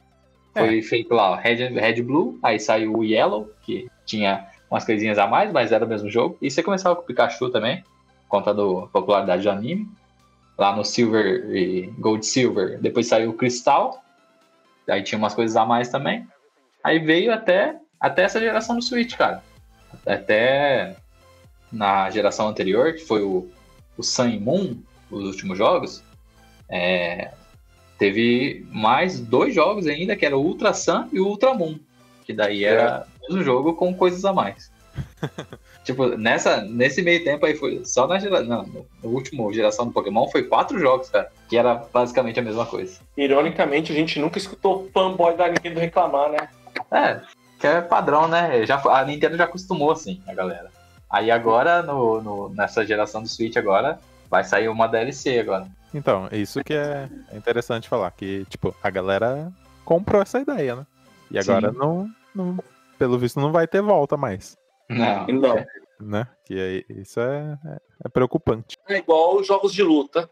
Foi 0.53 0.81
feito 0.83 1.13
lá, 1.13 1.31
ó, 1.31 1.35
Red, 1.35 1.55
Red 1.69 2.01
Blue, 2.03 2.37
aí 2.43 2.59
saiu 2.59 2.95
o 2.95 3.03
Yellow, 3.03 3.49
que 3.63 3.89
tinha 4.05 4.47
umas 4.69 4.85
coisinhas 4.85 5.17
a 5.17 5.25
mais, 5.25 5.51
mas 5.51 5.71
era 5.71 5.83
o 5.83 5.87
mesmo 5.89 6.09
jogo. 6.11 6.37
E 6.39 6.49
você 6.49 6.61
começava 6.61 6.95
com 6.95 7.01
o 7.01 7.05
Pikachu 7.05 7.49
também, 7.49 7.83
conta 8.33 8.51
da 8.51 8.87
popularidade 8.87 9.43
do 9.43 9.51
anime. 9.51 9.87
Lá 10.57 10.75
no 10.75 10.83
Silver 10.83 11.55
e 11.55 11.93
Gold 11.99 12.25
Silver, 12.25 12.79
depois 12.79 13.07
saiu 13.07 13.29
o 13.29 13.33
Cristal, 13.33 14.03
aí 14.87 15.03
tinha 15.03 15.17
umas 15.19 15.35
coisas 15.35 15.55
a 15.55 15.65
mais 15.65 15.89
também. 15.89 16.27
Aí 16.83 16.97
veio 16.97 17.31
até, 17.31 17.75
até 17.99 18.23
essa 18.23 18.39
geração 18.39 18.75
do 18.75 18.81
Switch, 18.81 19.15
cara. 19.15 19.43
Até 20.05 20.95
na 21.71 22.09
geração 22.09 22.47
anterior, 22.47 22.93
que 22.93 23.05
foi 23.05 23.21
o, 23.21 23.49
o 23.97 24.03
Sun 24.03 24.29
e 24.29 24.39
Moon, 24.39 24.77
os 25.09 25.25
últimos 25.25 25.57
jogos, 25.57 26.03
é, 26.69 27.33
teve 27.97 28.65
mais 28.71 29.19
dois 29.19 29.53
jogos 29.53 29.87
ainda, 29.87 30.15
que 30.15 30.25
era 30.25 30.37
o 30.37 30.41
Ultra 30.41 30.73
Sun 30.73 31.07
e 31.11 31.19
o 31.19 31.27
Ultra 31.27 31.53
Moon. 31.53 31.79
Que 32.25 32.33
daí 32.33 32.63
era 32.63 33.07
o 33.21 33.33
mesmo 33.33 33.43
jogo 33.43 33.73
com 33.73 33.93
coisas 33.93 34.25
a 34.25 34.33
mais. 34.33 34.71
tipo, 35.83 36.07
nessa, 36.17 36.61
nesse 36.61 37.01
meio 37.01 37.23
tempo 37.23 37.45
aí 37.45 37.55
foi 37.55 37.83
só 37.85 38.07
na 38.07 38.19
geração. 38.19 38.45
Não, 38.47 38.63
no, 38.63 38.85
no 39.03 39.09
último 39.09 39.51
geração 39.53 39.85
do 39.85 39.91
Pokémon 39.91 40.27
foi 40.29 40.43
quatro 40.43 40.79
jogos, 40.79 41.09
cara. 41.09 41.31
Que 41.49 41.57
era 41.57 41.75
basicamente 41.75 42.39
a 42.39 42.43
mesma 42.43 42.65
coisa. 42.65 42.99
Ironicamente, 43.17 43.91
a 43.91 43.95
gente 43.95 44.19
nunca 44.19 44.37
escutou 44.37 44.89
fanboy 44.93 45.35
da 45.35 45.47
Nintendo 45.47 45.79
reclamar, 45.79 46.29
né? 46.31 46.49
É, 46.91 47.21
que 47.59 47.67
é 47.67 47.81
padrão, 47.81 48.27
né? 48.27 48.65
Já, 48.65 48.81
a 48.89 49.05
Nintendo 49.05 49.37
já 49.37 49.43
acostumou, 49.45 49.91
assim, 49.91 50.21
a 50.27 50.33
galera. 50.33 50.71
Aí 51.09 51.29
agora, 51.29 51.83
no, 51.83 52.21
no- 52.21 52.49
nessa 52.49 52.85
geração 52.85 53.21
do 53.21 53.27
Switch 53.29 53.55
agora, 53.55 53.99
vai 54.29 54.43
sair 54.43 54.67
uma 54.67 54.87
DLC 54.87 55.39
agora. 55.39 55.67
Então, 55.93 56.27
isso 56.31 56.63
que 56.63 56.73
é 56.73 57.07
interessante 57.33 57.87
falar, 57.87 58.09
que, 58.11 58.45
tipo, 58.49 58.75
a 58.81 58.89
galera 58.89 59.51
comprou 59.85 60.21
essa 60.23 60.39
ideia, 60.39 60.75
né? 60.75 60.87
E 61.29 61.37
agora 61.37 61.71
Sim. 61.71 61.77
não, 61.77 62.09
não, 62.33 62.57
pelo 62.97 63.19
visto, 63.19 63.39
não 63.39 63.51
vai 63.51 63.67
ter 63.67 63.81
volta 63.81 64.17
mais, 64.17 64.57
Não. 64.89 65.25
Não. 65.27 65.65
né? 65.99 66.27
Que 66.45 66.53
aí, 66.53 66.85
isso 67.01 67.19
é, 67.19 67.57
é- 67.65 67.77
é 68.05 68.09
preocupante. 68.09 68.75
É 68.87 68.97
igual 68.97 69.37
os 69.37 69.47
jogos 69.47 69.73
de 69.73 69.81
luta. 69.83 70.29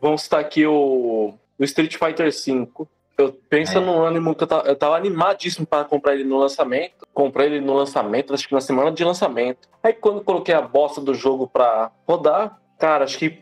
Vamos 0.00 0.22
citar 0.22 0.40
aqui 0.40 0.66
o, 0.66 1.34
o 1.58 1.64
Street 1.64 1.96
Fighter 1.96 2.30
V. 2.30 2.68
Eu 3.16 3.32
penso 3.48 3.78
É. 3.78 3.80
no 3.80 4.02
ânimo 4.02 4.34
que 4.34 4.42
eu 4.42 4.46
tava, 4.46 4.68
eu 4.68 4.76
tava 4.76 4.96
animadíssimo 4.96 5.64
para 5.66 5.84
comprar 5.84 6.14
ele 6.14 6.24
no 6.24 6.36
lançamento. 6.36 7.06
Comprei 7.14 7.46
ele 7.46 7.60
no 7.60 7.72
lançamento, 7.72 8.34
acho 8.34 8.46
que 8.48 8.54
na 8.54 8.60
semana 8.60 8.90
de 8.90 9.04
lançamento. 9.04 9.68
Aí 9.82 9.92
quando 9.92 10.18
eu 10.18 10.24
coloquei 10.24 10.52
a 10.54 10.60
bosta 10.60 11.00
do 11.00 11.14
jogo 11.14 11.46
pra 11.46 11.92
rodar, 12.08 12.60
cara, 12.78 13.04
acho 13.04 13.16
que 13.16 13.40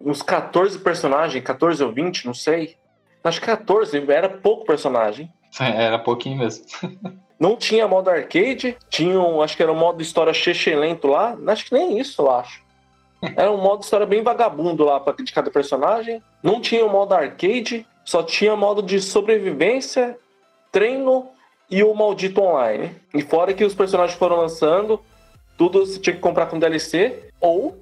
uns 0.00 0.20
14 0.20 0.78
personagens, 0.78 1.42
14 1.42 1.82
ou 1.82 1.90
20, 1.90 2.26
não 2.26 2.34
sei. 2.34 2.76
Acho 3.24 3.40
que 3.40 3.46
14, 3.46 4.04
era 4.10 4.28
pouco 4.28 4.66
personagem. 4.66 5.32
Era 5.58 5.98
pouquinho 5.98 6.38
mesmo. 6.38 6.64
Não 7.38 7.56
tinha 7.56 7.86
modo 7.88 8.08
arcade, 8.10 8.76
tinha 8.88 9.18
um, 9.20 9.42
acho 9.42 9.56
que 9.56 9.62
era 9.62 9.72
um 9.72 9.76
modo 9.76 10.00
história 10.00 10.32
lento 10.76 11.08
lá, 11.08 11.36
acho 11.48 11.66
que 11.66 11.74
nem 11.74 11.98
isso, 11.98 12.22
eu 12.22 12.30
acho. 12.30 12.62
Era 13.36 13.50
um 13.50 13.56
modo 13.56 13.82
história 13.82 14.06
bem 14.06 14.22
vagabundo 14.22 14.84
lá 14.84 15.00
pra- 15.00 15.14
de 15.14 15.32
cada 15.32 15.50
personagem. 15.50 16.22
Não 16.42 16.60
tinha 16.60 16.84
o 16.84 16.90
modo 16.90 17.14
arcade, 17.14 17.86
só 18.04 18.22
tinha 18.22 18.54
modo 18.54 18.82
de 18.82 19.00
sobrevivência, 19.00 20.16
treino 20.70 21.26
e 21.70 21.82
o 21.82 21.94
maldito 21.94 22.40
online. 22.42 22.94
E 23.14 23.22
fora 23.22 23.54
que 23.54 23.64
os 23.64 23.74
personagens 23.74 24.18
foram 24.18 24.36
lançando, 24.36 25.00
tudo 25.56 25.84
você 25.86 25.98
tinha 25.98 26.14
que 26.14 26.20
comprar 26.20 26.46
com 26.46 26.58
DLC 26.58 27.24
ou 27.40 27.76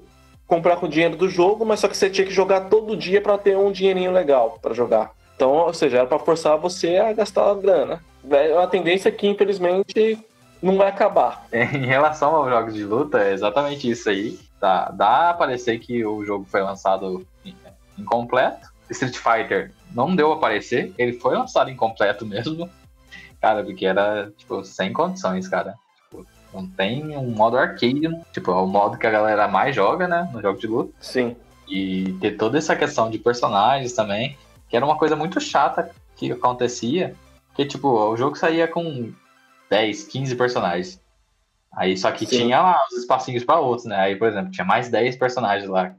comprar 0.46 0.76
com 0.76 0.88
dinheiro 0.88 1.16
do 1.16 1.28
jogo, 1.28 1.64
mas 1.64 1.80
só 1.80 1.88
que 1.88 1.96
você 1.96 2.08
tinha 2.10 2.26
que 2.26 2.32
jogar 2.32 2.68
todo 2.68 2.96
dia 2.96 3.20
pra 3.20 3.36
ter 3.38 3.56
um 3.56 3.72
dinheirinho 3.72 4.12
legal 4.12 4.58
pra 4.62 4.74
jogar. 4.74 5.10
Então, 5.34 5.50
ou 5.50 5.74
seja, 5.74 5.98
era 5.98 6.06
pra 6.06 6.18
forçar 6.18 6.56
você 6.58 6.96
a 6.98 7.12
gastar 7.12 7.52
grana. 7.54 8.02
É 8.30 8.52
uma 8.54 8.66
tendência 8.66 9.10
que, 9.10 9.26
infelizmente, 9.26 10.18
não 10.62 10.76
vai 10.76 10.88
acabar. 10.88 11.46
Em 11.52 11.86
relação 11.86 12.34
aos 12.36 12.48
jogos 12.48 12.74
de 12.74 12.84
luta, 12.84 13.20
é 13.22 13.32
exatamente 13.32 13.90
isso 13.90 14.08
aí. 14.08 14.38
Dá, 14.60 14.90
dá 14.90 15.30
a 15.30 15.34
parecer 15.34 15.78
que 15.78 16.04
o 16.04 16.24
jogo 16.24 16.44
foi 16.48 16.62
lançado 16.62 17.26
in- 17.44 17.54
incompleto. 17.98 18.70
Street 18.90 19.16
Fighter 19.16 19.72
não 19.94 20.14
deu 20.14 20.32
a 20.32 20.36
aparecer, 20.36 20.92
ele 20.98 21.14
foi 21.14 21.34
lançado 21.36 21.70
incompleto 21.70 22.26
mesmo. 22.26 22.68
Cara, 23.40 23.64
porque 23.64 23.86
era, 23.86 24.30
tipo, 24.36 24.62
sem 24.64 24.92
condições, 24.92 25.48
cara. 25.48 25.74
Tipo, 25.96 26.26
não 26.52 26.66
tem 26.66 27.16
um 27.16 27.30
modo 27.30 27.56
arcade, 27.56 28.02
tipo, 28.32 28.50
é 28.50 28.54
o 28.54 28.66
modo 28.66 28.98
que 28.98 29.06
a 29.06 29.10
galera 29.10 29.48
mais 29.48 29.74
joga, 29.74 30.06
né? 30.06 30.28
No 30.32 30.40
jogo 30.42 30.60
de 30.60 30.66
luta. 30.66 30.92
Sim. 31.00 31.34
E 31.68 32.12
ter 32.20 32.32
toda 32.36 32.58
essa 32.58 32.76
questão 32.76 33.10
de 33.10 33.18
personagens 33.18 33.94
também, 33.94 34.36
que 34.68 34.76
era 34.76 34.84
uma 34.84 34.96
coisa 34.98 35.16
muito 35.16 35.40
chata 35.40 35.90
que 36.14 36.30
acontecia, 36.30 37.16
que, 37.54 37.64
tipo, 37.64 37.88
o 37.88 38.16
jogo 38.16 38.36
saía 38.36 38.66
com 38.66 39.12
10, 39.70 40.04
15 40.04 40.36
personagens. 40.36 41.02
Aí 41.74 41.96
só 41.96 42.12
que 42.12 42.26
Sim. 42.26 42.38
tinha 42.38 42.60
lá 42.60 42.78
os 42.90 42.98
espacinhos 42.98 43.44
pra 43.44 43.58
outros, 43.58 43.86
né? 43.86 43.96
Aí, 43.96 44.16
por 44.16 44.28
exemplo, 44.28 44.50
tinha 44.50 44.64
mais 44.64 44.90
10 44.90 45.16
personagens 45.16 45.68
lá. 45.68 45.94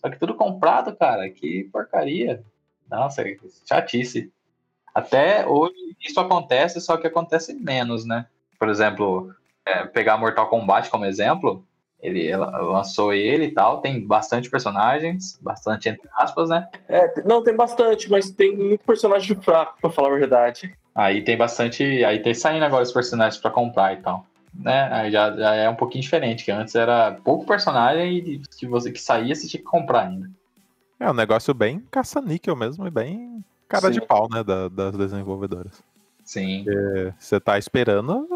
Só 0.00 0.10
que 0.10 0.18
tudo 0.18 0.34
comprado, 0.34 0.94
cara. 0.96 1.28
Que 1.30 1.68
porcaria. 1.72 2.42
Nossa, 2.90 3.22
chatice. 3.66 4.32
Até 4.94 5.46
hoje 5.46 5.96
isso 6.00 6.20
acontece, 6.20 6.80
só 6.80 6.96
que 6.96 7.06
acontece 7.06 7.54
menos, 7.54 8.04
né? 8.04 8.26
Por 8.58 8.68
exemplo, 8.68 9.34
é, 9.64 9.84
pegar 9.86 10.18
Mortal 10.18 10.48
Kombat 10.48 10.90
como 10.90 11.04
exemplo, 11.04 11.64
ele 12.02 12.26
ela- 12.26 12.50
lançou 12.58 13.14
ele 13.14 13.44
e 13.46 13.50
tal, 13.52 13.80
tem 13.80 14.04
bastante 14.04 14.50
personagens, 14.50 15.38
bastante 15.40 15.88
entre 15.88 16.08
aspas, 16.16 16.48
né? 16.50 16.68
É, 16.88 17.22
não, 17.22 17.42
tem 17.42 17.54
bastante, 17.54 18.10
mas 18.10 18.30
tem 18.30 18.56
muito 18.56 18.84
personagem 18.84 19.36
fraco, 19.40 19.78
pra 19.80 19.90
falar 19.90 20.08
a 20.08 20.18
verdade. 20.18 20.74
Aí 20.94 21.22
tem 21.22 21.36
bastante. 21.36 21.82
Aí 22.04 22.18
tem 22.18 22.34
saindo 22.34 22.64
agora 22.64 22.82
os 22.82 22.92
personagens 22.92 23.40
pra 23.40 23.50
comprar 23.50 23.94
e 23.94 24.02
tal. 24.02 24.26
Né? 24.54 24.88
Aí 24.92 25.10
já, 25.10 25.34
já 25.34 25.54
é 25.54 25.66
um 25.70 25.74
pouquinho 25.74 26.02
diferente, 26.02 26.44
que 26.44 26.50
antes 26.50 26.74
era 26.74 27.12
pouco 27.24 27.46
personagem 27.46 28.18
e 28.18 28.38
que 28.58 28.66
você 28.66 28.92
que 28.92 29.00
saía 29.00 29.34
você 29.34 29.48
tinha 29.48 29.62
que 29.62 29.66
comprar 29.66 30.08
ainda. 30.08 30.28
É 31.00 31.10
um 31.10 31.14
negócio 31.14 31.54
bem 31.54 31.82
caça-níquel 31.90 32.54
mesmo 32.54 32.86
e 32.86 32.90
bem 32.90 33.42
cara 33.66 33.86
Sim. 33.86 33.92
de 33.92 34.06
pau, 34.06 34.28
né, 34.30 34.44
da- 34.44 34.68
das 34.68 34.94
desenvolvedoras. 34.94 35.82
Sim. 36.22 36.66
Você 37.18 37.40
tá 37.40 37.56
esperando 37.58 38.28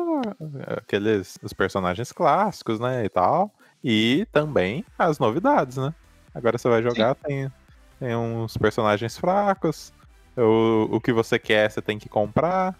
aqueles 0.66 1.38
os 1.42 1.52
personagens 1.52 2.12
clássicos, 2.12 2.80
né, 2.80 3.04
e 3.04 3.08
tal, 3.08 3.50
e 3.82 4.26
também 4.32 4.84
as 4.98 5.18
novidades, 5.18 5.76
né? 5.76 5.94
Agora 6.34 6.58
você 6.58 6.68
vai 6.68 6.82
jogar, 6.82 7.14
tem, 7.14 7.50
tem 7.98 8.14
uns 8.16 8.56
personagens 8.56 9.16
fracos, 9.16 9.92
o, 10.36 10.88
o 10.96 11.00
que 11.00 11.12
você 11.12 11.38
quer 11.38 11.70
você 11.70 11.80
tem 11.80 11.98
que 11.98 12.08
comprar, 12.08 12.74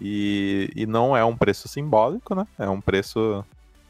e, 0.00 0.70
e 0.74 0.84
não 0.86 1.16
é 1.16 1.24
um 1.24 1.36
preço 1.36 1.68
simbólico, 1.68 2.34
né? 2.34 2.46
É 2.58 2.68
um 2.68 2.80
preço 2.80 3.44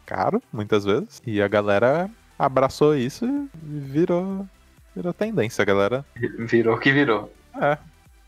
caro, 0.05 0.43
muitas 0.53 0.85
vezes, 0.85 1.22
e 1.26 1.41
a 1.41 1.49
galera 1.49 2.11
abraçou 2.39 2.95
isso 2.95 3.24
e 3.24 3.49
virou, 3.62 4.47
virou 4.95 5.12
tendência, 5.12 5.62
a 5.62 5.64
galera. 5.64 6.05
Virou 6.14 6.76
que 6.78 6.93
virou. 6.93 7.33
É, 7.61 7.78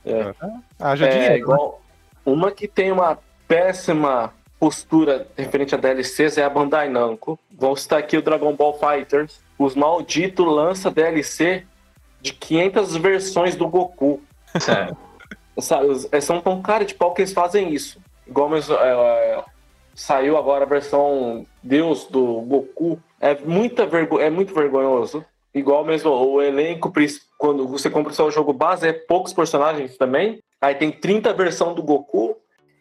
É. 0.06 0.34
haja 0.78 1.06
É, 1.06 1.10
dinheiro. 1.10 1.32
né? 1.32 1.38
igual. 1.38 1.82
Uma 2.24 2.50
que 2.50 2.66
tem 2.66 2.90
uma 2.90 3.18
péssima 3.46 4.32
postura 4.58 5.26
referente 5.36 5.74
a 5.74 5.78
DLCs 5.78 6.38
é 6.38 6.44
a 6.44 6.50
Bandai 6.50 6.88
Namco. 6.88 7.38
Vou 7.50 7.76
citar 7.76 7.98
aqui 7.98 8.16
o 8.16 8.22
Dragon 8.22 8.54
Ball 8.54 8.78
Fighters. 8.78 9.40
Os 9.58 9.74
malditos 9.74 10.46
lança 10.46 10.90
DLC 10.90 11.64
de 12.20 12.32
500 12.32 12.96
versões 12.96 13.56
do 13.56 13.68
Goku. 13.68 14.22
É. 14.68 15.04
É, 16.10 16.20
são 16.20 16.40
tão 16.40 16.60
cara 16.60 16.84
de 16.84 16.94
pau 16.94 17.14
que 17.14 17.22
eles 17.22 17.32
fazem 17.32 17.72
isso. 17.72 18.00
Igual 18.26 18.48
mesmo, 18.48 18.74
é, 18.74 18.88
é, 18.88 19.44
saiu 19.94 20.36
agora 20.36 20.64
a 20.64 20.68
versão 20.68 21.46
Deus 21.62 22.06
do 22.06 22.40
Goku. 22.40 22.98
É, 23.20 23.36
muita 23.36 23.86
vergo 23.86 24.18
é 24.18 24.30
muito 24.30 24.52
vergonhoso. 24.52 25.24
Igual 25.54 25.84
mesmo 25.84 26.10
o 26.10 26.42
elenco, 26.42 26.92
quando 27.38 27.68
você 27.68 27.88
compra 27.88 28.12
só 28.12 28.26
o 28.26 28.30
jogo 28.30 28.52
base, 28.52 28.88
é 28.88 28.92
poucos 28.92 29.32
personagens 29.32 29.96
também. 29.96 30.40
Aí 30.60 30.74
tem 30.74 30.90
30 30.90 31.32
versão 31.32 31.72
do 31.72 31.82
Goku 31.82 32.36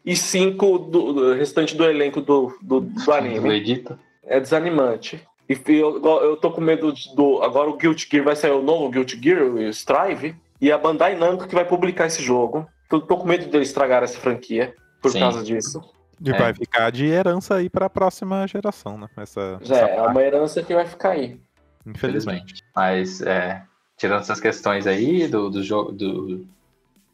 e 0.06 0.16
5 0.16 0.78
do, 0.80 1.14
do 1.14 1.34
restante 1.34 1.76
do 1.76 1.86
elenco 1.86 2.22
do, 2.22 2.58
do, 2.62 2.82
do 2.82 3.12
anime. 3.14 3.54
Edita. 3.56 4.00
É 4.26 4.40
desanimante. 4.40 5.22
E 5.50 5.58
eu, 5.68 6.02
eu 6.24 6.38
tô 6.38 6.52
com 6.52 6.62
medo 6.62 6.92
de- 6.94 7.14
do. 7.16 7.42
Agora 7.44 7.70
o 7.70 7.76
Guilty 7.78 8.08
Gear 8.10 8.24
vai 8.24 8.36
sair 8.36 8.52
o 8.52 8.62
novo 8.62 8.90
Guilty 8.90 9.20
Gear, 9.22 9.44
o 9.44 9.62
Strive, 9.70 10.36
e 10.62 10.72
a 10.72 10.78
Bandai 10.78 11.16
Namco 11.16 11.48
que 11.48 11.54
vai 11.56 11.66
publicar 11.66 12.06
esse 12.08 12.22
jogo. 12.24 12.68
Tô, 12.90 13.02
tô 13.02 13.18
com 13.18 13.28
medo 13.28 13.46
deles 13.50 13.68
estragar 13.68 14.04
essa 14.04 14.18
franquia 14.20 14.74
por 15.02 15.12
Sim. 15.12 15.20
causa 15.20 15.44
disso. 15.44 15.82
E 16.24 16.30
É. 16.30 16.38
vai 16.38 16.54
ficar 16.54 16.90
de 16.92 17.06
herança 17.06 17.56
aí 17.56 17.70
pra 17.70 17.90
próxima 17.90 18.48
geração, 18.48 18.98
né? 18.98 19.08
Essa, 19.18 19.60
Já 19.62 19.76
essa 19.78 19.86
é 19.86 19.96
parte, 19.98 20.12
uma 20.12 20.22
herança 20.24 20.64
que 20.64 20.74
vai 20.74 20.86
ficar 20.86 21.10
aí. 21.12 21.38
infelizmente. 21.86 22.54
Infelizmente. 22.54 22.64
Mas, 22.74 23.22
é, 23.22 23.62
tirando 23.98 24.22
essas 24.22 24.40
questões 24.40 24.88
aí 24.88 25.28
do, 25.28 25.50
do 25.50 25.62
jogo. 25.62 25.92
Do, 25.92 26.46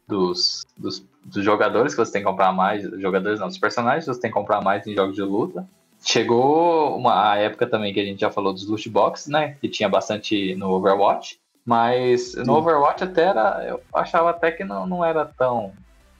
dos, 0.06 0.64
dos, 0.76 1.04
dos 1.24 1.44
jogadores 1.44 1.94
que 1.94 1.98
você 2.04 2.12
tem 2.12 2.22
que 2.22 2.28
comprar 2.28 2.52
mais. 2.52 2.82
Jogadores 3.00 3.40
não, 3.40 3.48
dos 3.48 3.58
personagens 3.58 4.04
que 4.04 4.14
você 4.14 4.20
tem 4.20 4.30
que 4.30 4.34
comprar 4.34 4.60
mais 4.60 4.86
em 4.86 4.94
jogos 4.94 5.14
de 5.14 5.22
luta. 5.22 5.66
Chegou 6.02 6.96
uma 6.96 7.32
a 7.32 7.36
época 7.36 7.66
também 7.66 7.92
que 7.92 8.00
a 8.00 8.04
gente 8.04 8.20
já 8.20 8.30
falou 8.30 8.52
dos 8.52 8.66
loot 8.66 8.88
boxes, 8.88 9.26
né? 9.28 9.56
Que 9.60 9.68
tinha 9.68 9.88
bastante 9.88 10.54
no 10.54 10.70
Overwatch. 10.70 11.38
Mas 11.64 12.34
no 12.34 12.54
Overwatch 12.56 13.04
até 13.04 13.24
era. 13.24 13.64
Eu 13.66 13.80
achava 13.94 14.30
até 14.30 14.50
que 14.50 14.64
não, 14.64 14.86
não 14.86 15.04
era 15.04 15.24
tão. 15.26 15.72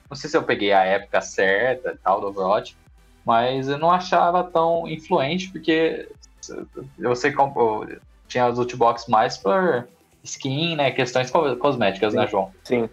Não 0.09 0.15
sei 0.15 0.29
se 0.29 0.37
eu 0.37 0.43
peguei 0.43 0.71
a 0.71 0.83
época 0.83 1.19
certa 1.21 1.93
e 1.93 1.97
tal 1.97 2.21
do 2.21 2.27
Overwatch. 2.27 2.77
Mas 3.25 3.67
eu 3.67 3.77
não 3.77 3.91
achava 3.91 4.43
tão 4.43 4.87
influente, 4.87 5.49
porque 5.51 6.07
você 6.99 7.31
comprou. 7.31 7.87
Tinha 8.27 8.47
os 8.47 8.57
loot 8.57 8.75
boxes 8.75 9.07
mais 9.07 9.37
por 9.37 9.87
skin, 10.23 10.75
né? 10.75 10.91
Questões 10.91 11.29
co- 11.31 11.55
cosméticas, 11.57 12.13
né, 12.13 12.27
João? 12.27 12.51
Sim. 12.63 12.89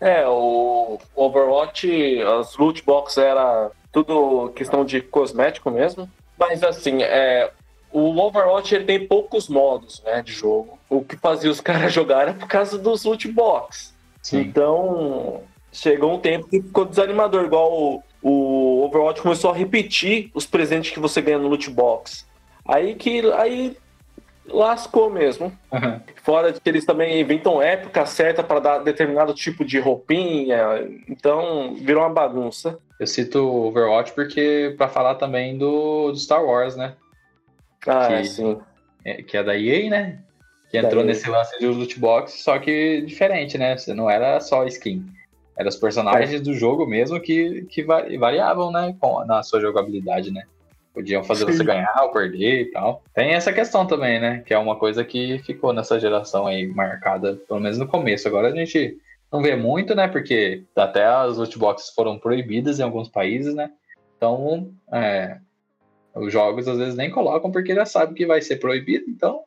É, 0.00 0.26
o 0.26 0.98
Overwatch, 1.14 2.22
as 2.22 2.56
loot 2.56 2.82
box 2.84 3.16
era 3.16 3.70
tudo 3.92 4.50
questão 4.54 4.84
de 4.84 5.00
cosmético 5.00 5.70
mesmo. 5.70 6.08
Mas 6.38 6.62
assim, 6.62 7.02
é, 7.02 7.50
o 7.90 8.18
Overwatch 8.18 8.74
ele 8.74 8.84
tem 8.84 9.06
poucos 9.06 9.48
modos 9.48 10.02
né, 10.04 10.22
de 10.22 10.32
jogo. 10.32 10.78
O 10.88 11.02
que 11.02 11.16
fazia 11.16 11.50
os 11.50 11.60
caras 11.62 11.92
jogar 11.92 12.22
era 12.22 12.34
por 12.34 12.46
causa 12.48 12.78
dos 12.78 13.04
loot 13.04 13.26
box. 13.28 13.94
Então, 14.32 15.42
chegou 15.72 16.14
um 16.14 16.18
tempo 16.18 16.48
que 16.48 16.60
ficou 16.60 16.84
desanimador, 16.84 17.44
igual 17.44 17.72
o, 17.72 18.02
o 18.20 18.84
Overwatch 18.84 19.22
começou 19.22 19.50
a 19.50 19.54
repetir 19.54 20.30
os 20.34 20.44
presentes 20.44 20.90
que 20.90 20.98
você 20.98 21.22
ganha 21.22 21.38
no 21.38 21.48
loot 21.48 21.70
box. 21.70 22.26
Aí 22.66 22.96
que 22.96 23.20
aí 23.32 23.76
lascou 24.48 25.10
mesmo. 25.10 25.52
Fora 26.22 26.52
de 26.52 26.60
que 26.60 26.68
eles 26.68 26.84
também 26.84 27.20
inventam 27.20 27.60
época 27.62 28.04
certa 28.06 28.42
para 28.42 28.60
dar 28.60 28.78
determinado 28.78 29.32
tipo 29.34 29.64
de 29.64 29.78
roupinha, 29.78 30.58
então 31.08 31.74
virou 31.74 32.02
uma 32.02 32.12
bagunça. 32.12 32.78
Eu 32.98 33.06
cito 33.06 33.38
o 33.40 33.66
Overwatch 33.66 34.12
porque 34.12 34.74
para 34.78 34.88
falar 34.88 35.16
também 35.16 35.56
do, 35.58 36.10
do 36.12 36.18
Star 36.18 36.44
Wars, 36.44 36.76
né? 36.76 36.94
Ah, 37.86 38.06
Que- 38.08 38.12
é, 38.14 38.24
sim. 38.24 38.58
É, 39.04 39.22
que 39.22 39.36
é 39.36 39.42
da 39.44 39.56
EA, 39.56 39.90
né? 39.90 40.18
Que 40.70 40.80
Da 40.80 40.88
entrou 40.88 41.02
EA. 41.02 41.06
nesse 41.06 41.28
lance 41.30 41.58
de 41.58 41.66
loot 41.66 41.98
box, 42.00 42.42
só 42.42 42.58
que 42.58 43.02
diferente, 43.02 43.56
né? 43.58 43.76
Você 43.76 43.92
não 43.94 44.08
era 44.10 44.40
só 44.40 44.64
skin. 44.64 45.04
Eram 45.58 45.68
os 45.68 45.76
personagens 45.76 46.40
do 46.40 46.52
jogo 46.54 46.86
mesmo 46.86 47.20
que, 47.20 47.62
que 47.70 47.82
va- 47.84 48.04
variavam, 48.18 48.70
né? 48.72 48.94
Com, 49.00 49.24
na 49.24 49.42
sua 49.42 49.60
jogabilidade, 49.60 50.30
né? 50.32 50.42
Podiam 50.96 51.22
fazer 51.22 51.44
Sim. 51.44 51.52
você 51.52 51.62
ganhar 51.62 51.94
ou 52.04 52.10
perder 52.10 52.62
e 52.62 52.70
tal. 52.70 53.02
Tem 53.12 53.34
essa 53.34 53.52
questão 53.52 53.86
também, 53.86 54.18
né? 54.18 54.42
Que 54.46 54.54
é 54.54 54.58
uma 54.58 54.76
coisa 54.76 55.04
que 55.04 55.38
ficou 55.40 55.74
nessa 55.74 56.00
geração 56.00 56.46
aí 56.46 56.66
marcada, 56.66 57.36
pelo 57.46 57.60
menos 57.60 57.76
no 57.76 57.86
começo. 57.86 58.26
Agora 58.26 58.48
a 58.48 58.56
gente 58.56 58.96
não 59.30 59.42
vê 59.42 59.54
muito, 59.54 59.94
né? 59.94 60.08
Porque 60.08 60.64
até 60.74 61.04
as 61.04 61.36
loot 61.36 61.58
boxes 61.58 61.90
foram 61.90 62.18
proibidas 62.18 62.80
em 62.80 62.82
alguns 62.82 63.10
países, 63.10 63.54
né? 63.54 63.70
Então, 64.16 64.70
é, 64.90 65.36
os 66.14 66.32
jogos 66.32 66.66
às 66.66 66.78
vezes 66.78 66.94
nem 66.94 67.10
colocam 67.10 67.52
porque 67.52 67.74
já 67.74 67.84
sabe 67.84 68.14
que 68.14 68.24
vai 68.24 68.40
ser 68.40 68.56
proibido. 68.56 69.04
Então, 69.06 69.42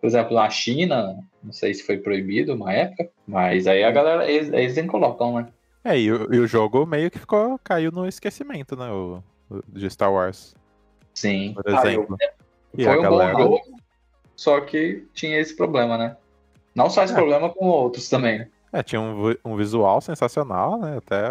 por 0.00 0.06
exemplo, 0.06 0.36
na 0.36 0.48
China, 0.48 1.18
não 1.42 1.52
sei 1.52 1.74
se 1.74 1.82
foi 1.82 1.98
proibido 1.98 2.54
uma 2.54 2.72
época, 2.72 3.10
mas 3.26 3.66
aí 3.66 3.82
a 3.82 3.90
galera, 3.90 4.30
eles, 4.30 4.48
eles 4.52 4.76
nem 4.76 4.86
colocam, 4.86 5.40
né? 5.40 5.48
É, 5.84 5.98
e 5.98 6.12
o, 6.12 6.32
e 6.32 6.38
o 6.38 6.46
jogo 6.46 6.86
meio 6.86 7.10
que 7.10 7.18
ficou, 7.18 7.58
caiu 7.64 7.90
no 7.90 8.06
esquecimento, 8.06 8.76
né? 8.76 8.92
O 8.92 9.20
de 9.68 9.90
Star 9.90 10.12
Wars, 10.12 10.54
Sim. 11.14 11.54
por 11.54 11.66
exemplo. 11.68 12.16
E 12.76 12.84
Foi 12.84 12.94
a 12.94 12.98
um 12.98 13.02
galera. 13.02 13.32
bom 13.34 13.42
jogo, 13.42 13.60
só 14.34 14.60
que 14.60 15.06
tinha 15.14 15.38
esse 15.38 15.54
problema, 15.56 15.96
né? 15.96 16.16
Não 16.74 16.90
só 16.90 17.04
esse 17.04 17.12
É. 17.12 17.16
problema, 17.16 17.48
como 17.48 17.70
outros 17.70 18.08
também, 18.08 18.40
né? 18.40 18.48
É, 18.72 18.82
tinha 18.82 19.00
um, 19.00 19.32
um 19.44 19.56
visual 19.56 20.00
sensacional, 20.00 20.80
né? 20.80 20.96
Até 20.98 21.22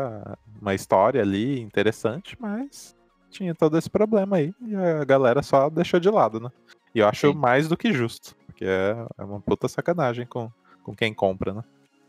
uma 0.62 0.74
história 0.74 1.22
ali 1.22 1.60
interessante, 1.60 2.38
mas 2.40 2.96
tinha 3.30 3.54
todo 3.54 3.78
esse 3.78 3.90
problema 3.90 4.38
aí. 4.38 4.54
E 4.62 4.74
a 4.74 5.04
galera 5.04 5.44
só 5.44 5.70
deixou 5.70 6.00
de 6.00 6.10
lado, 6.10 6.40
né? 6.40 6.50
E 6.96 7.00
eu 7.00 7.08
acho 7.08 7.32
Sim. 7.32 7.38
mais 7.38 7.68
do 7.68 7.76
que 7.76 7.92
justo. 7.92 8.34
Porque 8.46 8.64
é, 8.64 8.96
é 9.18 9.24
uma 9.26 9.42
puta 9.42 9.68
sacanagem 9.68 10.26
com, 10.26 10.50
com 10.84 10.96
quem 10.96 11.14
compra, 11.14 11.54
né? 11.54 11.64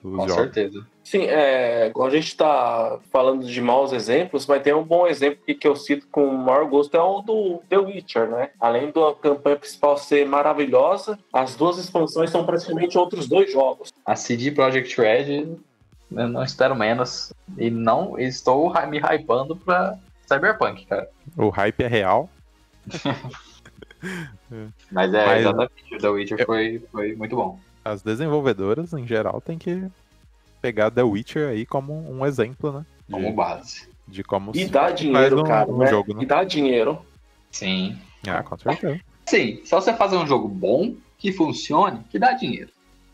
Os 0.04 0.12
Com 0.12 0.28
jogos. 0.28 0.34
certeza. 0.34 0.86
Sim, 1.04 1.24
é, 1.24 1.92
a 1.94 2.10
gente 2.10 2.34
tá 2.34 2.98
falando 3.12 3.46
de 3.46 3.60
maus 3.60 3.92
exemplos, 3.92 4.46
mas 4.46 4.62
tem 4.62 4.72
um 4.72 4.82
bom 4.82 5.06
exemplo 5.06 5.44
que, 5.44 5.54
que 5.54 5.68
eu 5.68 5.76
cito 5.76 6.08
com 6.10 6.26
o 6.26 6.38
maior 6.38 6.64
gosto 6.64 6.96
é 6.96 7.02
o 7.02 7.20
do 7.20 7.62
The 7.68 7.76
Witcher, 7.76 8.30
né? 8.30 8.50
Além 8.58 8.90
da 8.90 9.14
campanha 9.20 9.56
principal 9.56 9.98
ser 9.98 10.26
maravilhosa, 10.26 11.18
as 11.30 11.54
duas 11.54 11.76
expansões 11.76 12.30
são 12.30 12.46
praticamente 12.46 12.96
outros 12.96 13.28
dois 13.28 13.52
jogos. 13.52 13.92
A 14.06 14.16
CD 14.16 14.50
Projekt 14.50 14.98
Red 14.98 15.56
Eu 16.10 16.28
não 16.28 16.42
espero 16.42 16.74
menos. 16.74 17.34
E 17.58 17.70
não 17.70 18.18
estou 18.18 18.72
me 18.88 18.98
hypando 18.98 19.56
pra 19.56 19.98
Cyberpunk, 20.26 20.86
cara. 20.86 21.08
O 21.36 21.50
hype 21.50 21.82
é 21.82 21.86
real. 21.86 22.30
Mas 24.90 25.12
é, 25.12 25.26
Mas- 25.26 25.40
exatamente. 25.40 25.94
O 25.94 25.98
The 25.98 26.08
Witcher 26.08 26.46
foi, 26.46 26.82
foi 26.90 27.14
muito 27.14 27.36
bom. 27.36 27.58
As 27.84 28.00
desenvolvedoras, 28.00 28.94
em 28.94 29.06
geral, 29.06 29.42
tem 29.42 29.58
que 29.58 29.86
pegar 30.64 30.90
The 30.90 31.02
Witcher 31.02 31.50
aí 31.50 31.66
como 31.66 31.92
um 32.10 32.24
exemplo, 32.24 32.72
né? 32.72 32.86
De, 33.06 33.12
Como 33.12 33.34
base. 33.34 33.86
de 34.08 34.24
como 34.24 34.50
E 34.54 34.60
se 34.64 34.70
dá 34.70 34.90
dinheiro, 34.90 35.40
um, 35.40 35.44
cara, 35.44 35.70
um 35.70 35.76
né? 35.76 35.86
jogo, 35.88 36.14
né? 36.14 36.22
E 36.22 36.26
dá 36.26 36.42
dinheiro. 36.42 37.04
Sim. 37.50 37.98
Ah, 38.26 38.42
com 38.42 38.56
certeza. 38.56 38.98
Sim, 39.26 39.60
só 39.66 39.78
você 39.78 39.92
fazer 39.92 40.16
um 40.16 40.26
jogo 40.26 40.48
bom, 40.48 40.96
que 41.18 41.30
funcione, 41.32 42.02
que 42.10 42.18
dá 42.18 42.32
dinheiro. 42.32 42.70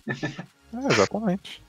É, 0.73 0.87
exatamente. 0.87 1.61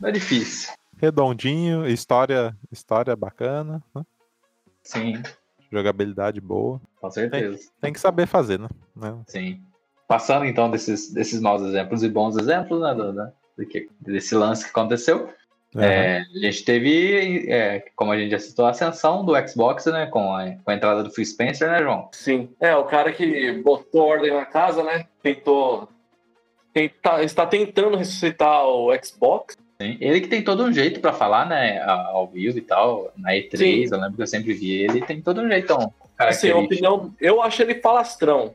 Não 0.00 0.08
é 0.08 0.12
difícil. 0.12 0.72
Redondinho, 1.00 1.86
história, 1.88 2.56
história 2.72 3.14
bacana, 3.14 3.80
né? 3.94 4.02
Sim, 4.82 5.22
jogabilidade 5.70 6.40
boa. 6.40 6.80
com 7.00 7.08
certeza. 7.08 7.70
Tem 7.80 7.92
que 7.92 8.00
saber 8.00 8.26
fazer, 8.26 8.58
né? 8.58 8.68
Sim. 9.28 9.62
Passando 10.08 10.44
então 10.44 10.68
desses, 10.68 11.12
desses 11.12 11.40
maus 11.40 11.62
exemplos 11.62 12.02
e 12.02 12.08
bons 12.08 12.36
exemplos, 12.36 12.80
né, 12.82 12.92
do 12.96 13.12
que- 13.68 13.88
desse 14.00 14.34
lance 14.34 14.64
que 14.64 14.70
aconteceu. 14.70 15.28
É, 15.74 16.18
a 16.18 16.38
gente 16.38 16.64
teve, 16.64 17.50
é, 17.50 17.82
como 17.96 18.12
a 18.12 18.18
gente 18.18 18.30
já 18.30 18.38
citou, 18.38 18.66
a 18.66 18.70
ascensão 18.70 19.24
do 19.24 19.32
Xbox, 19.48 19.86
né, 19.86 20.04
com 20.06 20.34
a, 20.34 20.44
com 20.62 20.70
a 20.70 20.74
entrada 20.74 21.02
do 21.02 21.10
Phil 21.10 21.24
Spencer, 21.24 21.70
né, 21.70 21.82
João? 21.82 22.10
Sim. 22.12 22.50
É, 22.60 22.76
o 22.76 22.84
cara 22.84 23.10
que 23.10 23.52
botou 23.62 24.02
ordem 24.06 24.34
na 24.34 24.44
casa, 24.44 24.82
né? 24.82 25.06
Tentou. 25.22 25.88
Tenta, 26.74 27.22
está 27.22 27.46
tentando 27.46 27.96
ressuscitar 27.96 28.66
o 28.66 28.90
Xbox. 29.02 29.56
Sim. 29.80 29.96
Ele 29.98 30.20
que 30.20 30.28
tem 30.28 30.42
todo 30.44 30.62
um 30.62 30.72
jeito 30.72 31.00
pra 31.00 31.12
falar, 31.12 31.48
né, 31.48 31.82
ao 31.82 32.26
vivo 32.26 32.58
e 32.58 32.62
tal, 32.62 33.10
na 33.16 33.30
E3, 33.32 33.56
Sim. 33.56 33.94
eu 33.94 33.98
lembro 34.00 34.16
que 34.16 34.22
eu 34.22 34.26
sempre 34.26 34.52
vi 34.52 34.82
ele, 34.82 35.00
tem 35.00 35.22
todo 35.22 35.40
um 35.40 35.48
jeitão 35.48 35.92
Assim, 36.18 36.50
a 36.50 36.56
opinião. 36.56 37.12
Eu 37.20 37.42
acho 37.42 37.62
ele 37.62 37.76
falastrão. 37.76 38.54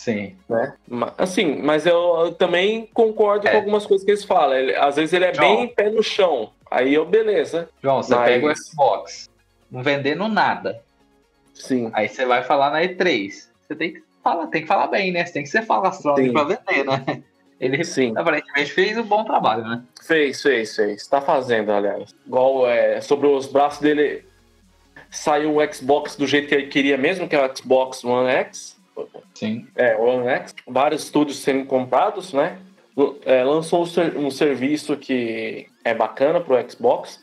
Sim, 0.00 0.34
né? 0.48 0.72
Assim, 1.18 1.60
mas 1.60 1.84
eu, 1.84 1.98
eu 2.24 2.32
também 2.32 2.88
concordo 2.94 3.46
É. 3.46 3.50
com 3.50 3.56
algumas 3.58 3.84
coisas 3.84 4.02
que 4.02 4.10
eles 4.10 4.24
falam. 4.24 4.56
Ele- 4.56 4.74
às 4.74 4.96
vezes 4.96 5.12
ele 5.12 5.26
é 5.26 5.34
João. 5.34 5.56
bem 5.58 5.68
pé 5.68 5.90
no 5.90 6.02
chão. 6.02 6.52
Aí 6.70 6.94
eu, 6.94 7.04
beleza. 7.04 7.68
João, 7.82 8.02
você 8.02 8.14
Mas- 8.14 8.30
pega 8.30 8.46
o 8.46 8.56
Xbox, 8.56 9.28
não 9.70 9.82
vendendo 9.82 10.26
nada, 10.26 10.82
Sim. 11.52 11.90
aí 11.92 12.08
você 12.08 12.24
vai 12.24 12.42
falar 12.42 12.70
na 12.70 12.80
E3, 12.82 13.50
você 13.68 13.74
tem 13.74 13.92
que 13.92 14.02
falar, 14.24 14.46
tem 14.46 14.62
que 14.62 14.66
falar 14.68 14.86
bem, 14.86 15.12
né, 15.12 15.26
você 15.26 15.34
tem 15.34 15.42
que 15.42 15.50
ser 15.50 15.66
falastrão 15.66 16.16
Sim. 16.16 16.32
pra 16.32 16.44
vender, 16.44 16.84
né? 16.86 17.22
Ele 17.60 17.84
Sim. 17.84 18.14
aparentemente 18.16 18.72
fez 18.72 18.96
um 18.96 19.02
bom 19.02 19.22
trabalho, 19.22 19.64
né? 19.64 19.82
Fez, 20.02 20.40
fez, 20.40 20.74
fez. 20.74 21.06
Tá 21.06 21.20
fazendo, 21.20 21.70
aliás. 21.70 22.14
Igual 22.26 22.66
é, 22.66 23.02
sobre 23.02 23.26
os 23.26 23.46
braços 23.46 23.80
dele. 23.82 24.24
Saiu 25.10 25.56
o 25.58 25.72
Xbox 25.74 26.16
do 26.16 26.26
jeito 26.26 26.48
que 26.48 26.54
ele 26.54 26.68
queria 26.68 26.96
mesmo, 26.96 27.28
que 27.28 27.36
é 27.36 27.44
o 27.46 27.54
Xbox 27.54 28.02
One 28.02 28.30
X. 28.30 28.79
Sim. 29.34 29.66
É, 29.76 29.96
o 29.96 30.02
One 30.02 30.28
X. 30.28 30.54
Vários 30.66 31.04
estúdios 31.04 31.38
sendo 31.38 31.64
comprados, 31.66 32.32
né? 32.32 32.58
É, 33.24 33.42
lançou 33.44 33.82
um, 33.82 33.86
ser- 33.86 34.30
serviço 34.32 34.96
que 34.96 35.66
é 35.84 35.94
bacana 35.94 36.40
pro 36.40 36.56
Xbox. 36.70 37.22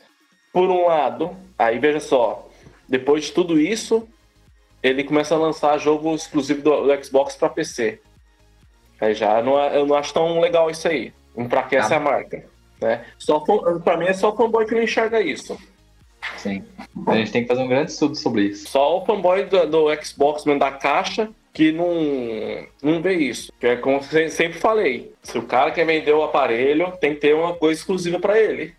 Por 0.52 0.70
um 0.70 0.86
lado, 0.86 1.36
aí 1.58 1.78
veja 1.78 2.00
só, 2.00 2.48
depois 2.88 3.24
de 3.26 3.32
tudo 3.32 3.60
isso, 3.60 4.08
ele 4.82 5.04
começa 5.04 5.34
a 5.34 5.38
lançar 5.38 5.78
jogo 5.78 6.14
exclusivo 6.14 6.62
do, 6.62 6.82
do 6.86 7.04
Xbox 7.04 7.36
para 7.36 7.50
PC. 7.50 8.00
Aí 9.00 9.14
já 9.14 9.40
não, 9.42 9.60
é- 9.60 9.76
eu 9.76 9.86
não 9.86 9.94
acho 9.94 10.12
tão 10.12 10.40
legal 10.40 10.70
isso 10.70 10.88
aí. 10.88 11.12
Enfraquece 11.36 11.92
Ah. 11.94 11.98
a 11.98 12.00
marca. 12.00 12.44
Né? 12.80 13.04
Só 13.18 13.40
pra 13.84 13.96
mim 13.96 14.06
é 14.06 14.12
só 14.12 14.34
fanboy 14.34 14.64
que 14.66 14.74
não 14.74 14.82
enxerga 14.82 15.20
isso. 15.20 15.56
Sim. 16.36 16.64
A 17.06 17.14
gente 17.16 17.30
tem 17.32 17.42
que 17.42 17.48
fazer 17.48 17.62
um 17.62 17.68
grande 17.68 17.90
estudo 17.90 18.14
sobre 18.16 18.42
isso. 18.44 18.68
Só 18.68 18.98
o 18.98 19.04
fanboy 19.06 19.44
do, 19.44 19.66
do 19.66 20.04
Xbox 20.04 20.44
mesmo 20.44 20.58
da 20.60 20.70
caixa 20.70 21.28
que 21.58 21.72
não, 21.72 22.64
não 22.80 23.02
vê 23.02 23.14
isso. 23.14 23.52
Que 23.58 23.66
é 23.66 23.76
como 23.76 23.96
eu 23.96 24.02
se- 24.04 24.28
sempre 24.28 24.60
falei. 24.60 25.12
Se 25.24 25.36
o 25.36 25.42
cara 25.42 25.72
quer 25.72 25.84
vender 25.84 26.12
o 26.12 26.22
aparelho, 26.22 26.92
tem 27.00 27.14
que 27.14 27.20
ter 27.20 27.34
uma 27.34 27.52
coisa 27.52 27.80
exclusiva 27.80 28.20
para 28.20 28.38
ele. 28.38 28.72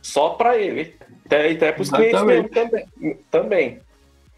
Só 0.00 0.30
para 0.30 0.56
ele. 0.56 0.94
Até, 1.26 1.50
até 1.50 1.72
pros 1.72 1.90
clientes 1.90 2.22
mesmo 2.22 2.48
também. 2.48 2.86
também. 3.32 3.80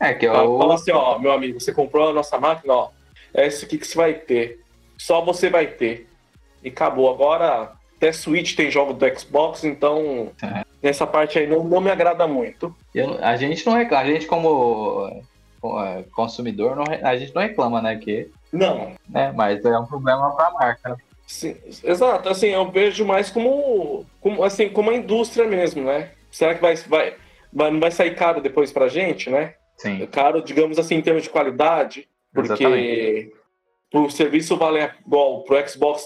É, 0.00 0.14
que 0.14 0.24
é 0.26 0.30
Fala 0.32 0.74
assim, 0.74 0.90
ó, 0.90 1.18
meu 1.18 1.32
amigo, 1.32 1.60
você 1.60 1.70
comprou 1.70 2.08
a 2.08 2.12
nossa 2.14 2.40
máquina, 2.40 2.72
ó. 2.72 2.88
É 3.34 3.46
isso 3.46 3.66
aqui 3.66 3.76
que 3.76 3.86
você 3.86 3.94
vai 3.94 4.14
ter. 4.14 4.60
Só 4.96 5.20
você 5.20 5.50
vai 5.50 5.66
ter. 5.66 6.08
E 6.64 6.70
acabou. 6.70 7.10
Agora, 7.12 7.72
até 7.98 8.10
Switch 8.10 8.56
tem 8.56 8.70
jogo 8.70 8.94
do 8.94 9.18
Xbox, 9.20 9.64
então 9.64 10.32
É. 10.42 10.64
nessa 10.82 11.06
parte 11.06 11.38
aí 11.38 11.46
não, 11.46 11.62
não 11.62 11.80
me 11.82 11.90
agrada 11.90 12.26
muito. 12.26 12.74
eu- 12.94 13.18
a 13.22 13.36
gente 13.36 13.66
não 13.66 13.74
reclama, 13.74 14.02
a 14.02 14.06
gente 14.06 14.24
como 14.26 15.22
consumidor, 16.12 16.76
não 16.76 16.84
a 17.02 17.16
gente 17.16 17.34
não 17.34 17.42
reclama, 17.42 17.80
né? 17.80 17.96
Que, 17.96 18.28
Não, 18.52 18.92
né? 19.08 19.32
Mas 19.34 19.64
é 19.64 19.78
um 19.78 19.86
problema 19.86 20.34
pra 20.34 20.50
marca. 20.50 20.90
né? 20.90 20.96
Sim, 21.26 21.56
exato, 21.84 22.28
assim, 22.28 22.48
eu 22.48 22.70
vejo 22.70 23.06
mais 23.06 23.30
como, 23.30 24.04
como 24.20 24.44
assim, 24.44 24.68
como 24.68 24.90
a 24.90 24.94
indústria 24.94 25.46
mesmo, 25.46 25.84
né? 25.84 26.10
Será 26.30 26.54
que 26.54 26.60
vai, 26.60 26.74
vai, 26.76 27.14
vai- 27.52 27.70
não 27.70 27.80
vai 27.80 27.90
sair 27.90 28.14
caro 28.14 28.40
depois 28.40 28.70
pra 28.72 28.88
gente, 28.88 29.30
né? 29.30 29.54
Sim. 29.76 30.06
Caro, 30.06 30.42
digamos 30.42 30.78
assim, 30.78 30.96
em 30.96 31.00
termos 31.02 31.22
de 31.22 31.30
qualidade, 31.30 32.06
porque 32.34 32.52
Exatamente. 32.52 33.32
pro 33.90 34.10
serviço 34.10 34.56
valer 34.56 34.94
igual 35.06 35.42
pro 35.44 35.66
Xbox 35.68 36.04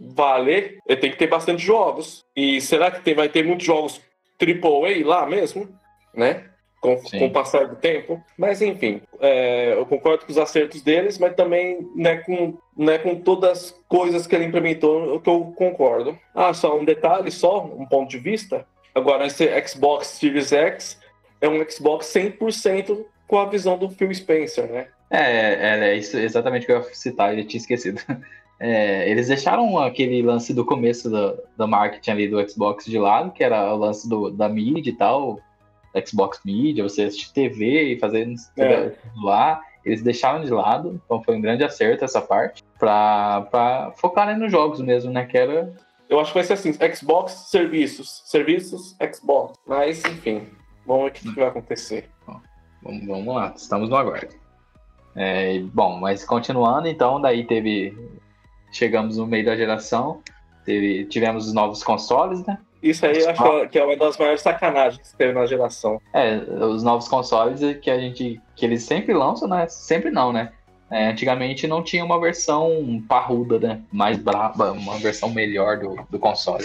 valer, 0.00 0.78
ele 0.88 1.00
tem 1.00 1.10
que 1.10 1.16
ter 1.16 1.28
bastante 1.28 1.62
jogos. 1.62 2.24
E 2.34 2.60
será 2.60 2.90
que 2.90 3.00
tem, 3.00 3.14
vai 3.14 3.28
ter 3.28 3.44
muitos 3.44 3.64
jogos 3.66 4.00
AAA 4.40 5.06
lá 5.06 5.24
mesmo, 5.26 5.68
né? 6.12 6.44
Com, 6.84 7.18
com 7.18 7.26
o 7.26 7.30
passar 7.30 7.66
do 7.66 7.76
tempo. 7.76 8.22
Mas 8.36 8.60
enfim, 8.60 9.00
é, 9.20 9.72
eu 9.72 9.86
concordo 9.86 10.26
com 10.26 10.30
os 10.32 10.36
acertos 10.36 10.82
deles, 10.82 11.18
mas 11.18 11.34
também 11.34 11.88
né, 11.96 12.18
com, 12.18 12.58
né, 12.76 12.98
com 12.98 13.16
todas 13.16 13.50
as 13.50 13.84
coisas 13.88 14.26
que 14.26 14.34
ele 14.34 14.44
implementou, 14.44 15.18
que 15.20 15.30
eu 15.30 15.54
concordo. 15.56 16.18
Ah, 16.34 16.52
só 16.52 16.78
um 16.78 16.84
detalhe, 16.84 17.30
só 17.30 17.64
um 17.64 17.86
ponto 17.86 18.10
de 18.10 18.18
vista. 18.18 18.66
Agora, 18.94 19.26
esse 19.26 19.48
Xbox 19.66 20.08
Series 20.08 20.52
X 20.52 21.00
é 21.40 21.48
um 21.48 21.64
Xbox 21.68 22.06
100% 22.12 23.04
com 23.26 23.38
a 23.38 23.46
visão 23.46 23.78
do 23.78 23.88
Phil 23.88 24.14
Spencer, 24.14 24.70
né? 24.70 24.86
É, 25.10 25.20
é, 25.20 25.88
é 25.88 25.96
isso 25.96 26.18
exatamente 26.18 26.64
o 26.64 26.66
que 26.66 26.72
eu 26.72 26.78
ia 26.78 26.94
citar, 26.94 27.36
eu 27.36 27.46
tinha 27.46 27.60
esquecido. 27.60 28.00
É, 28.60 29.10
eles 29.10 29.26
deixaram 29.26 29.76
aquele 29.78 30.22
lance 30.22 30.54
do 30.54 30.64
começo 30.64 31.10
do, 31.10 31.36
do 31.58 31.68
marketing 31.68 32.10
ali 32.12 32.28
do 32.28 32.48
Xbox 32.48 32.84
de 32.84 32.98
lado, 32.98 33.32
que 33.32 33.42
era 33.42 33.74
o 33.74 33.76
lance 33.76 34.08
do, 34.08 34.30
da 34.30 34.48
mídia 34.48 34.90
e 34.90 34.96
tal, 34.96 35.40
Xbox 36.06 36.40
Media, 36.44 36.82
você 36.82 37.02
assistir 37.02 37.32
TV 37.32 37.94
e 37.94 37.98
fazer 37.98 38.32
É. 38.56 38.92
lá. 39.22 39.60
Eles 39.84 40.02
deixaram 40.02 40.42
de 40.42 40.50
lado, 40.50 40.98
então 41.04 41.22
foi 41.22 41.36
um 41.36 41.40
grande 41.42 41.62
acerto 41.62 42.04
essa 42.04 42.20
parte, 42.20 42.64
pra, 42.78 43.42
pra 43.50 43.92
focar 43.96 44.26
né, 44.26 44.34
nos 44.34 44.50
jogos 44.50 44.80
mesmo, 44.80 45.12
né? 45.12 45.26
Que 45.26 45.36
era. 45.36 45.74
Eu 46.08 46.18
acho 46.20 46.32
que 46.32 46.38
vai 46.38 46.44
ser 46.44 46.54
assim: 46.54 46.72
Xbox, 46.94 47.32
serviços, 47.50 48.22
serviços, 48.24 48.96
Xbox. 49.14 49.58
Mas, 49.66 50.02
enfim, 50.06 50.46
vamos 50.86 51.04
ver 51.04 51.10
o 51.10 51.12
que, 51.12 51.28
que 51.28 51.40
vai 51.40 51.48
acontecer. 51.48 52.08
Vamos, 52.82 53.06
vamos 53.06 53.34
lá, 53.34 53.52
estamos 53.56 53.88
no 53.90 53.96
aguardo. 53.96 54.34
É, 55.16 55.58
bom, 55.72 55.98
mas 56.00 56.24
continuando, 56.24 56.88
então, 56.88 57.20
daí 57.20 57.46
teve. 57.46 57.96
Chegamos 58.72 59.18
no 59.18 59.26
meio 59.26 59.44
da 59.44 59.54
geração, 59.54 60.20
teve, 60.64 61.04
tivemos 61.04 61.46
os 61.46 61.52
novos 61.54 61.84
consoles, 61.84 62.44
né? 62.46 62.58
Isso 62.84 63.06
aí 63.06 63.18
eu 63.18 63.30
acho 63.30 63.68
que 63.70 63.78
é- 63.78 63.80
é 63.80 63.84
uma 63.86 63.96
das 63.96 64.18
maiores 64.18 64.42
sacanagens 64.42 65.10
que 65.10 65.16
teve 65.16 65.32
na 65.32 65.46
geração. 65.46 65.98
É, 66.12 66.36
os 66.36 66.82
novos 66.82 67.08
consoles 67.08 67.60
que 67.80 67.90
a 67.90 67.98
gente. 67.98 68.38
que 68.54 68.66
eles 68.66 68.82
sempre 68.82 69.14
lançam, 69.14 69.48
né? 69.48 69.66
Sempre 69.68 70.10
não, 70.10 70.30
né? 70.30 70.52
É, 70.90 71.06
antigamente 71.08 71.66
não 71.66 71.82
tinha 71.82 72.04
uma 72.04 72.20
versão 72.20 73.02
parruda, 73.08 73.58
né? 73.58 73.80
Mais 73.90 74.18
braba, 74.18 74.72
uma 74.72 74.98
versão 74.98 75.30
melhor 75.30 75.78
do, 75.78 75.96
do 76.10 76.18
console. 76.18 76.64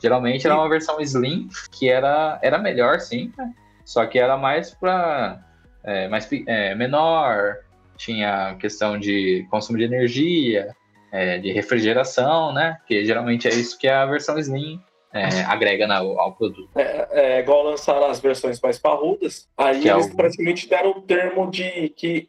Geralmente 0.00 0.46
era 0.46 0.54
uma 0.54 0.68
versão 0.68 1.00
Slim, 1.00 1.48
que 1.72 1.88
era, 1.88 2.38
era 2.40 2.56
melhor, 2.56 3.00
sim, 3.00 3.32
né? 3.36 3.52
Só 3.84 4.06
que 4.06 4.16
era 4.16 4.36
mais 4.36 4.70
pra. 4.72 5.40
É, 5.82 6.06
mais, 6.06 6.28
é, 6.46 6.74
menor, 6.76 7.56
tinha 7.96 8.54
questão 8.60 8.96
de 8.96 9.44
consumo 9.50 9.76
de 9.76 9.84
energia, 9.84 10.68
é, 11.10 11.38
de 11.38 11.50
refrigeração, 11.50 12.52
né? 12.52 12.78
Que 12.86 13.04
geralmente 13.04 13.48
é 13.48 13.50
isso 13.50 13.76
que 13.76 13.88
a 13.88 14.06
versão 14.06 14.38
Slim 14.38 14.80
é, 15.12 15.42
agrega 15.42 15.86
na- 15.86 15.98
ao 15.98 16.32
produto. 16.32 16.68
É, 16.76 17.36
é 17.36 17.38
igual 17.40 17.62
lançaram 17.64 18.06
as 18.06 18.20
versões 18.20 18.60
mais 18.60 18.78
parrudas. 18.78 19.48
Aí 19.56 19.80
Que 19.82 19.88
é 19.88 19.92
eles 19.94 20.06
o- 20.06 20.16
praticamente 20.16 20.68
deram 20.68 20.90
o 20.90 21.00
termo 21.02 21.50
de 21.50 21.88
que 21.90 22.28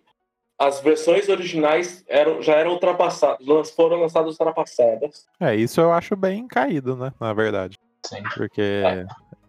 as 0.58 0.82
versões 0.82 1.30
originais 1.30 2.04
eram, 2.08 2.42
já 2.42 2.54
eram 2.56 2.72
ultrapassadas, 2.72 3.72
foram 3.72 4.02
lançadas 4.02 4.32
ultrapassadas. 4.34 5.26
É, 5.40 5.56
isso 5.56 5.80
eu 5.80 5.92
acho 5.92 6.16
bem 6.16 6.48
caído, 6.48 6.96
né? 6.96 7.14
Na 7.20 7.34
verdade. 7.34 7.78
Sim. 8.06 8.24
Porque 8.36 8.84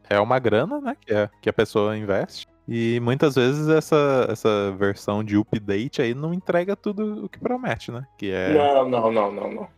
é 0.08 0.20
uma 0.20 0.38
grana, 0.38 0.80
né? 0.80 0.96
Que, 1.04 1.12
é, 1.14 1.28
que 1.42 1.48
a 1.48 1.52
pessoa 1.52 1.96
investe. 1.96 2.46
E 2.68 3.00
muitas 3.00 3.34
vezes 3.34 3.68
essa, 3.68 4.28
essa 4.30 4.70
versão 4.78 5.24
de 5.24 5.36
update 5.36 6.00
aí 6.00 6.14
não 6.14 6.32
entrega 6.32 6.76
tudo 6.76 7.24
o 7.24 7.28
que 7.28 7.38
promete, 7.40 7.90
né? 7.90 8.04
Que 8.16 8.30
é. 8.30 8.52
Não, 8.52 8.88
não, 8.88 9.10
não, 9.10 9.32
não, 9.32 9.52
não. 9.52 9.68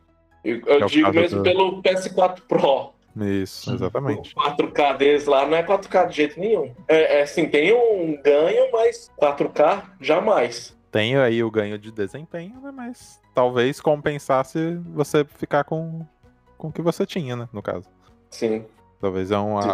Eu, 0.44 0.60
eu 0.66 0.82
É 0.82 0.86
digo 0.86 1.10
mesmo 1.12 1.38
do- 1.38 1.42
pelo 1.42 1.82
PS4 1.82 2.42
Pro. 2.46 2.92
Isso, 3.16 3.74
exatamente. 3.74 4.34
O 4.36 4.40
4K 4.40 4.96
deles 4.96 5.26
lá 5.26 5.46
não 5.46 5.56
é 5.56 5.62
4K 5.62 6.08
de 6.08 6.16
jeito 6.16 6.40
nenhum. 6.40 6.74
É, 6.88 7.18
é 7.18 7.22
assim, 7.22 7.48
tem 7.48 7.72
um 7.74 8.20
ganho, 8.22 8.70
mas 8.72 9.10
4K 9.20 9.82
jamais. 10.00 10.76
Tem 10.90 11.16
aí 11.16 11.42
o 11.42 11.50
ganho 11.50 11.78
de 11.78 11.90
desempenho, 11.90 12.60
né? 12.60 12.70
Mas 12.70 13.20
talvez 13.34 13.80
compensasse 13.80 14.76
você 14.94 15.24
ficar 15.24 15.64
com, 15.64 16.06
com 16.56 16.68
o 16.68 16.72
que 16.72 16.82
você 16.82 17.04
tinha, 17.06 17.36
né? 17.36 17.48
No 17.52 17.62
caso. 17.62 17.88
Sim. 18.30 18.64
Talvez 19.00 19.30
é 19.32 19.38
um, 19.38 19.60
Sim. 19.60 19.68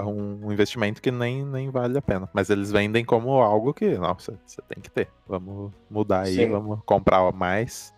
um 0.44 0.52
investimento 0.52 1.02
que 1.02 1.10
nem, 1.10 1.44
nem 1.44 1.70
vale 1.70 1.98
a 1.98 2.02
pena. 2.02 2.30
Mas 2.32 2.48
eles 2.48 2.72
vendem 2.72 3.04
como 3.04 3.32
algo 3.42 3.74
que, 3.74 3.98
nossa, 3.98 4.38
você 4.46 4.62
tem 4.62 4.82
que 4.82 4.90
ter. 4.90 5.08
Vamos 5.26 5.70
mudar 5.90 6.22
aí, 6.22 6.34
Sim. 6.34 6.50
vamos 6.50 6.80
comprar 6.86 7.30
mais. 7.32 7.92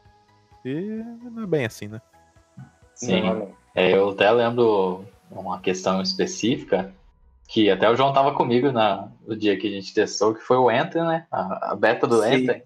E 0.64 1.02
não 1.30 1.44
é 1.44 1.46
bem 1.46 1.64
assim, 1.64 1.86
né? 1.86 2.00
Sim. 2.94 3.22
Não, 3.22 3.34
não. 3.34 3.52
É, 3.74 3.94
eu 3.94 4.10
até 4.10 4.30
lembro 4.30 5.04
uma 5.30 5.60
questão 5.60 6.02
específica 6.02 6.92
que 7.48 7.70
até 7.70 7.90
o 7.90 7.96
João 7.96 8.12
tava 8.12 8.32
comigo 8.32 8.70
na, 8.70 9.08
no 9.26 9.36
dia 9.36 9.58
que 9.58 9.66
a 9.66 9.70
gente 9.70 9.92
testou, 9.92 10.34
que 10.34 10.40
foi 10.40 10.56
o 10.56 10.70
Enter, 10.70 11.04
né? 11.04 11.26
A, 11.30 11.72
a 11.72 11.76
beta 11.76 12.06
do 12.06 12.22
Sim. 12.22 12.34
Enter. 12.34 12.64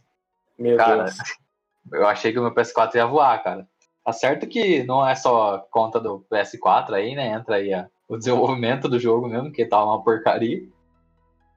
Meu 0.58 0.76
Cara, 0.76 1.04
Deus. 1.04 1.16
eu 1.92 2.06
achei 2.06 2.32
que 2.32 2.38
o 2.38 2.42
meu 2.42 2.54
PS4 2.54 2.94
ia 2.96 3.06
voar, 3.06 3.42
cara. 3.42 3.66
Tá 4.04 4.12
certo 4.12 4.46
que 4.46 4.84
não 4.84 5.06
é 5.06 5.14
só 5.14 5.58
conta 5.70 5.98
do 5.98 6.24
PS4 6.30 6.92
aí, 6.92 7.14
né? 7.14 7.28
Entra 7.32 7.56
aí 7.56 7.72
a- 7.72 7.88
o 8.06 8.18
desenvolvimento 8.18 8.86
do 8.86 9.00
jogo 9.00 9.26
mesmo, 9.26 9.50
que 9.50 9.64
tava 9.64 9.86
uma 9.86 10.02
porcaria. 10.02 10.62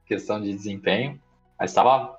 Questão 0.06 0.42
de 0.42 0.54
desempenho. 0.54 1.20
Mas 1.60 1.74
tava. 1.74 2.18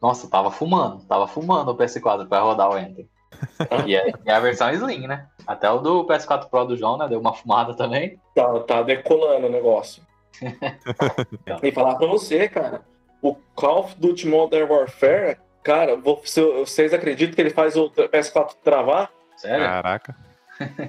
Nossa, 0.00 0.28
tava 0.28 0.50
fumando. 0.50 1.02
Tava 1.06 1.26
fumando 1.26 1.70
o 1.70 1.76
PS4 1.76 2.28
pra 2.28 2.40
rodar 2.40 2.68
o 2.70 2.78
Enter. 2.78 3.06
e, 3.86 3.94
é, 3.96 4.08
e 4.08 4.14
é 4.30 4.32
a 4.32 4.40
versão 4.40 4.70
Slim, 4.72 5.06
né? 5.06 5.26
Até 5.46 5.70
o 5.70 5.78
do 5.78 6.04
PS4 6.06 6.48
Pro 6.48 6.64
do 6.64 6.76
João, 6.76 6.96
né? 6.98 7.08
Deu 7.08 7.20
uma 7.20 7.32
fumada 7.34 7.74
também. 7.74 8.18
Tá, 8.34 8.60
tá 8.60 8.82
decolando 8.82 9.46
o 9.46 9.50
negócio. 9.50 10.02
e 11.62 11.72
falar 11.72 11.96
pra 11.96 12.06
você, 12.06 12.48
cara, 12.48 12.82
o 13.22 13.34
Call 13.54 13.80
of 13.80 13.94
Duty 13.98 14.26
Modern 14.28 14.70
Warfare, 14.70 15.38
cara, 15.62 15.96
você- 15.96 16.42
vocês 16.60 16.94
acreditam 16.94 17.34
que 17.34 17.40
ele 17.40 17.50
faz 17.50 17.76
o 17.76 17.90
PS4 17.90 18.54
travar? 18.62 19.10
Sério? 19.36 19.64
Caraca. 19.66 20.16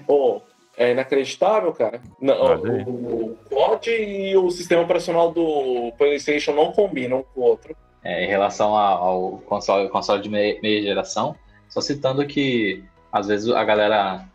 Pô, 0.05 0.41
é 0.77 0.91
inacreditável, 0.91 1.71
cara. 1.73 2.01
Não, 2.19 2.35
o, 2.57 3.31
o 3.31 3.37
COD 3.49 3.89
e 3.91 4.37
o 4.37 4.49
sistema 4.51 4.81
operacional 4.81 5.31
do 5.31 5.91
PlayStation 5.97 6.53
não 6.53 6.71
combinam 6.71 7.19
um 7.19 7.23
com 7.23 7.41
o 7.41 7.43
outro. 7.43 7.75
É, 8.03 8.23
em 8.25 8.27
relação 8.27 8.75
ao 8.75 9.37
console, 9.45 9.87
console 9.89 10.21
de 10.21 10.29
meia, 10.29 10.59
meia 10.61 10.81
geração, 10.81 11.35
só 11.71 11.79
citando 11.81 12.27
que 12.27 12.83
às 13.11 13.27
vezes 13.27 13.49
a 13.49 13.63
galera, 13.63 14.25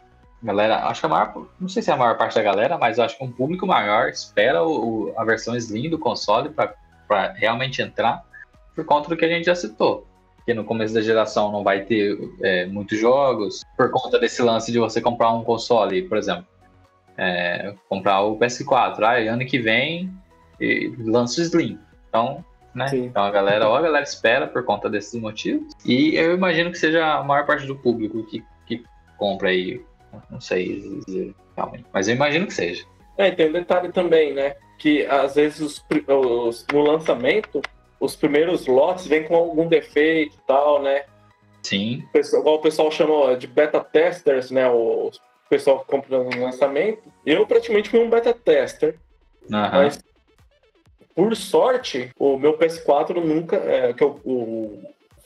galera, 0.42 0.86
acho 0.86 1.00
que 1.00 1.06
a 1.06 1.08
maior, 1.08 1.46
não 1.60 1.68
sei 1.68 1.82
se 1.82 1.90
é 1.90 1.94
a 1.94 1.96
maior 1.96 2.16
parte 2.16 2.34
da 2.34 2.42
galera, 2.42 2.76
mas 2.76 2.98
acho 2.98 3.16
que 3.16 3.24
um 3.24 3.30
público 3.30 3.66
maior 3.66 4.08
espera 4.08 4.64
o, 4.66 5.12
a 5.16 5.24
versão 5.24 5.54
Slim 5.54 5.90
do 5.90 5.98
console 5.98 6.50
para 6.50 7.32
realmente 7.34 7.80
entrar, 7.80 8.24
por 8.74 8.84
conta 8.84 9.08
do 9.08 9.16
que 9.16 9.24
a 9.24 9.28
gente 9.28 9.44
já 9.46 9.54
citou. 9.54 10.06
Que 10.44 10.54
no 10.54 10.64
começo 10.64 10.94
da 10.94 11.02
geração 11.02 11.52
não 11.52 11.62
vai 11.62 11.82
ter 11.82 12.18
é, 12.42 12.66
muitos 12.66 12.98
jogos, 12.98 13.62
por 13.76 13.90
conta 13.90 14.18
desse 14.18 14.42
lance 14.42 14.72
de 14.72 14.78
você 14.78 15.00
comprar 15.00 15.32
um 15.32 15.44
console, 15.44 16.02
por 16.02 16.16
exemplo, 16.16 16.46
é, 17.18 17.74
comprar 17.88 18.22
o 18.22 18.38
PS4, 18.38 19.02
ah, 19.02 19.20
e 19.20 19.28
ano 19.28 19.44
que 19.44 19.58
vem 19.58 20.10
lança 20.98 21.40
o 21.40 21.44
Slim. 21.44 21.78
Então, 22.08 22.44
né? 22.76 22.88
Sim. 22.88 23.04
Então 23.06 23.24
a 23.24 23.30
galera, 23.30 23.68
ou 23.68 23.74
a 23.74 23.80
galera 23.82 24.04
espera 24.04 24.46
por 24.46 24.64
conta 24.64 24.88
desses 24.88 25.18
motivos. 25.20 25.72
E 25.84 26.14
eu 26.14 26.34
imagino 26.34 26.70
que 26.70 26.78
seja 26.78 27.04
a 27.14 27.22
maior 27.24 27.46
parte 27.46 27.66
do 27.66 27.74
público 27.76 28.22
que, 28.24 28.44
que 28.66 28.84
compra 29.18 29.48
aí. 29.48 29.80
Não 30.30 30.40
sei 30.40 30.80
dizer 31.06 31.34
realmente. 31.56 31.84
Mas 31.92 32.08
eu 32.08 32.14
imagino 32.14 32.46
que 32.46 32.54
seja. 32.54 32.84
É, 33.18 33.28
e 33.28 33.32
tem 33.32 33.48
um 33.48 33.52
detalhe 33.52 33.90
também, 33.90 34.32
né? 34.34 34.54
Que 34.78 35.06
às 35.06 35.34
vezes 35.34 35.60
os, 35.60 35.84
os- 36.08 36.66
no 36.72 36.82
lançamento, 36.82 37.60
os 37.98 38.14
primeiros 38.14 38.66
lotes 38.66 39.06
vêm 39.06 39.24
com 39.24 39.34
algum 39.34 39.66
defeito 39.68 40.36
e 40.36 40.46
tal, 40.46 40.82
né? 40.82 41.04
Sim. 41.62 42.04
O 42.08 42.12
pessoal- 42.12 42.42
Igual 42.42 42.54
o 42.56 42.60
pessoal 42.60 42.90
chama 42.90 43.36
de 43.36 43.46
beta 43.46 43.80
testers, 43.80 44.50
né? 44.50 44.68
O 44.68 45.10
pessoal 45.48 45.80
que 45.80 45.86
compra 45.86 46.18
no 46.22 46.40
lançamento. 46.40 47.02
Eu 47.24 47.46
praticamente 47.46 47.88
fui 47.88 48.00
um 48.00 48.10
beta 48.10 48.32
tester. 48.34 48.96
Aham. 49.52 49.70
Mas, 49.84 49.98
por 51.16 51.34
sorte, 51.34 52.10
o 52.18 52.36
meu 52.36 52.58
PS4 52.58 53.24
nunca, 53.24 53.56
é, 53.56 53.94
que 53.94 54.04
eu, 54.04 54.20
o 54.22 54.82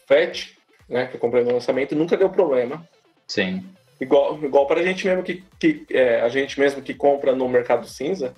FAT, 0.07 0.57
né, 0.89 1.09
que 1.09 1.17
eu 1.17 1.21
comprei 1.21 1.43
no 1.43 1.53
lançamento, 1.53 1.97
nunca 1.97 2.17
deu 2.17 2.31
problema. 2.31 2.89
Sim. 3.27 3.65
Igual, 4.01 4.39
igual 4.43 4.67
para 4.69 4.81
a 4.81 4.83
gente 4.85 5.05
mesmo 5.05 5.25
que, 5.25 5.43
que 5.59 5.85
é, 5.91 6.21
a 6.21 6.29
gente 6.29 6.61
mesmo 6.61 6.81
que 6.81 6.95
compra 6.95 7.35
no 7.35 7.49
mercado 7.49 7.89
cinza, 7.89 8.33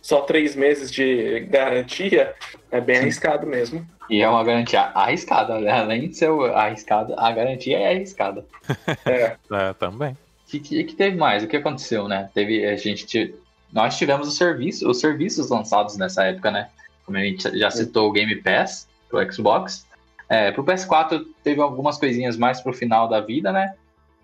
só 0.00 0.20
três 0.20 0.54
meses 0.54 0.88
de 0.90 1.40
garantia 1.50 2.32
é 2.70 2.80
bem 2.80 2.98
arriscado 2.98 3.44
mesmo. 3.44 3.84
E 4.08 4.22
é 4.22 4.28
uma 4.28 4.44
garantia 4.44 4.82
arriscada, 4.94 5.58
né? 5.58 5.72
Além 5.72 6.08
de 6.08 6.16
ser 6.16 6.30
arriscada, 6.54 7.16
a 7.18 7.32
garantia 7.32 7.78
é 7.78 7.94
arriscada. 7.94 8.46
É, 9.04 9.36
É, 9.50 9.72
também. 9.72 10.12
O 10.12 10.50
que, 10.50 10.60
que, 10.60 10.84
que 10.84 10.94
teve 10.94 11.16
mais? 11.16 11.42
O 11.42 11.48
que 11.48 11.56
aconteceu, 11.56 12.06
né? 12.06 12.30
Teve, 12.32 12.64
a 12.64 12.76
gente, 12.76 13.34
nós 13.72 13.98
tivemos 13.98 14.28
o 14.28 14.30
serviço, 14.30 14.88
os 14.88 15.00
serviços 15.00 15.50
lançados 15.50 15.96
nessa 15.96 16.24
época, 16.24 16.50
né? 16.50 16.68
Como 17.04 17.18
a 17.18 17.20
gente 17.20 17.58
já 17.58 17.70
citou 17.70 18.08
o 18.08 18.12
Game 18.12 18.34
Pass 18.36 18.88
pro 19.08 19.32
Xbox. 19.32 19.86
É, 20.28 20.50
pro 20.52 20.64
PS4 20.64 21.22
teve 21.42 21.60
algumas 21.60 21.98
coisinhas 21.98 22.36
mais 22.36 22.60
pro 22.60 22.72
final 22.72 23.06
da 23.08 23.20
vida, 23.20 23.52
né? 23.52 23.74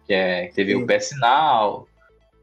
Que 0.07 0.14
é, 0.14 0.47
teve 0.55 0.72
Sim. 0.74 0.83
o 0.83 0.87
PS 0.87 1.11
Now. 1.20 1.87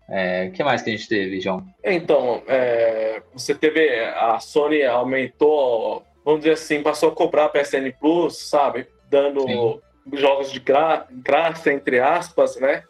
É, 0.10 0.46
o 0.48 0.52
que 0.52 0.64
mais 0.64 0.82
que 0.82 0.90
a 0.90 0.96
gente 0.96 1.10
teve, 1.10 1.42
João? 1.42 1.66
Então, 1.84 2.42
é, 2.48 3.22
você 3.34 3.54
teve. 3.54 3.90
A 4.16 4.40
Sony 4.40 4.84
aumentou, 4.84 6.04
vamos 6.24 6.42
dizer 6.42 6.54
assim, 6.54 6.82
passou 6.82 7.10
a 7.10 7.16
cobrar 7.16 7.46
a 7.46 7.50
PSN 7.50 7.92
Plus, 8.00 8.38
sabe? 8.38 8.88
Dando 9.10 9.42
Sim. 9.46 9.82
jogos 10.14 10.52
de 10.52 10.60
gra- 10.60 11.06
graça, 11.12 11.74
entre 11.74 12.00
aspas, 12.00 12.56
né? 12.58 12.84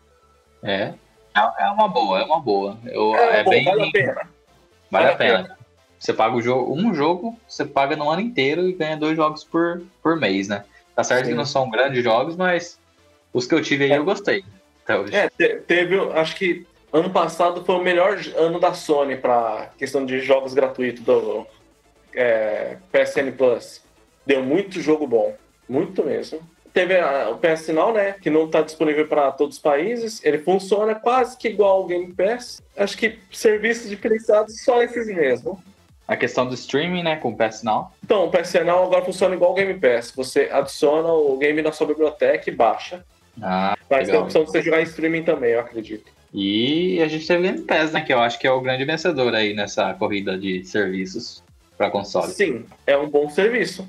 É. 0.61 0.93
É 1.35 1.65
é 1.65 1.69
uma 1.71 1.87
boa, 1.87 2.19
é 2.19 2.23
uma 2.23 2.39
boa. 2.39 2.77
Eu, 2.85 3.15
É, 3.15 3.39
é 3.39 3.43
bom, 3.43 3.49
bem, 3.51 3.63
vale 3.63 3.81
a 3.83 3.91
pena. 3.91 4.13
Vale 4.15 4.29
Vale 4.91 5.07
a 5.07 5.11
a 5.11 5.15
pena. 5.15 5.56
Você 5.99 6.13
paga 6.13 6.35
o 6.35 6.41
jogo, 6.41 6.73
um 6.73 6.93
jogo, 6.93 7.37
você 7.47 7.65
paga 7.65 7.95
no 7.95 8.09
ano 8.09 8.21
inteiro 8.21 8.67
e 8.67 8.73
ganha 8.73 8.95
dois 8.97 9.15
jogos 9.15 9.43
por, 9.43 9.81
por 10.01 10.15
mês, 10.15 10.47
né? 10.47 10.63
Tá 10.95 11.03
certo 11.03 11.25
Sim. 11.25 11.31
que 11.31 11.37
não 11.37 11.45
são 11.45 11.69
grandes 11.69 12.03
jogos, 12.03 12.35
mas 12.35 12.79
os 13.33 13.45
que 13.47 13.53
eu 13.55 13.61
tive 13.61 13.85
aí 13.85 13.91
É. 13.91 13.97
eu 13.97 14.05
gostei. 14.05 14.43
Hoje. 14.89 15.13
É, 15.15 15.29
te- 15.29 15.57
teve, 15.67 15.99
acho 16.13 16.35
que 16.37 16.65
ano 16.93 17.09
passado 17.09 17.63
foi 17.65 17.75
o 17.75 17.83
melhor 17.83 18.17
ano 18.37 18.57
da 18.59 18.73
Sony 18.73 19.17
para 19.17 19.69
questão 19.77 20.05
de 20.05 20.19
jogos 20.21 20.53
gratuitos 20.53 21.03
do 21.03 21.45
é, 22.13 22.77
PSN 22.91 23.31
Plus. 23.37 23.81
Deu 24.25 24.41
muito 24.43 24.79
jogo 24.81 25.05
bom, 25.05 25.35
muito 25.67 26.03
mesmo. 26.03 26.39
Teve 26.73 26.97
a- 26.99 27.29
o 27.31 27.37
PS 27.37 27.69
Now, 27.73 27.91
né, 27.91 28.13
que 28.21 28.29
não 28.29 28.45
está 28.45 28.61
disponível 28.61 29.07
para 29.07 29.31
todos 29.31 29.55
os 29.57 29.61
países. 29.61 30.23
Ele 30.23 30.37
funciona 30.37 30.95
quase 30.95 31.37
que 31.37 31.47
igual 31.49 31.77
ao 31.77 31.85
Game 31.87 32.13
Pass. 32.13 32.61
Acho 32.77 32.97
que 32.97 33.19
serviços 33.31 33.89
diferenciados 33.89 34.61
só 34.63 34.81
esses 34.81 35.07
mesmo. 35.07 35.61
A 36.07 36.15
questão 36.15 36.47
do 36.47 36.53
streaming, 36.53 37.03
né, 37.03 37.17
com 37.17 37.29
o 37.29 37.35
PS 37.37 37.63
Now. 37.63 37.91
Então, 38.03 38.25
o 38.25 38.31
PS 38.31 38.53
Now 38.65 38.83
agora 38.83 39.03
funciona 39.03 39.35
igual 39.35 39.51
ao 39.51 39.55
Game 39.55 39.73
Pass. 39.79 40.11
Você 40.15 40.49
adiciona 40.51 41.11
o 41.11 41.37
game 41.37 41.61
na 41.61 41.71
sua 41.73 41.87
biblioteca 41.87 42.49
e 42.49 42.53
baixa. 42.55 43.03
Ah, 43.41 43.75
Mas 43.89 44.05
tem 44.05 44.09
a 44.09 44.11
Legal. 44.13 44.23
opção 44.23 44.43
de 44.43 44.51
você 44.51 44.61
jogar 44.61 44.79
em 44.79 44.83
streaming 44.85 45.23
também, 45.23 45.51
eu 45.51 45.59
acredito. 45.59 46.09
e 46.33 47.01
a 47.01 47.07
gente 47.07 47.27
teve 47.27 47.43
Game 47.43 47.61
Pass, 47.63 47.91
né, 47.91 48.01
que 48.01 48.13
eu 48.13 48.19
acho 48.19 48.39
que 48.39 48.47
é 48.47 48.51
o 48.51 48.61
grande 48.61 48.85
vencedor 48.85 49.35
aí 49.35 49.53
nessa 49.53 49.93
corrida 49.95 50.37
de 50.37 50.63
serviços 50.63 51.43
para 51.77 51.89
console. 51.91 52.31
Sim, 52.31 52.65
é 52.85 52.97
um 52.97 53.09
bom 53.09 53.29
serviço. 53.29 53.87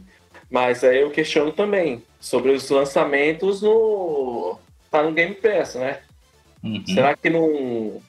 Mas 0.51 0.83
aí 0.83 1.01
eu 1.01 1.11
questiono 1.11 1.53
também 1.53 2.03
sobre 2.21 2.53
os 2.53 2.69
lançamentos 2.71 3.63
no. 3.63 4.59
tá 4.91 5.03
no 5.03 5.13
Game 5.13 5.35
Pass, 5.35 5.75
né? 5.77 6.01
Uhum. 6.65 6.83
Será 6.87 7.15
que 7.17 7.31
não 7.31 8.01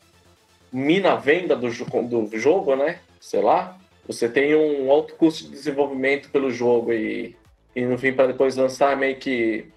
mina 0.71 1.13
a 1.13 1.15
venda 1.15 1.55
do, 1.55 1.67
do 1.69 2.39
jogo, 2.39 2.75
né? 2.75 2.99
Sei 3.19 3.41
lá. 3.41 3.77
Você 4.09 4.27
tem 4.27 4.55
um 4.55 4.89
alto 4.91 5.13
custo 5.13 5.43
de 5.43 5.51
desenvolvimento 5.51 6.31
pelo 6.31 6.49
jogo 6.49 6.91
e, 6.91 7.37
e 7.75 7.85
no 7.85 7.95
fim, 7.95 8.11
para 8.11 8.25
depois 8.25 8.55
lançar 8.55 8.97
meio 8.97 9.15
que. 9.17 9.67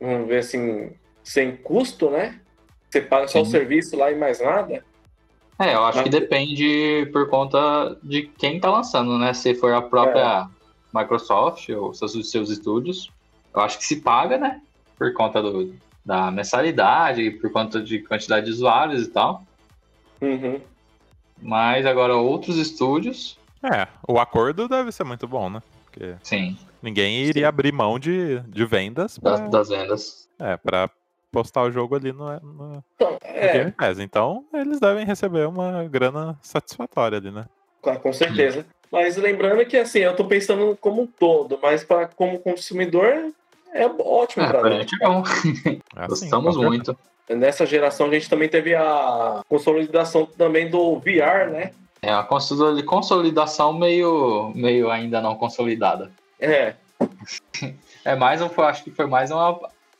Vamos 0.00 0.28
ver 0.28 0.38
assim. 0.38 0.92
sem 1.24 1.56
custo, 1.56 2.08
né? 2.08 2.40
Você 2.88 3.00
paga 3.00 3.26
só 3.26 3.42
o 3.42 3.44
Sim. 3.44 3.50
serviço 3.50 3.96
lá 3.96 4.12
e 4.12 4.14
mais 4.14 4.40
nada. 4.40 4.84
É, 5.58 5.74
eu 5.74 5.82
acho 5.84 5.98
Mas- 5.98 6.04
que 6.04 6.10
depende 6.10 7.08
por 7.12 7.28
conta 7.28 7.98
de 8.04 8.22
quem 8.38 8.60
tá 8.60 8.70
lançando, 8.70 9.18
né? 9.18 9.34
Se 9.34 9.52
for 9.56 9.72
a 9.72 9.82
própria 9.82 10.48
Microsoft 10.94 11.68
ou 11.70 11.92
seus, 11.92 12.30
seus 12.30 12.50
estúdios, 12.50 13.10
eu 13.52 13.60
acho 13.62 13.78
que 13.78 13.84
se 13.84 13.96
paga, 14.00 14.38
né? 14.38 14.60
Por 14.96 15.12
conta 15.12 15.42
do, 15.42 15.74
da 16.04 16.30
mensalidade, 16.30 17.32
por 17.32 17.50
conta 17.50 17.82
de 17.82 17.98
quantidade 17.98 18.46
de 18.46 18.52
usuários 18.52 19.02
e 19.02 19.10
tal. 19.10 19.42
Uhum. 20.20 20.60
Mas 21.42 21.84
agora 21.84 22.14
outros 22.14 22.58
estúdios, 22.58 23.36
É, 23.62 23.86
o 24.06 24.18
acordo 24.18 24.68
deve 24.68 24.92
ser 24.92 25.04
muito 25.04 25.26
bom, 25.26 25.48
né? 25.50 25.62
Porque 25.84 26.14
sim, 26.22 26.56
ninguém 26.82 27.22
iria 27.22 27.48
abrir 27.48 27.72
mão 27.72 27.98
de, 27.98 28.40
de 28.40 28.64
vendas 28.64 29.18
das, 29.18 29.40
pra, 29.40 29.48
das 29.48 29.68
vendas. 29.68 30.28
é, 30.38 30.56
pra 30.56 30.90
postar 31.32 31.62
o 31.62 31.70
jogo 31.70 31.96
ali 31.96 32.12
no, 32.12 32.26
no, 32.40 32.84
Então, 32.94 33.10
no 33.12 33.18
é, 33.22 33.52
Game 33.58 33.72
Pass. 33.72 33.98
Então, 33.98 34.44
eles 34.52 34.78
devem 34.78 35.04
receber 35.04 35.46
uma 35.48 35.84
grana 35.84 36.38
satisfatória 36.42 37.18
ali, 37.18 37.30
né? 37.30 37.46
claro, 37.82 38.00
com 38.00 38.12
certeza. 38.12 38.66
Mas 38.90 39.16
lembrando 39.16 39.64
que 39.66 39.76
assim, 39.76 39.98
eu 40.00 40.14
tô 40.14 40.24
pensando 40.24 40.76
como 40.80 41.02
um 41.02 41.06
todo, 41.06 41.58
mas 41.62 41.82
para 41.84 42.06
como 42.08 42.38
consumidor 42.38 43.32
é 43.72 43.86
ótimo 43.86 44.44
Ah, 44.44 44.48
pra 44.48 44.60
pra 44.60 44.70
mim. 44.70 44.76
gente 44.80 44.94
é 45.02 45.06
bom. 45.06 45.22
É 45.96 46.04
assim, 46.04 46.08
Gostamos 46.08 46.56
muito. 46.56 46.96
Nessa 47.28 47.66
geração 47.66 48.06
a 48.06 48.10
gente 48.12 48.28
também 48.30 48.48
teve 48.48 48.74
a 48.74 49.42
consolidação 49.48 50.24
também 50.26 50.70
do 50.70 50.98
VR, 51.00 51.50
né? 51.50 51.72
É 52.06 52.12
uma 52.12 52.24
consoli- 52.24 52.82
consolidação 52.84 53.72
meio, 53.72 54.52
meio 54.54 54.90
ainda 54.90 55.20
não 55.20 55.34
consolidada. 55.34 56.10
É, 56.38 56.74
É 58.04 58.14
mais 58.14 58.40
um, 58.40 58.48
acho 58.62 58.84
que 58.84 58.90
foi 58.92 59.06
mais 59.06 59.32
uma 59.32 59.58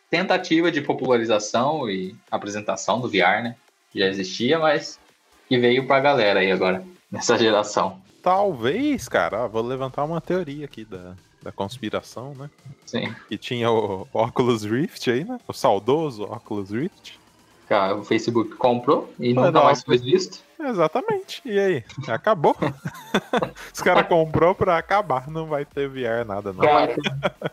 tentativa 0.09 0.71
de 0.71 0.81
popularização 0.81 1.91
e 1.91 2.15
apresentação 2.31 3.01
do 3.01 3.09
VR, 3.09 3.43
né? 3.43 3.57
Que 3.91 3.99
já 3.99 4.07
existia, 4.07 4.61
mas 4.61 4.97
que 5.49 5.59
veio 5.59 5.89
pra 5.89 5.99
galera 5.99 6.39
aí 6.39 6.53
agora, 6.53 6.85
nessa 7.11 7.37
geração. 7.37 8.01
Talvez, 8.23 9.09
cara, 9.09 9.49
vou 9.49 9.61
levantar 9.61 10.05
uma 10.05 10.21
teoria 10.21 10.67
aqui 10.67 10.85
da, 10.85 11.15
da 11.43 11.51
conspiração, 11.51 12.33
né? 12.37 12.49
Sim. 12.85 13.13
Que 13.29 13.37
tinha 13.37 13.71
o 13.73 14.07
Oculus 14.13 14.63
Rift 14.63 15.11
aí, 15.11 15.25
né? 15.25 15.39
O 15.49 15.53
saudoso 15.53 16.23
Oculus 16.23 16.71
Rift. 16.71 17.19
Cara, 17.69 17.97
o 17.97 18.05
Facebook 18.05 18.55
comprou 18.55 19.13
e 19.19 19.35
Mas 19.35 19.47
nunca 19.47 19.51
não, 19.51 19.65
mais 19.65 19.83
foi 19.83 19.99
visto. 19.99 20.46
Exatamente. 20.59 21.43
E 21.45 21.59
aí? 21.59 21.85
Acabou. 22.09 22.57
Os 23.73 23.81
caras 23.81 24.07
comprou 24.09 24.55
pra 24.55 24.79
acabar. 24.79 25.29
Não 25.31 25.47
vai 25.47 25.65
ter 25.65 25.89
VR 25.89 26.25
nada, 26.27 26.53
não. 26.53 26.61
Cara, 26.65 26.95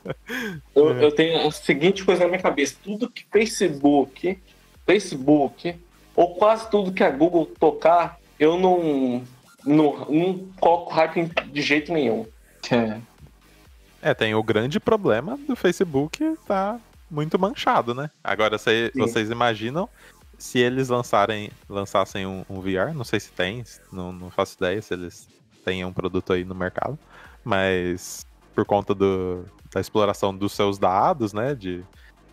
eu, 0.75 0.97
É. 0.97 1.03
eu 1.05 1.11
tenho 1.11 1.47
a 1.47 1.51
seguinte 1.51 2.03
coisa 2.03 2.23
na 2.23 2.29
minha 2.29 2.41
cabeça: 2.41 2.75
tudo 2.83 3.09
que 3.09 3.25
Facebook, 3.31 4.39
Facebook, 4.85 5.75
ou 6.15 6.35
quase 6.35 6.69
tudo 6.69 6.91
que 6.93 7.03
a 7.03 7.09
Google 7.11 7.45
tocar, 7.59 8.17
eu 8.39 8.57
não, 8.57 9.23
não, 9.65 10.05
não 10.09 10.47
coloco 10.59 10.93
hype 10.93 11.29
de 11.51 11.61
jeito 11.61 11.91
nenhum. 11.91 12.25
É, 14.01 14.13
tem 14.13 14.33
o 14.35 14.43
grande 14.43 14.79
problema 14.79 15.37
do 15.47 15.55
Facebook 15.55 16.37
tá 16.47 16.79
muito 17.09 17.37
manchado, 17.37 17.93
né? 17.93 18.09
Agora, 18.23 18.57
cê- 18.57 18.91
vocês 18.95 19.29
imaginam 19.29 19.87
se 20.43 20.59
eles 20.59 20.89
lançarem, 20.89 21.49
lançassem 21.69 22.27
um, 22.27 22.43
um 22.49 22.59
VR, 22.59 22.93
não 22.93 23.05
sei 23.05 23.17
se 23.17 23.31
tem, 23.31 23.63
não, 23.89 24.11
não 24.11 24.29
faço 24.29 24.57
ideia 24.57 24.81
se 24.81 24.93
eles 24.93 25.25
têm 25.63 25.85
um 25.85 25.93
produto 25.93 26.33
aí 26.33 26.43
no 26.43 26.53
mercado, 26.53 26.99
mas 27.45 28.25
por 28.53 28.65
conta 28.65 28.93
do, 28.93 29.45
da 29.73 29.79
exploração 29.79 30.35
dos 30.35 30.51
seus 30.51 30.77
dados, 30.77 31.31
né, 31.31 31.55
de, 31.55 31.81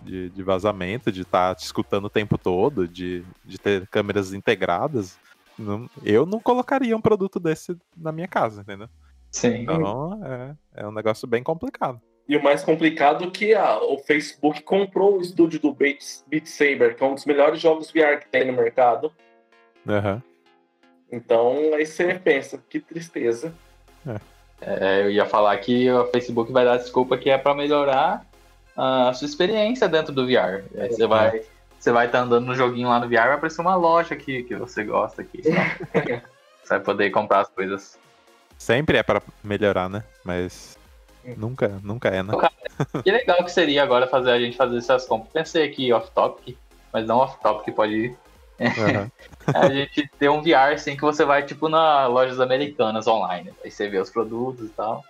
de, 0.02 0.28
de 0.28 0.42
vazamento, 0.42 1.12
de 1.12 1.22
estar 1.22 1.54
te 1.54 1.64
escutando 1.64 2.06
o 2.06 2.10
tempo 2.10 2.36
todo, 2.36 2.88
de, 2.88 3.24
de 3.44 3.58
ter 3.58 3.86
câmeras 3.86 4.32
integradas, 4.32 5.16
não- 5.56 5.88
eu 6.02 6.26
não 6.26 6.40
colocaria 6.40 6.96
um 6.96 7.00
produto 7.00 7.38
desse 7.38 7.76
na 7.96 8.10
minha 8.10 8.26
casa, 8.26 8.62
entendeu? 8.62 8.88
Sim. 9.30 9.62
Então, 9.62 10.20
é, 10.24 10.56
é 10.82 10.88
um 10.88 10.92
negócio 10.92 11.28
bem 11.28 11.44
complicado. 11.44 12.00
E 12.30 12.36
o 12.36 12.42
mais 12.42 12.62
complicado 12.62 13.24
é 13.24 13.26
que 13.28 13.52
a- 13.56 13.80
o 13.82 13.98
Facebook 13.98 14.62
comprou 14.62 15.18
o 15.18 15.20
estúdio 15.20 15.58
do 15.58 15.72
Beat, 15.74 15.98
Beat 16.28 16.46
Saber, 16.46 16.94
que 16.94 17.02
é 17.02 17.06
um 17.08 17.16
dos 17.16 17.26
melhores 17.26 17.60
jogos 17.60 17.90
VR 17.90 18.20
que 18.20 18.28
tem 18.28 18.44
no 18.44 18.52
mercado. 18.52 19.12
Aham. 19.88 20.22
Então 21.10 21.74
aí 21.74 21.84
você 21.84 22.14
pensa, 22.14 22.62
que 22.70 22.78
tristeza. 22.78 23.52
É, 24.60 25.02
eu 25.02 25.10
ia 25.10 25.26
falar 25.26 25.56
que 25.58 25.90
o 25.90 26.06
Facebook 26.06 26.52
vai 26.52 26.64
dar 26.64 26.76
desculpa 26.76 27.18
que 27.18 27.28
é 27.30 27.36
pra 27.36 27.52
melhorar 27.52 28.24
a 28.76 29.12
sua 29.12 29.26
experiência 29.26 29.88
dentro 29.88 30.12
do 30.14 30.24
VR. 30.24 30.62
Aí 30.78 30.88
você 30.88 31.08
vai 31.08 31.42
você 31.80 31.90
vai 31.90 32.06
estar 32.06 32.20
andando 32.20 32.46
no 32.46 32.54
joguinho 32.54 32.90
lá 32.90 33.00
no 33.00 33.08
VR, 33.08 33.26
vai 33.26 33.32
aparecer 33.32 33.60
uma 33.60 33.74
loja 33.74 34.14
aqui 34.14 34.44
que 34.44 34.54
você 34.54 34.84
gosta 34.84 35.22
aqui. 35.22 35.42
você 36.62 36.68
vai 36.68 36.78
poder 36.80 37.10
comprar 37.10 37.40
as 37.40 37.48
coisas. 37.48 37.98
Sempre 38.56 38.98
é 38.98 39.02
pra 39.02 39.20
melhorar, 39.42 39.88
né? 39.88 40.04
Mas 40.24 40.78
nunca, 41.36 41.80
nunca 41.82 42.08
é, 42.08 42.22
né? 42.22 42.32
Que 43.02 43.10
legal 43.10 43.44
que 43.44 43.50
seria 43.50 43.82
agora 43.82 44.06
fazer 44.06 44.30
a 44.30 44.40
gente 44.40 44.56
fazer 44.56 44.78
essas 44.78 45.06
compras. 45.06 45.32
Pensei 45.32 45.64
aqui 45.64 45.92
off-topic, 45.92 46.56
mas 46.92 47.06
não 47.06 47.18
off-topic 47.18 47.74
pode 47.74 47.94
ir. 47.94 48.16
Aham. 48.60 49.10
A 49.52 49.68
gente 49.68 50.08
ter 50.18 50.28
um 50.28 50.42
VR 50.42 50.74
assim 50.74 50.94
que 50.94 51.02
você 51.02 51.24
vai 51.24 51.42
tipo 51.42 51.68
nas 51.68 52.08
lojas 52.08 52.38
americanas 52.38 53.06
online. 53.06 53.50
Aí 53.64 53.70
você 53.70 53.88
vê 53.88 53.98
os 53.98 54.10
produtos 54.10 54.68
e 54.68 54.72
tal. 54.72 55.02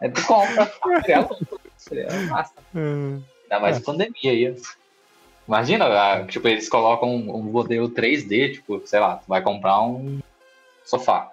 Aí 0.00 0.10
tu 0.10 0.24
compra. 0.26 0.70
Seria. 1.02 1.28
Seria 1.76 2.20
massa. 2.28 2.52
Ainda 2.74 3.60
mais 3.60 3.80
pandemia 3.80 4.30
aí. 4.30 4.54
Imagina, 5.48 5.86
ah, 5.86 6.24
tipo, 6.26 6.46
eles 6.46 6.68
colocam 6.68 7.14
um, 7.14 7.42
modelo 7.42 7.90
3D, 7.90 8.54
tipo, 8.54 8.80
sei 8.86 9.00
lá, 9.00 9.16
tu 9.16 9.24
vai 9.26 9.42
comprar 9.42 9.82
um 9.82 10.20
sofá. 10.84 11.30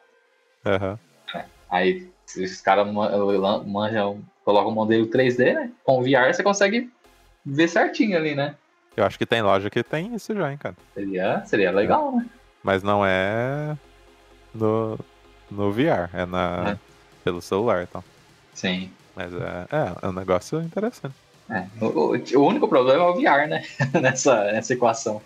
Aham. 0.66 1.00
Aí 1.70 2.11
se 2.32 2.44
os 2.44 2.62
caras 2.62 2.88
manjam, 3.66 4.22
colocam 4.46 4.72
um 4.72 4.76
modelo 4.76 5.08
3D, 5.08 5.54
né? 5.54 5.72
Com 5.84 6.02
VR 6.02 6.34
você 6.34 6.44
consegue 6.44 6.90
ver 7.46 7.68
certinho 7.68 8.18
ali, 8.18 8.36
né? 8.36 8.56
Eu 8.96 9.06
acho 9.06 9.18
que 9.18 9.26
tem 9.26 9.42
loja 9.42 9.70
que 9.70 9.84
tem 9.84 10.14
isso 10.16 10.34
já, 10.36 10.52
hein, 10.52 10.58
cara. 10.58 10.76
Seria, 10.94 11.44
seria 11.46 11.72
legal, 11.72 12.12
né? 12.16 12.26
Mas 12.64 12.84
não 12.84 13.06
é 13.06 13.76
no, 14.54 14.98
no 15.50 15.72
VR, 15.72 16.10
é 16.14 16.26
na, 16.26 16.72
É. 16.72 16.78
pelo 17.24 17.42
celular 17.42 17.84
e 17.84 17.88
tal. 17.88 18.04
Sim. 18.54 18.92
Mas 19.16 19.34
é, 19.34 19.66
é, 19.72 19.94
é 20.04 20.08
um 20.08 20.14
negócio 20.14 20.62
interessante. 20.62 21.16
É, 21.50 21.66
o, 21.82 21.86
o- 21.88 22.40
o 22.40 22.48
único 22.48 22.68
problema 22.68 23.04
é 23.04 23.08
o 23.08 23.14
VR, 23.16 23.48
né? 23.50 23.64
nessa, 24.02 24.52
nessa 24.52 24.74
equação. 24.74 25.22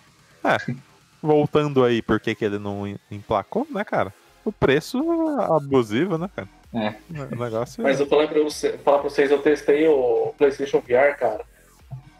Voltando 1.22 1.84
aí, 1.84 2.02
por 2.02 2.20
que, 2.20 2.34
que 2.34 2.44
ele 2.44 2.58
não 2.58 2.86
em- 2.86 2.98
emplacou, 3.10 3.66
né, 3.70 3.84
cara? 3.84 4.12
O 4.44 4.52
preço 4.52 4.98
é 5.40 5.44
abusivo, 5.56 6.16
né, 6.18 6.30
cara? 6.34 6.48
É. 6.74 6.94
O 7.32 7.36
negócio 7.36 7.82
Mas 7.82 8.00
eu 8.00 8.06
falei 8.06 8.26
pra, 8.26 8.40
você, 8.42 8.76
falar 8.78 8.98
pra 8.98 9.08
vocês, 9.08 9.30
eu 9.30 9.38
testei 9.40 9.86
o 9.86 10.34
PlayStation 10.36 10.80
VR, 10.80 11.16
cara. 11.18 11.44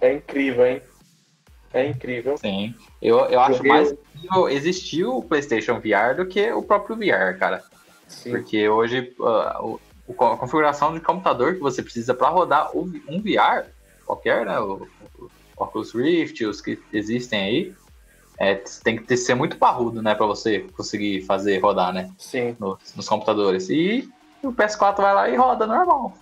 É 0.01 0.13
incrível, 0.15 0.67
hein? 0.67 0.81
É 1.75 1.87
incrível. 1.87 2.37
Sim. 2.39 2.75
Eu, 3.03 3.19
eu 3.27 3.41
acho 3.41 3.63
mais 3.67 3.93
incrível 3.93 4.49
existir 4.49 5.05
o 5.05 5.23
PlayStation 5.23 5.75
VR 5.81 6.17
do 6.17 6.27
que 6.27 6.51
o 6.53 6.63
próprio 6.63 6.97
VR, 6.97 7.39
cara. 7.39 7.63
Sim. 8.09 8.31
Porque 8.31 8.69
hoje 8.69 9.13
o- 9.19 9.79
o- 10.09 10.25
a 10.25 10.37
configuração 10.37 10.95
de 10.95 11.01
computador 11.01 11.55
que 11.55 11.61
você 11.61 11.83
precisa 11.83 12.15
para 12.15 12.29
rodar 12.29 12.71
um 12.77 12.85
VR, 13.21 13.67
qualquer, 14.07 14.47
né? 14.47 14.59
O, 14.61 14.87
o 15.19 15.31
Oculus 15.57 15.93
Rift, 15.93 16.45
os 16.45 16.61
que 16.61 16.79
existem 16.93 17.41
aí, 17.41 17.75
é, 18.39 18.55
tem 18.85 18.97
que 18.97 19.03
ter- 19.05 19.17
ser 19.17 19.35
muito 19.35 19.57
parrudo, 19.59 20.01
né? 20.01 20.15
Para 20.15 20.27
você 20.27 20.61
conseguir 20.77 21.23
fazer 21.23 21.59
rodar, 21.59 21.93
né? 21.93 22.11
Sim. 22.19 22.55
Nos, 22.61 22.79
nos 22.95 23.09
computadores. 23.09 23.69
E 23.69 24.09
o 24.47 24.53
PS4 24.53 24.97
vai 24.97 25.15
lá 25.15 25.29
e 25.29 25.37
roda 25.37 25.67
normal. 25.67 26.13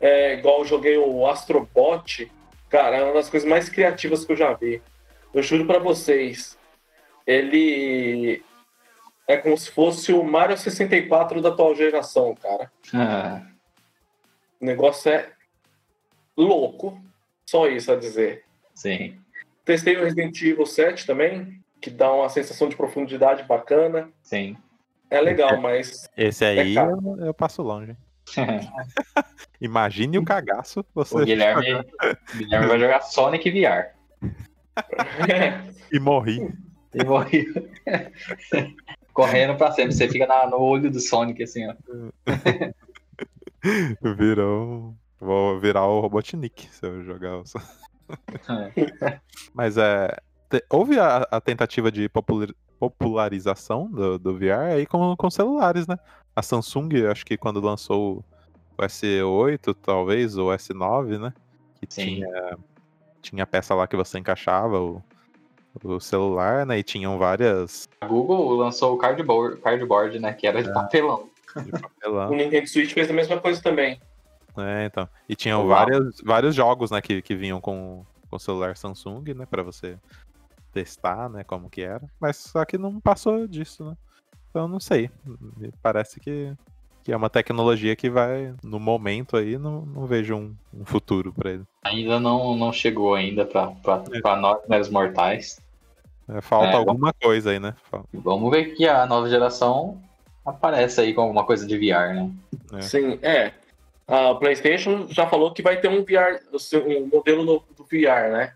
É 0.00 0.34
igual 0.34 0.60
eu 0.60 0.64
joguei 0.64 0.98
o 0.98 1.26
Astrobot. 1.26 2.30
Cara, 2.68 2.96
é 2.96 3.04
uma 3.04 3.14
das 3.14 3.30
coisas 3.30 3.48
mais 3.48 3.68
criativas 3.68 4.24
que 4.24 4.32
eu 4.32 4.36
já 4.36 4.52
vi. 4.52 4.82
Eu 5.32 5.42
juro 5.42 5.66
pra 5.66 5.78
vocês. 5.78 6.58
Ele 7.26 8.42
é 9.28 9.36
como 9.36 9.56
se 9.56 9.70
fosse 9.70 10.12
o 10.12 10.22
Mario 10.24 10.56
64 10.58 11.40
da 11.40 11.50
atual 11.50 11.74
geração, 11.74 12.34
cara. 12.34 12.70
Ah, 12.92 13.42
O 14.60 14.64
negócio 14.64 15.10
é 15.10 15.28
louco. 16.36 17.00
Só 17.44 17.66
isso 17.66 17.90
a 17.90 17.96
dizer. 17.96 18.44
Sim. 18.72 19.18
Testei 19.64 19.96
o 19.96 20.04
Resident 20.04 20.40
Evil 20.40 20.64
7 20.64 21.04
também, 21.04 21.60
que 21.80 21.90
dá 21.90 22.12
uma 22.12 22.28
sensação 22.28 22.68
de 22.68 22.76
profundidade 22.76 23.42
bacana. 23.42 24.08
Sim. 24.22 24.56
É 25.12 25.20
legal, 25.20 25.60
mas 25.60 26.08
Esse 26.16 26.44
aí 26.44 26.76
É 26.76 26.82
eu, 26.82 27.26
eu 27.26 27.34
passo 27.34 27.62
longe. 27.62 27.96
Imagine 29.60 30.18
o 30.18 30.24
cagaço 30.24 30.84
você 30.94 31.14
o 31.14 31.24
Guilherme, 31.24 31.84
Guilherme 32.34 32.66
vai 32.66 32.78
jogar 32.78 33.00
Sonic 33.02 33.50
VR. 33.50 33.92
e 35.92 36.00
morri. 36.00 36.50
E 36.94 37.04
morreu. 37.04 37.44
Correndo 39.12 39.54
pra 39.56 39.70
sempre. 39.72 39.92
Você 39.92 40.08
fica 40.08 40.26
na- 40.26 40.46
no 40.48 40.58
olho 40.58 40.90
do 40.90 40.98
Sonic, 40.98 41.42
assim, 41.42 41.66
ó. 41.68 41.74
Virou. 44.16 44.94
Vou 45.20 45.60
virar 45.60 45.86
o 45.86 46.00
Robotnik 46.00 46.68
se 46.72 46.86
eu 46.86 47.04
jogar 47.04 47.36
o. 47.38 47.44
Mas 49.54 49.76
é. 49.76 50.16
houve 50.70 50.98
a, 50.98 51.18
a 51.30 51.40
tentativa 51.40 51.92
de 51.92 52.08
popular- 52.08 52.48
popularização 52.82 53.88
do, 53.88 54.18
do 54.18 54.36
VR 54.36 54.72
aí 54.74 54.86
com, 54.86 55.14
com 55.16 55.30
celulares, 55.30 55.86
né? 55.86 55.96
A 56.34 56.42
Samsung, 56.42 57.06
acho 57.08 57.24
que 57.24 57.36
quando 57.36 57.60
lançou 57.60 58.24
o 58.76 58.82
S8, 58.82 59.76
talvez, 59.80 60.36
ou 60.36 60.48
S9, 60.48 61.20
né? 61.20 61.32
Que 61.80 61.86
Sim. 61.88 62.02
tinha, 62.16 62.58
tinha 63.20 63.46
peça 63.46 63.72
lá 63.72 63.86
que 63.86 63.94
você 63.94 64.18
encaixava 64.18 64.80
o, 64.80 65.00
o 65.84 66.00
celular, 66.00 66.66
né? 66.66 66.80
E 66.80 66.82
tinham 66.82 67.18
várias 67.18 67.88
A 68.00 68.08
Google 68.08 68.56
lançou 68.56 68.94
o 68.94 68.98
cardboard, 68.98 69.60
cardboard 69.60 70.18
né? 70.18 70.32
Que 70.32 70.48
era 70.48 70.60
de 70.60 70.72
papelão. 70.72 71.28
de 71.64 71.70
papelão. 71.70 72.32
o 72.32 72.34
Nintendo 72.34 72.66
Switch 72.66 72.92
fez 72.94 73.08
a 73.08 73.12
mesma 73.12 73.38
coisa 73.38 73.62
também. 73.62 74.00
É, 74.58 74.86
então. 74.86 75.08
E 75.28 75.36
tinham 75.36 75.68
várias, 75.68 76.20
vários 76.24 76.52
jogos, 76.52 76.90
né, 76.90 77.00
que, 77.00 77.22
que 77.22 77.34
vinham 77.36 77.60
com, 77.60 78.04
com 78.28 78.36
o 78.36 78.40
celular 78.40 78.76
Samsung, 78.76 79.34
né? 79.34 79.46
Pra 79.48 79.62
você 79.62 79.96
testar, 80.72 81.28
né? 81.28 81.44
Como 81.44 81.70
que 81.70 81.82
era. 81.82 82.06
Mas 82.20 82.36
só 82.36 82.64
que 82.64 82.78
não 82.78 83.00
passou 83.00 83.46
disso, 83.46 83.84
né? 83.84 83.96
Então 84.50 84.66
não 84.68 84.80
sei. 84.80 85.10
Me 85.56 85.72
parece 85.82 86.20
que, 86.20 86.52
que 87.02 87.12
é 87.12 87.16
uma 87.16 87.30
tecnologia 87.30 87.96
que 87.96 88.10
vai, 88.10 88.54
no 88.62 88.78
momento 88.78 89.36
aí, 89.36 89.56
não, 89.56 89.86
não 89.86 90.06
vejo 90.06 90.34
um, 90.34 90.54
um 90.74 90.84
futuro 90.84 91.32
pra 91.32 91.52
ele. 91.52 91.64
Ainda 91.84 92.20
não, 92.20 92.56
não 92.56 92.72
chegou 92.72 93.14
ainda 93.14 93.44
pra, 93.44 93.68
pra, 93.82 94.02
É. 94.12 94.36
nós, 94.36 94.60
meros 94.68 94.88
mortais. 94.88 95.60
É, 96.28 96.40
falta 96.40 96.68
É, 96.68 96.74
alguma 96.74 97.12
coisa 97.12 97.50
aí, 97.50 97.58
né? 97.58 97.74
Vamos 98.12 98.50
ver 98.50 98.74
que 98.74 98.86
a 98.86 99.06
nova 99.06 99.28
geração 99.28 100.00
aparece 100.44 101.00
aí 101.00 101.14
com 101.14 101.22
alguma 101.22 101.44
coisa 101.44 101.66
de 101.66 101.76
VR, 101.76 102.14
né? 102.14 102.30
É. 102.74 102.82
Sim, 102.82 103.18
é. 103.22 103.52
A 104.06 104.34
PlayStation 104.34 105.06
já 105.08 105.26
falou 105.26 105.52
que 105.52 105.62
vai 105.62 105.80
ter 105.80 105.88
um 105.88 106.04
VR, 106.04 106.40
um 106.86 107.06
modelo 107.06 107.44
novo 107.44 107.64
do 107.76 107.84
VR, 107.84 108.30
né? 108.32 108.54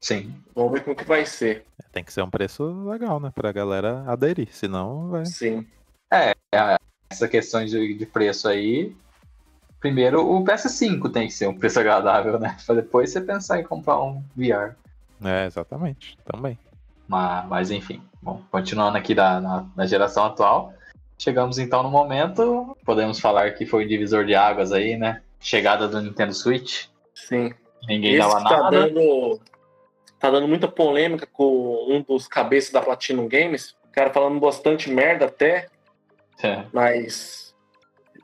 Sim. 0.00 0.34
Vamos 0.54 0.72
ver 0.72 0.84
como 0.84 0.96
que 0.96 1.04
vai 1.04 1.26
ser. 1.26 1.64
Tem 1.92 2.02
que 2.02 2.12
ser 2.12 2.22
um 2.22 2.30
preço 2.30 2.88
legal, 2.88 3.20
né? 3.20 3.30
Pra 3.34 3.52
galera 3.52 4.02
aderir. 4.06 4.48
Senão 4.52 5.08
vai. 5.08 5.26
Sim. 5.26 5.66
Essa 7.10 7.28
questão 7.28 7.64
de, 7.64 7.94
de 7.94 8.06
preço 8.06 8.48
aí. 8.48 8.94
Primeiro, 9.78 10.26
o 10.30 10.44
PS5 10.44 11.10
tem 11.10 11.26
que 11.28 11.34
ser 11.34 11.48
um 11.48 11.56
preço 11.58 11.80
agradável, 11.80 12.38
né? 12.38 12.56
Pra 12.66 12.74
depois 12.74 13.10
você 13.10 13.20
pensar 13.20 13.60
em 13.60 13.64
comprar 13.64 14.02
um 14.02 14.22
VR. 14.36 14.74
É, 15.24 15.46
exatamente. 15.46 16.18
Também. 16.24 16.58
Mas, 17.08 17.48
mas 17.48 17.70
enfim, 17.70 18.00
bom, 18.22 18.40
continuando 18.50 18.96
aqui 18.96 19.14
da, 19.14 19.40
na, 19.40 19.66
na 19.74 19.86
geração 19.86 20.24
atual, 20.26 20.72
chegamos 21.18 21.58
então 21.58 21.82
no 21.82 21.90
momento, 21.90 22.76
podemos 22.84 23.18
falar 23.18 23.52
que 23.54 23.66
foi 23.66 23.84
o 23.84 23.88
divisor 23.88 24.24
de 24.24 24.34
águas 24.34 24.70
aí, 24.70 24.96
né? 24.96 25.20
Chegada 25.40 25.88
do 25.88 26.00
Nintendo 26.00 26.32
Switch, 26.32 26.86
Sim. 27.14 27.52
ninguém 27.88 28.14
Esse 28.14 28.28
dava 28.28 28.42
que 28.42 28.48
tá 28.48 28.62
nada. 28.62 28.70
dando, 28.70 29.40
tá 30.20 30.30
dando 30.30 30.46
muita 30.46 30.68
polêmica 30.68 31.26
com 31.26 31.86
um 31.88 32.02
dos 32.02 32.28
cabeças 32.28 32.70
da 32.70 32.80
Platinum 32.82 33.26
Games. 33.26 33.74
O 33.88 33.92
cara 33.92 34.10
falando 34.12 34.38
bastante 34.38 34.88
merda 34.90 35.24
até, 35.26 35.66
É, 36.42 36.64
mas. 36.72 37.54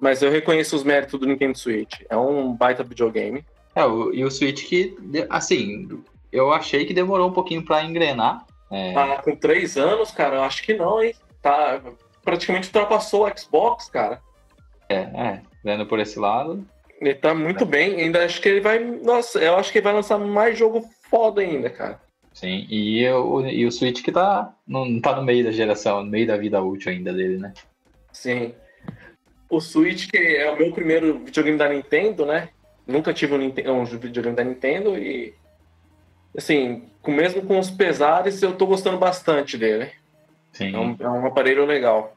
Mas 0.01 0.23
eu 0.23 0.31
reconheço 0.31 0.77
os 0.77 0.85
méritos 0.85 1.19
do 1.19 1.27
Nintendo 1.27 1.57
Switch. 1.59 2.01
É 2.09 2.17
um 2.17 2.53
baita 2.53 2.85
videogame. 2.85 3.45
É, 3.75 3.85
o- 3.85 4.13
e 4.13 4.25
o 4.25 4.31
Switch 4.31 4.67
que, 4.69 4.97
assim, 5.31 5.89
eu 6.33 6.53
achei 6.53 6.85
que 6.87 6.93
demorou 6.95 7.29
um 7.29 7.33
pouquinho 7.33 7.65
pra 7.65 7.83
engrenar. 7.83 8.45
É, 8.71 8.93
Tá 8.95 9.23
com 9.23 9.35
três 9.37 9.77
anos, 9.77 10.11
cara, 10.11 10.37
eu 10.37 10.43
acho 10.43 10.63
que 10.63 10.75
não, 10.75 11.03
hein? 11.03 11.15
Tá, 11.43 11.81
praticamente 12.23 12.67
ultrapassou 12.69 13.27
o 13.27 13.39
Xbox, 13.39 13.89
cara. 13.91 14.21
é, 14.89 14.97
é, 14.97 15.41
vendo 15.65 15.85
por 15.87 15.99
esse 15.99 16.19
lado. 16.19 16.67
Ele 17.01 17.15
tá 17.15 17.35
muito 17.35 17.67
bem. 17.67 18.01
Ainda 18.01 18.25
acho 18.25 18.41
que 18.41 18.49
ele 18.49 18.61
vai. 18.61 18.79
Nossa, 18.79 19.39
eu 19.41 19.57
acho 19.57 19.71
que 19.73 19.79
ele 19.79 19.85
vai 19.85 19.93
lançar 19.95 20.17
mais 20.19 20.57
jogo 20.59 20.89
foda 21.11 21.41
ainda, 21.41 21.71
cara. 21.71 22.01
Sim, 22.33 22.67
e 22.69 23.09
o, 23.09 23.47
e 23.47 23.65
o 23.65 23.73
Switch 23.73 24.03
que 24.03 24.13
tá, 24.13 24.55
não 24.67 25.01
tá 25.01 25.17
no 25.17 25.23
meio 25.23 25.43
da 25.43 25.51
geração, 25.51 26.05
no 26.05 26.11
meio 26.11 26.27
da 26.27 26.37
vida 26.37 26.61
útil 26.61 26.93
ainda 26.93 27.13
dele, 27.13 27.39
né? 27.39 27.55
Sim. 28.13 28.55
O 29.49 29.61
Switch, 29.61 30.11
que 30.11 30.19
é 30.19 30.51
o 30.51 30.59
meu 30.59 30.71
primeiro 30.73 31.19
videogame 31.21 31.57
da 31.57 31.69
Nintendo, 31.69 32.27
né? 32.27 32.51
Nunca 32.87 33.15
tive 33.15 33.35
um, 33.35 33.73
um 33.73 33.85
videogame 33.85 34.37
da 34.37 34.45
Nintendo 34.45 34.99
e. 34.99 35.35
Assim, 36.37 36.83
com, 37.01 37.13
mesmo 37.13 37.43
com 37.43 37.59
os 37.59 37.71
pesares, 37.71 38.43
eu 38.43 38.55
tô 38.55 38.67
gostando 38.67 38.99
bastante 38.99 39.57
dele. 39.57 39.91
Sim, 40.53 40.75
É 40.75 40.79
um, 40.79 40.97
é 40.99 41.09
um 41.09 41.27
aparelho 41.27 41.65
legal. 41.65 42.15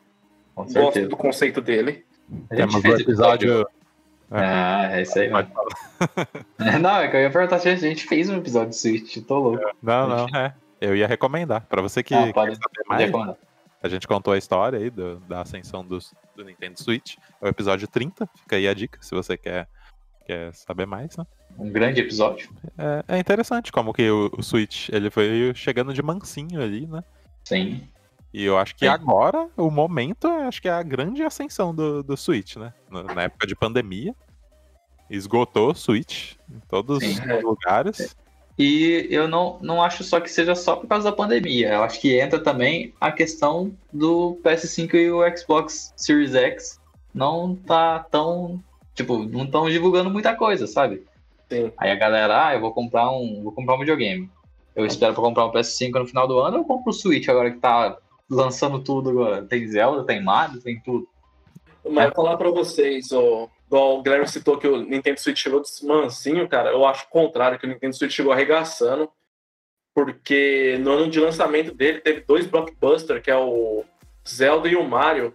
com 0.54 0.64
Gosto 0.64 0.74
certeza. 0.74 1.08
do 1.08 1.16
conceito 1.18 1.62
dele. 1.62 2.04
A 2.50 2.56
gente 2.56 2.68
Temos 2.68 2.76
o 2.76 2.82
fez 2.82 3.00
episódio. 3.00 3.66
Ah, 4.32 4.90
é 4.98 5.02
isso 5.02 5.18
aí, 5.20 5.30
mano. 5.30 5.48
Pode 5.50 5.70
falar. 6.60 6.80
Não, 6.80 6.98
é 6.98 7.08
que 7.08 7.16
eu 7.18 7.22
ia 7.22 7.32
perguntar 7.32 7.60
se 7.60 7.68
a 7.70 7.76
gente 7.76 8.06
fez 8.06 8.30
um 8.30 8.38
episódio 8.38 8.70
de 8.70 8.76
Switch, 8.78 9.18
tô 9.26 9.40
louco. 9.40 9.64
Não, 9.82 10.08
não, 10.08 10.26
é. 10.40 10.54
Eu 10.80 10.96
ia 10.96 11.08
recomendar. 11.08 11.62
Pra 11.68 11.82
você 11.82 12.02
que 12.04 12.14
Ah, 12.14 12.28
quer 12.28 12.34
pode- 12.34 12.56
saber 12.56 12.84
mais, 12.88 13.02
recomendar. 13.06 13.36
a 13.82 13.88
gente 13.90 14.08
contou 14.08 14.34
a 14.34 14.38
história 14.38 14.78
aí 14.80 14.90
do- 14.90 15.20
da 15.22 15.42
ascensão 15.42 15.84
dos- 15.86 16.14
do 16.36 16.46
Nintendo 16.46 16.80
Switch. 16.80 17.16
É 17.42 17.46
o 17.46 17.50
episódio 17.50 17.88
30. 17.88 18.28
Fica 18.36 18.56
aí 18.56 18.68
a 18.68 18.74
dica, 18.74 19.00
se 19.02 19.14
você 19.16 19.36
quer, 19.36 19.68
quer 20.26 20.54
saber 20.54 20.86
mais, 20.86 21.18
né? 21.18 21.26
Um 21.58 21.70
grande 21.72 22.00
episódio. 22.00 22.50
É, 22.78 23.16
é 23.16 23.20
interessante 23.20 23.72
como 23.72 23.92
que 23.94 24.10
o, 24.10 24.30
o 24.38 24.44
Switch 24.44 24.90
ele 24.90 25.10
foi 25.10 25.52
chegando 25.56 25.94
de 25.94 26.02
mansinho 26.04 26.62
ali, 26.62 26.86
né? 26.88 27.04
Sim. 27.44 27.88
E 28.34 28.44
eu 28.44 28.58
acho 28.58 28.76
que 28.76 28.86
Sim. 28.86 28.92
agora, 28.92 29.50
o 29.58 29.72
momento, 29.72 30.28
eu 30.28 30.48
acho 30.48 30.62
que 30.62 30.68
é 30.68 30.72
a 30.72 30.84
grande 30.84 31.24
ascensão 31.24 31.74
do, 31.74 32.04
do 32.04 32.16
Switch, 32.16 32.58
né? 32.58 32.74
Na, 32.90 33.04
na 33.04 33.24
época 33.24 33.48
de 33.48 33.56
pandemia, 33.56 34.14
esgotou 35.10 35.72
o 35.72 35.76
Switch 35.76 36.36
em 36.50 36.60
todos 36.70 37.00
Sim. 37.00 37.14
os 37.14 37.44
lugares. 37.44 38.16
E 38.58 39.08
eu 39.10 39.28
não, 39.28 39.58
não 39.62 39.82
acho 39.82 40.04
só 40.04 40.20
que 40.20 40.30
seja 40.30 40.54
só 40.54 40.76
por 40.76 40.88
causa 40.88 41.10
da 41.10 41.16
pandemia. 41.16 41.70
Eu 41.70 41.84
acho 41.84 42.00
que 42.00 42.20
entra 42.20 42.40
também 42.40 42.94
a 43.00 43.12
questão 43.12 43.74
do 43.92 44.38
PS5 44.44 44.94
e 44.96 45.10
o 45.10 45.38
Xbox 45.38 45.94
Series 45.96 46.36
X 46.36 46.80
não 47.14 47.56
tá 47.56 48.00
tão. 48.12 48.62
Tipo, 48.94 49.20
não 49.24 49.46
estão 49.46 49.70
divulgando 49.70 50.10
muita 50.10 50.36
coisa, 50.36 50.68
sabe? 50.68 51.04
Sim. 51.50 51.72
Aí 51.78 51.90
a 51.90 51.96
galera, 51.96 52.48
ah, 52.48 52.54
eu 52.54 52.60
vou 52.60 52.74
comprar 52.74 53.10
um. 53.10 53.42
Vou 53.44 53.54
comprar 53.54 53.76
um 53.76 53.80
videogame. 53.80 54.30
Eu 54.76 54.86
espero 54.86 55.14
pra 55.14 55.24
comprar 55.24 55.46
um 55.46 55.52
PS5 55.52 55.94
no 55.94 56.06
final 56.06 56.28
do 56.28 56.40
ano, 56.40 56.58
eu 56.58 56.64
compro 56.64 56.92
o 56.92 56.94
Switch 56.94 57.28
agora 57.28 57.52
que 57.52 57.60
tá 57.60 57.98
lançando 58.30 58.80
tudo 58.80 59.10
agora. 59.10 59.44
Tem 59.44 59.68
Zelda, 59.68 60.04
tem 60.04 60.24
Mario, 60.24 60.62
tem 60.62 60.80
tudo. 60.80 61.08
Mas 61.90 62.06
eu 62.06 62.14
vou 62.14 62.26
falar 62.26 62.38
pra 62.38 62.52
vocês, 62.52 63.12
ó, 63.12 63.48
igual 63.68 63.98
o 63.98 64.04
Guilherme 64.04 64.28
citou 64.28 64.58
que 64.58 64.68
o 64.68 64.78
Nintendo 64.78 65.20
Switch 65.20 65.40
chegou 65.40 65.62
de 65.62 65.70
mansinho, 65.86 66.48
cara. 66.48 66.72
Eu 66.72 66.86
acho 66.86 67.06
o 67.06 67.10
contrário, 67.10 67.58
que 67.58 67.66
o 67.66 67.70
Nintendo 67.70 67.96
Switch 67.96 68.12
chegou 68.12 68.32
arregaçando. 68.32 69.10
Porque 69.94 70.78
no 70.82 70.92
ano 70.92 71.10
de 71.10 71.20
lançamento 71.20 71.74
dele 71.74 72.00
teve 72.00 72.22
dois 72.22 72.46
blockbusters, 72.46 73.22
que 73.22 73.32
é 73.32 73.38
o 73.38 73.84
Zelda 74.28 74.68
e 74.68 74.76
o 74.76 74.88
Mario. 74.88 75.34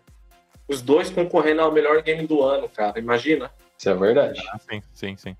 Os 0.69 0.81
dois 0.81 1.11
concorrendo 1.11 1.61
ao 1.61 1.73
melhor 1.73 2.01
game 2.03 2.27
do 2.27 2.43
ano, 2.43 2.69
cara. 2.69 2.99
Imagina. 2.99 3.51
Isso 3.77 3.91
é 3.91 3.95
verdade. 3.95 4.41
Ah, 4.49 4.59
sim, 4.59 4.83
sim, 4.93 5.17
sim. 5.17 5.37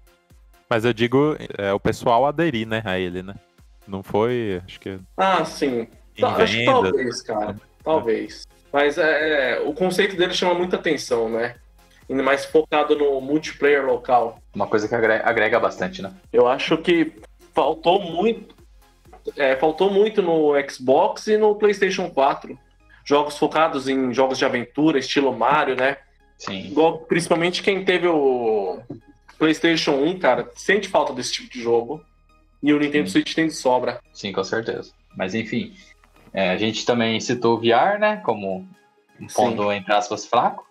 Mas 0.69 0.85
eu 0.85 0.93
digo, 0.93 1.37
é, 1.57 1.73
o 1.73 1.81
pessoal 1.81 2.27
aderir, 2.27 2.67
né, 2.67 2.83
a 2.85 2.99
ele, 2.99 3.23
né? 3.23 3.35
Não 3.87 4.03
foi, 4.03 4.61
acho 4.65 4.81
que 4.81 4.99
Ah, 5.17 5.45
sim. 5.45 5.87
Tá, 6.21 6.37
acho 6.37 6.57
que 6.57 6.65
talvez, 6.65 7.23
cara. 7.23 7.57
Talvez. 7.83 8.47
Mas 8.73 8.99
é, 8.99 9.61
o 9.65 9.73
conceito 9.73 10.17
dele 10.17 10.33
chama 10.35 10.55
muita 10.55 10.77
atenção, 10.77 11.29
né? 11.29 11.57
Ainda 12.09 12.23
mais 12.23 12.45
focado 12.45 12.97
no 12.97 13.21
multiplayer 13.21 13.85
local. 13.85 14.39
Uma 14.55 14.67
coisa 14.67 14.87
que 14.89 14.95
agre- 14.95 15.23
agrega 15.25 15.59
bastante, 15.59 16.03
né? 16.03 16.13
Eu 16.33 16.47
acho 16.47 16.77
que 16.79 17.13
faltou 17.55 18.01
muito. 18.03 18.55
é, 19.37 19.57
faltou 19.57 19.91
muito 19.91 20.21
no 20.23 20.53
Xbox 20.69 21.27
e 21.29 21.37
no 21.37 21.55
PlayStation 21.55 22.11
4. 22.11 22.59
Jogos 23.05 23.39
focados 23.39 23.89
em 23.89 24.13
jogos 24.13 24.39
de 24.39 24.45
aventura, 24.45 24.99
estilo 24.99 25.33
Mario, 25.37 25.77
né? 25.77 25.97
Sim. 26.39 26.67
Igual, 26.67 26.99
principalmente 26.99 27.63
quem 27.63 27.85
teve 27.85 28.07
o 28.09 28.81
PlayStation 29.39 29.93
1, 29.93 30.19
cara, 30.19 30.51
sente 30.57 30.89
falta 30.89 31.13
desse 31.13 31.33
tipo 31.33 31.51
de 31.53 31.61
jogo. 31.63 32.03
E 32.63 32.73
o 32.73 32.79
Nintendo 32.79 33.07
Sim. 33.09 33.13
Switch 33.13 33.35
tem 33.35 33.47
de 33.47 33.53
sobra. 33.55 34.01
Sim, 34.13 34.33
com 34.33 34.43
certeza. 34.43 34.91
Mas 35.17 35.35
enfim, 35.35 35.75
é, 36.35 36.51
a 36.51 36.57
gente 36.57 36.85
também 36.85 37.21
citou 37.21 37.55
o 37.57 37.59
VR, 37.61 37.99
né? 38.01 38.17
Como 38.25 38.67
um 39.21 39.29
Sim. 39.29 39.35
ponto, 39.35 39.71
entre 39.71 39.95
aspas, 39.95 40.27
fraco. 40.27 40.67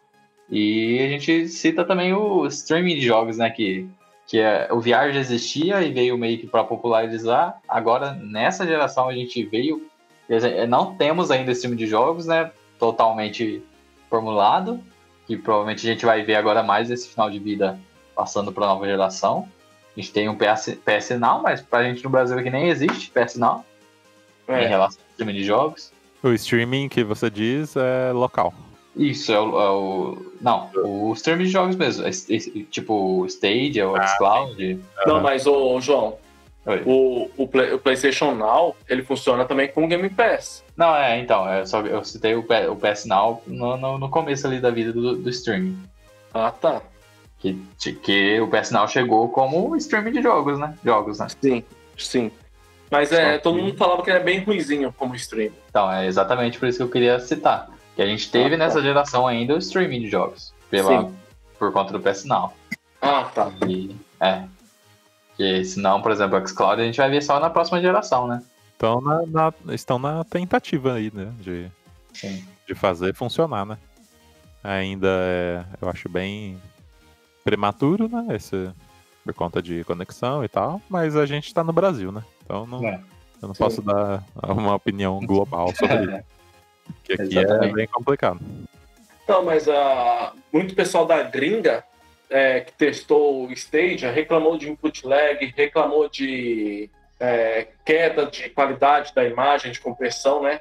E 0.50 1.00
a 1.00 1.08
gente 1.08 1.48
cita 1.48 1.86
também 1.86 2.14
o 2.14 2.46
streaming 2.48 2.96
de 2.96 3.02
jogos, 3.02 3.38
né? 3.38 3.50
Que, 3.50 3.90
que 4.28 4.40
é, 4.40 4.68
o 4.72 4.82
VR 4.82 5.12
já 5.14 5.20
existia 5.22 5.82
e 5.82 5.92
veio 5.92 6.18
meio 6.18 6.38
que 6.38 6.46
para 6.46 6.66
popularizar. 6.66 7.62
Agora, 7.68 8.14
nessa 8.14 8.68
geração, 8.68 9.08
a 9.08 9.14
gente 9.14 9.42
veio. 9.46 9.88
dizer, 10.30 10.68
Não 10.68 10.96
temos 10.96 11.32
ainda 11.32 11.52
esse 11.52 11.62
time 11.62 11.78
de 11.78 11.88
jogos, 11.88 12.26
né? 12.28 12.52
Totalmente 12.78 13.64
formulado. 14.10 14.82
Que 15.26 15.38
provavelmente 15.38 15.88
a 15.88 15.94
gente 15.94 16.06
vai 16.06 16.22
ver 16.24 16.36
agora 16.36 16.62
mais 16.62 16.92
esse 16.92 17.08
final 17.08 17.30
de 17.32 17.40
vida 17.40 17.80
passando 18.14 18.52
para 18.52 18.68
nova 18.68 18.86
geração. 18.86 19.48
A 19.96 20.00
gente 20.00 20.12
tem 20.12 20.28
um 20.28 20.36
PS, 20.36 20.78
PS 20.84 21.12
Now, 21.18 21.42
mas 21.42 21.62
pra 21.62 21.84
gente 21.84 22.04
no 22.04 22.10
Brasil 22.10 22.38
aqui 22.38 22.50
nem 22.50 22.68
existe 22.68 23.10
PS 23.12 23.38
Now 23.38 23.64
em 24.50 24.54
É, 24.54 24.68
relação 24.68 25.00
ao 25.02 25.03
streaming 25.14 25.34
de 25.34 25.44
jogos. 25.44 25.92
O 26.22 26.30
streaming 26.34 26.88
que 26.90 27.04
você 27.04 27.30
diz 27.30 27.76
é 27.76 28.12
local. 28.14 28.54
Isso, 28.96 29.32
é 29.32 29.40
o. 29.40 29.60
é 29.60 29.70
o- 29.72 30.26
não, 30.40 30.70
o 30.76 31.14
streaming 31.14 31.46
de 31.46 31.50
jogos 31.50 31.76
mesmo. 31.76 32.08
Esse- 32.08 32.34
esse- 32.34 32.64
tipo 32.66 32.94
o 33.22 33.26
Stadia, 33.26 33.90
o 33.90 33.96
Ah, 33.96 34.06
xCloud. 34.08 34.80
Não, 35.08 35.20
mas, 35.22 35.48
ô, 35.48 35.82
João, 35.82 36.18
Oi. 36.66 36.84
o, 36.86 37.30
o, 37.36 37.48
Play- 37.48 37.74
o 37.74 37.80
PlayStation 37.80 38.36
Now, 38.36 38.76
ele 38.88 39.02
funciona 39.04 39.46
também 39.46 39.68
com 39.70 39.84
o 39.84 39.88
Game 39.88 40.08
Pass. 40.12 40.64
Não, 40.78 40.96
é, 40.96 41.20
então, 41.20 41.50
é 41.52 41.66
só, 41.66 41.82
eu 41.82 42.04
citei 42.04 42.36
o, 42.36 42.44
P- 42.44 42.68
o 42.68 42.76
PS 42.76 43.06
Now 43.08 43.42
no, 43.48 43.76
no, 43.78 43.98
no 43.98 44.10
começo 44.10 44.46
ali 44.46 44.60
da 44.60 44.70
vida 44.70 44.94
do, 44.94 45.16
do 45.18 45.30
streaming. 45.30 45.78
Ah, 46.34 46.52
tá. 46.52 46.82
Que, 47.40 47.60
que 48.04 48.40
o 48.40 48.48
PS 48.48 48.72
Now 48.72 48.88
chegou 48.88 49.28
como 49.30 49.76
streaming 49.76 50.12
de 50.14 50.22
jogos, 50.22 50.58
né? 50.60 50.76
Jogos, 50.86 51.20
né? 51.20 51.28
Sim, 51.42 51.64
sim. 51.98 52.32
Mas 52.94 53.12
é, 53.12 53.38
todo 53.40 53.58
mundo 53.58 53.76
falava 53.76 54.04
que 54.04 54.12
era 54.12 54.20
bem 54.20 54.44
ruizinho 54.44 54.94
como 54.94 55.16
stream. 55.16 55.52
Então, 55.68 55.92
é 55.92 56.06
exatamente 56.06 56.60
por 56.60 56.68
isso 56.70 56.78
que 56.78 56.84
eu 56.84 56.90
queria 56.90 57.20
citar. 57.20 57.70
Que 57.96 58.02
a 58.04 58.06
gente 58.06 58.30
teve 58.30 58.50
Ah, 58.56 58.58
tá. 58.60 58.66
nessa 58.66 58.82
geração 58.84 59.26
ainda 59.28 59.56
o 59.56 59.58
streaming 59.58 60.02
de 60.02 60.10
jogos. 60.10 60.54
Pela, 60.70 61.02
Sim. 61.02 61.16
por 61.58 61.72
conta 61.74 61.92
do 61.92 62.00
PS 62.00 62.26
Now. 62.26 62.54
Ah, 63.02 63.24
tá. 63.34 63.52
E, 63.68 63.96
é. 64.20 64.44
Porque 65.30 65.66
senão, 65.66 66.02
por 66.04 66.12
exemplo, 66.12 66.38
o 66.38 66.48
xCloud 66.48 66.80
a 66.82 66.86
gente 66.86 66.98
vai 66.98 67.10
ver 67.10 67.22
só 67.24 67.40
na 67.40 67.50
próxima 67.50 67.82
geração, 67.82 68.28
né? 68.28 68.44
Estão 68.74 69.02
na, 69.02 69.26
na- 69.26 69.54
estão 69.74 69.98
na 69.98 70.24
tentativa 70.24 70.94
aí, 70.94 71.12
né? 71.14 71.32
De, 71.40 71.72
Sim. 72.14 72.46
de 72.68 72.76
fazer 72.76 73.16
funcionar, 73.16 73.66
né? 73.66 73.78
Ainda 74.64 75.08
é, 75.10 75.64
eu 75.82 75.90
acho 75.90 76.08
bem 76.08 76.62
prematuro, 77.44 78.08
né? 78.08 78.36
Esse, 78.36 78.70
por 79.24 79.34
conta 79.34 79.62
de 79.62 79.84
conexão 79.84 80.44
e 80.44 80.48
tal, 80.48 80.82
mas 80.90 81.16
a 81.16 81.26
gente 81.26 81.54
tá 81.54 81.64
no 81.64 81.74
Brasil, 81.74 82.12
né? 82.12 82.24
Então 82.44 82.66
não, 82.68 82.86
É. 82.86 83.00
eu 83.42 83.48
não 83.48 83.54
Sim. 83.54 83.64
posso 83.64 83.82
dar 83.82 84.24
uma 84.44 84.76
opinião 84.76 85.20
global 85.20 85.74
sobre 85.76 86.04
isso, 86.04 86.24
porque 86.96 87.14
aqui 87.14 87.38
é 87.38 87.42
Exatamente. 87.44 87.74
bem 87.74 87.88
complicado. 87.88 88.40
Não, 89.28 89.44
mas 89.46 89.68
ah, 89.70 90.34
muito 90.52 90.76
pessoal 90.76 91.06
da 91.06 91.24
gringa 91.24 91.84
é, 92.30 92.62
que 92.62 92.74
testou 92.74 93.46
o 93.48 93.52
Stadia 93.54 94.12
reclamou 94.12 94.58
de 94.58 94.70
input 94.70 95.06
lag, 95.08 95.54
reclamou 95.56 96.10
de 96.10 96.90
é, 97.20 97.68
queda 97.86 98.26
de 98.26 98.50
qualidade 98.50 99.14
da 99.16 99.24
imagem, 99.24 99.72
de 99.72 99.80
compressão, 99.80 100.44
né? 100.44 100.60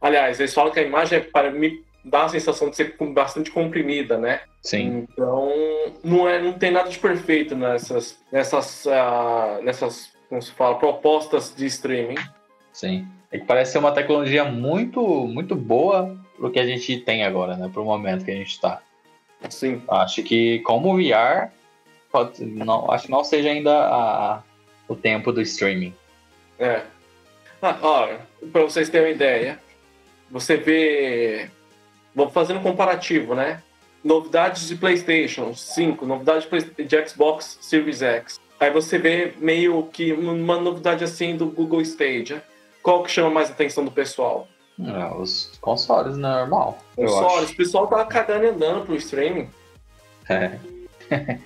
Aliás, 0.00 0.38
eles 0.38 0.54
falam 0.54 0.70
que 0.70 0.78
a 0.78 0.82
imagem, 0.82 1.18
é, 1.18 1.20
para 1.22 1.50
mim, 1.50 1.82
dá 2.04 2.24
a 2.24 2.28
sensação 2.28 2.68
de 2.70 2.76
ser 2.76 2.96
bastante 3.12 3.50
comprimida, 3.50 4.18
né? 4.18 4.42
Sim. 4.62 5.06
Então, 5.10 5.50
não, 6.02 6.28
é, 6.28 6.40
não 6.40 6.52
tem 6.52 6.70
nada 6.70 6.88
de 6.88 6.98
perfeito 6.98 7.54
nessas, 7.56 8.18
nessas, 8.30 8.86
ah, 8.86 9.60
nessas 9.62 10.12
como 10.28 10.40
se 10.42 10.50
fala, 10.52 10.78
propostas 10.78 11.54
de 11.54 11.66
streaming. 11.66 12.16
Sim. 12.72 13.06
É 13.30 13.38
que 13.38 13.44
parece 13.44 13.72
ser 13.72 13.78
uma 13.78 13.92
tecnologia 13.92 14.44
muito, 14.44 15.00
muito 15.26 15.54
boa 15.54 16.16
pro 16.36 16.50
que 16.50 16.58
a 16.58 16.66
gente 16.66 16.98
tem 16.98 17.24
agora, 17.24 17.56
né? 17.56 17.68
Pro 17.72 17.84
momento 17.84 18.24
que 18.24 18.30
a 18.30 18.34
gente 18.34 18.60
tá. 18.60 18.80
Sim. 19.48 19.82
Acho 19.88 20.22
que 20.22 20.60
como 20.60 20.96
VR, 20.96 21.50
pode, 22.10 22.44
não, 22.44 22.90
acho 22.90 23.06
que 23.06 23.10
não 23.10 23.22
seja 23.24 23.50
ainda 23.50 23.72
a- 23.72 24.42
o 24.88 24.94
tempo 24.94 25.32
do 25.32 25.40
streaming. 25.42 25.94
É. 26.58 26.82
Ah, 27.60 27.76
olha, 27.82 28.20
para 28.52 28.62
vocês 28.62 28.88
terem 28.88 29.08
uma 29.08 29.14
ideia, 29.14 29.58
você 30.30 30.56
vê. 30.56 31.50
Vamos 32.14 32.32
fazendo 32.32 32.60
um 32.60 32.62
comparativo, 32.62 33.34
né? 33.34 33.62
Novidades 34.02 34.68
de 34.68 34.76
PlayStation 34.76 35.54
5, 35.54 36.06
novidade 36.06 36.46
de 36.76 37.08
Xbox 37.08 37.58
Series 37.60 38.02
X. 38.02 38.40
Aí 38.60 38.70
você 38.70 38.98
vê 38.98 39.34
meio 39.38 39.82
que 39.92 40.12
uma 40.12 40.58
novidade 40.58 41.02
assim 41.02 41.36
do 41.36 41.46
Google 41.46 41.80
Stadia. 41.80 42.42
Qual 42.82 43.02
que 43.02 43.10
chama 43.10 43.30
mais 43.30 43.48
a 43.48 43.52
atenção 43.52 43.84
do 43.84 43.90
pessoal? 43.90 44.46
É, 44.78 45.14
os 45.14 45.58
consoles 45.60 46.16
normal. 46.16 46.78
eu 46.96 47.06
Consoles. 47.06 47.50
O 47.50 47.56
pessoal 47.56 47.86
tá 47.86 48.04
cagando 48.04 48.44
e 48.44 48.48
andando 48.48 48.84
pro 48.84 48.96
streaming. 48.96 49.48
É. 50.28 50.58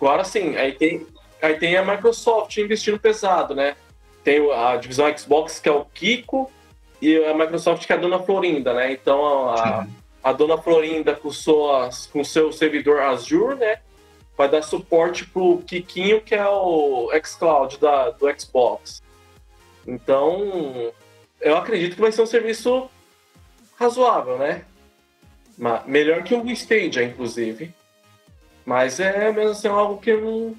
Agora 0.00 0.24
sim, 0.24 0.56
aí 0.56 0.72
tem, 0.72 1.06
aí 1.40 1.54
tem 1.54 1.76
a 1.76 1.84
Microsoft 1.84 2.56
investindo 2.56 2.98
pesado, 2.98 3.54
né? 3.54 3.76
Tem 4.24 4.40
a 4.52 4.76
divisão 4.76 5.16
Xbox, 5.16 5.60
que 5.60 5.68
é 5.68 5.72
o 5.72 5.84
Kiko, 5.84 6.50
e 7.02 7.24
a 7.24 7.34
Microsoft, 7.34 7.84
que 7.86 7.92
é 7.92 7.96
a 7.96 7.98
dona 7.98 8.18
Florinda, 8.20 8.72
né? 8.72 8.92
Então 8.92 9.50
a, 9.50 9.86
a 10.22 10.32
dona 10.32 10.56
Florinda, 10.56 11.14
com, 11.14 11.30
suas, 11.30 12.06
com 12.06 12.22
seu 12.22 12.52
servidor 12.52 13.00
Azure, 13.00 13.56
né? 13.56 13.80
Vai 14.36 14.48
dar 14.48 14.62
suporte 14.62 15.26
pro 15.26 15.58
Kikinho, 15.66 16.20
que 16.22 16.34
é 16.34 16.48
o 16.48 17.10
xCloud 17.22 17.78
do 17.78 18.40
Xbox. 18.40 19.02
Então, 19.86 20.92
eu 21.40 21.56
acredito 21.56 21.96
que 21.96 22.00
vai 22.00 22.12
ser 22.12 22.22
um 22.22 22.26
serviço 22.26 22.88
razoável, 23.76 24.38
né? 24.38 24.64
Ma- 25.58 25.82
Melhor 25.86 26.22
que 26.22 26.34
o 26.34 26.48
Stadia, 26.50 27.02
inclusive. 27.02 27.74
Mas 28.64 29.00
é 29.00 29.30
mesmo 29.32 29.50
assim 29.50 29.68
algo 29.68 30.00
que 30.00 30.10
eu 30.10 30.20
não, 30.20 30.56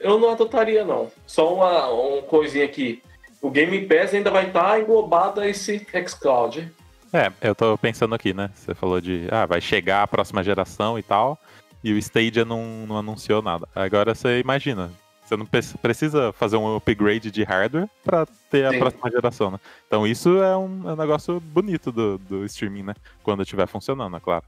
eu 0.00 0.18
não 0.18 0.30
adotaria, 0.30 0.84
não. 0.84 1.10
Só 1.26 1.54
uma, 1.54 1.88
uma 1.88 2.22
coisinha 2.22 2.64
aqui. 2.64 3.02
O 3.40 3.50
Game 3.50 3.86
Pass 3.86 4.14
ainda 4.14 4.30
vai 4.30 4.48
estar 4.48 4.80
englobado 4.80 5.40
a 5.40 5.46
esse 5.48 5.86
xCloud. 6.06 6.72
É, 7.12 7.32
eu 7.40 7.54
tô 7.54 7.78
pensando 7.78 8.14
aqui, 8.14 8.34
né? 8.34 8.50
Você 8.54 8.74
falou 8.74 9.00
de, 9.00 9.28
ah, 9.30 9.46
vai 9.46 9.60
chegar 9.60 10.02
a 10.02 10.06
próxima 10.06 10.42
geração 10.42 10.98
e 10.98 11.02
tal, 11.02 11.38
e 11.82 11.92
o 11.92 11.98
Stadia 11.98 12.44
não, 12.44 12.86
não 12.86 12.98
anunciou 12.98 13.40
nada. 13.40 13.68
Agora 13.74 14.14
você 14.14 14.40
imagina, 14.40 14.90
você 15.24 15.36
não 15.36 15.46
pre- 15.46 15.60
precisa 15.80 16.32
fazer 16.32 16.56
um 16.56 16.76
upgrade 16.76 17.30
de 17.30 17.42
hardware 17.44 17.88
pra 18.04 18.26
ter 18.50 18.66
a 18.66 18.72
Sim. 18.72 18.78
próxima 18.78 19.10
geração, 19.10 19.50
né? 19.50 19.60
Então 19.86 20.06
isso 20.06 20.42
é 20.42 20.56
um, 20.56 20.88
é 20.90 20.92
um 20.92 20.96
negócio 20.96 21.40
bonito 21.40 21.92
do, 21.92 22.18
do 22.18 22.44
streaming, 22.44 22.82
né? 22.82 22.94
Quando 23.22 23.42
estiver 23.42 23.66
funcionando, 23.66 24.16
é 24.16 24.20
claro. 24.20 24.44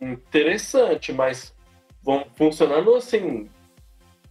Interessante, 0.00 1.12
mas 1.12 1.54
vão 2.02 2.26
funcionando 2.36 2.94
assim. 2.94 3.48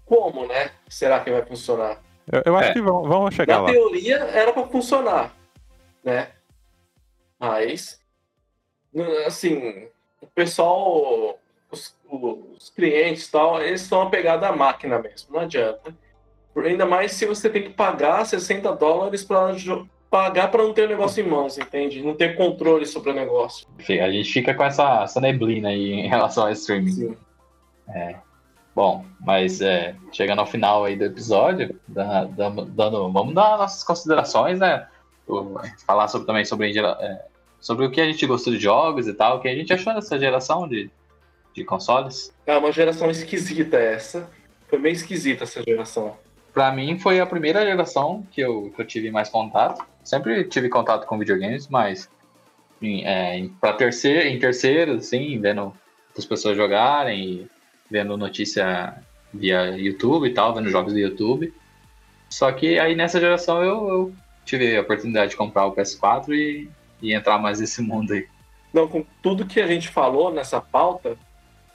Como, 0.05 0.45
né? 0.47 0.71
Será 0.87 1.19
que 1.19 1.29
vai 1.31 1.45
funcionar? 1.45 2.01
Eu, 2.31 2.41
eu 2.45 2.57
acho 2.57 2.69
É. 2.69 2.73
que 2.73 2.81
vão, 2.81 3.03
vão 3.03 3.31
chegar 3.31 3.55
Na 3.57 3.61
lá. 3.63 3.71
teoria 3.71 4.17
era 4.17 4.51
para 4.53 4.67
funcionar, 4.67 5.33
né? 6.03 6.29
Mas, 7.39 8.01
assim, 9.25 9.87
o 10.21 10.27
pessoal, 10.27 11.37
os, 11.71 11.95
os 12.09 12.69
clientes 12.71 13.27
e 13.27 13.31
tal, 13.31 13.61
eles 13.61 13.81
estão 13.81 14.01
apegados 14.01 14.47
à 14.47 14.51
máquina 14.51 14.99
mesmo, 14.99 15.33
não 15.33 15.41
adianta. 15.41 15.95
Por- 16.53 16.65
Ainda 16.65 16.85
mais 16.85 17.11
se 17.13 17.25
você 17.25 17.49
tem 17.49 17.63
que 17.63 17.69
pagar 17.69 18.25
60 18.25 18.75
dólares 18.75 19.23
para 19.23 19.53
pagar 20.09 20.49
para 20.49 20.63
não 20.63 20.73
ter 20.73 20.85
o 20.85 20.89
negócio 20.89 21.23
em 21.23 21.29
mãos, 21.29 21.57
entende? 21.57 22.01
Não 22.01 22.15
ter 22.15 22.35
controle 22.35 22.85
sobre 22.85 23.11
o 23.11 23.13
negócio. 23.13 23.67
Enfim, 23.77 23.99
A 23.99 24.09
gente 24.11 24.31
fica 24.31 24.53
com 24.53 24.63
essa, 24.63 25.03
essa 25.03 25.21
neblina 25.21 25.69
aí 25.69 25.91
em 25.93 26.07
relação 26.07 26.45
ao 26.45 26.51
streaming. 26.51 26.91
Sim. 26.91 27.17
Bom, 28.77 29.03
mas 29.19 29.59
é, 29.59 29.95
chegando 30.11 30.37
ao 30.37 30.45
final 30.45 30.85
aí 30.85 30.95
do 30.95 31.03
episódio, 31.03 31.75
da- 31.87 32.25
da- 32.25 32.49
dando, 32.49 33.11
vamos 33.11 33.33
dar 33.33 33.57
nossas 33.57 33.83
considerações, 33.83 34.59
né? 34.59 34.85
Falar 35.87 36.07
sobre, 36.07 36.27
também 36.27 36.45
sobre, 36.45 36.77
é, 36.77 37.25
sobre 37.59 37.87
o 37.87 37.89
que 37.89 37.99
a 37.99 38.05
gente 38.05 38.23
gostou 38.27 38.53
de 38.53 38.59
jogos 38.59 39.07
e 39.07 39.15
tal, 39.15 39.37
o 39.37 39.39
que 39.41 39.47
a 39.47 39.55
gente 39.55 39.73
achou 39.73 39.95
dessa 39.95 40.19
geração 40.19 40.67
de, 40.67 40.91
de 41.55 41.63
consoles. 41.65 42.31
É 42.45 42.55
uma 42.55 42.71
geração 42.71 43.09
esquisita 43.09 43.77
essa. 43.77 44.29
Foi 44.67 44.77
meio 44.77 44.93
esquisita 44.93 45.45
essa 45.45 45.63
geração. 45.63 46.15
Pra 46.53 46.71
mim 46.71 46.99
foi 46.99 47.19
a 47.19 47.25
primeira 47.25 47.65
geração 47.65 48.27
que 48.29 48.41
eu, 48.41 48.71
que 48.75 48.79
eu 48.83 48.85
tive 48.85 49.09
mais 49.09 49.27
contato. 49.27 49.83
Sempre 50.03 50.43
tive 50.43 50.69
contato 50.69 51.07
com 51.07 51.17
videogames, 51.17 51.67
mas 51.67 52.07
em, 52.79 53.03
é, 53.07 53.39
em, 53.39 53.49
pra 53.49 53.73
terceiro, 53.73 54.27
em 54.27 54.37
terceiro, 54.37 54.93
assim, 54.97 55.39
vendo 55.41 55.73
as 56.15 56.25
pessoas 56.25 56.55
jogarem 56.55 57.23
e 57.23 57.56
vendo 57.89 58.17
notícia 58.17 59.01
via 59.33 59.77
YouTube 59.77 60.27
e 60.27 60.33
tal, 60.33 60.53
vendo 60.53 60.69
jogos 60.69 60.93
do 60.93 60.99
YouTube. 60.99 61.53
Só 62.29 62.51
que 62.51 62.77
aí 62.79 62.95
nessa 62.95 63.19
geração 63.19 63.63
eu, 63.63 63.87
eu 63.87 64.13
tive 64.45 64.75
a 64.75 64.81
oportunidade 64.81 65.31
de 65.31 65.37
comprar 65.37 65.65
o 65.65 65.75
PS4 65.75 66.29
e, 66.29 66.69
e 67.01 67.13
entrar 67.13 67.37
mais 67.37 67.59
nesse 67.59 67.81
mundo 67.81 68.13
aí. 68.13 68.27
Não, 68.73 68.87
com 68.87 69.05
tudo 69.21 69.45
que 69.45 69.59
a 69.59 69.67
gente 69.67 69.87
falou 69.89 70.31
nessa 70.31 70.59
pauta, 70.59 71.17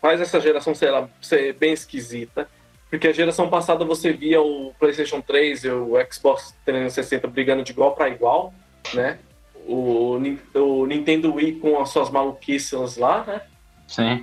faz 0.01 0.21
essa 0.21 0.41
geração 0.41 0.75
sei 0.75 0.91
lá, 0.91 1.09
ser 1.21 1.55
bem 1.55 1.73
esquisita. 1.73 2.49
Porque 2.91 3.09
a 3.09 3.13
geração 3.13 3.49
passada 3.49 3.87
você 3.87 4.13
via 4.13 4.43
o 4.43 4.75
PlayStation 4.79 5.23
3 5.23 5.65
e 5.65 5.71
o 5.71 5.93
Xbox 6.11 6.55
360 6.67 7.27
brigando 7.27 7.63
de 7.63 7.73
igual 7.73 7.95
para 7.95 8.11
igual, 8.11 8.53
né? 8.93 9.19
O, 9.67 10.19
o 10.55 10.87
Nintendo 10.87 11.35
Wii 11.35 11.55
com 11.55 11.81
as 11.81 11.89
suas 11.89 12.11
maluquices 12.11 12.99
lá, 12.99 13.25
né? 13.25 13.41
Sim. 13.89 14.23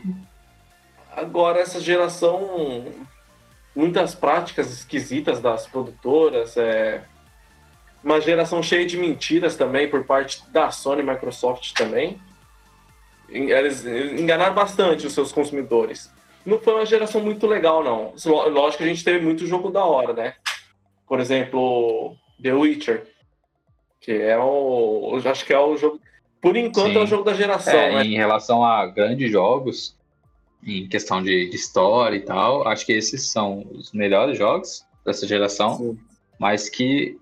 Agora 1.19 1.59
essa 1.59 1.81
geração, 1.81 2.85
muitas 3.75 4.15
práticas 4.15 4.71
esquisitas 4.71 5.41
das 5.41 5.67
produtoras, 5.67 6.55
é 6.55 7.03
uma 8.01 8.21
geração 8.21 8.63
cheia 8.63 8.85
de 8.85 8.97
mentiras 8.97 9.57
também 9.57 9.89
por 9.89 10.05
parte 10.05 10.41
da 10.49 10.71
Sony 10.71 11.01
e 11.01 11.05
Microsoft 11.05 11.73
também. 11.73 12.19
Eles 13.27 13.85
enganaram 13.85 14.55
bastante 14.55 15.05
os 15.05 15.13
seus 15.13 15.33
consumidores. 15.33 16.09
Não 16.45 16.57
foi 16.57 16.73
uma 16.75 16.85
geração 16.85 17.19
muito 17.21 17.45
legal, 17.45 17.83
não. 17.83 18.13
Lógico 18.49 18.77
que 18.77 18.89
a 18.89 18.93
gente 18.93 19.03
teve 19.03 19.23
muito 19.23 19.45
jogo 19.45 19.69
da 19.69 19.83
hora, 19.83 20.13
né? 20.13 20.35
Por 21.05 21.19
exemplo, 21.19 22.15
The 22.41 22.53
Witcher, 22.53 23.07
que 23.99 24.13
é 24.13 24.37
o. 24.37 25.19
Acho 25.25 25.45
que 25.45 25.53
é 25.53 25.59
o 25.59 25.75
jogo. 25.75 25.99
Por 26.41 26.55
enquanto 26.55 26.93
Sim. 26.93 26.97
é 26.97 27.03
o 27.03 27.07
jogo 27.07 27.23
da 27.23 27.33
geração, 27.33 27.73
É, 27.73 27.95
né? 27.95 28.05
Em 28.05 28.15
relação 28.15 28.63
a 28.63 28.87
grandes 28.87 29.29
jogos, 29.29 29.98
em 30.65 30.87
questão 30.87 31.21
de, 31.23 31.49
de 31.49 31.55
história 31.55 32.17
e 32.17 32.21
tal, 32.21 32.67
acho 32.67 32.85
que 32.85 32.91
esses 32.93 33.31
são 33.31 33.65
os 33.71 33.91
melhores 33.91 34.37
jogos 34.37 34.85
dessa 35.05 35.25
geração, 35.27 35.77
Sim. 35.77 35.99
mas 36.37 36.69
que 36.69 37.17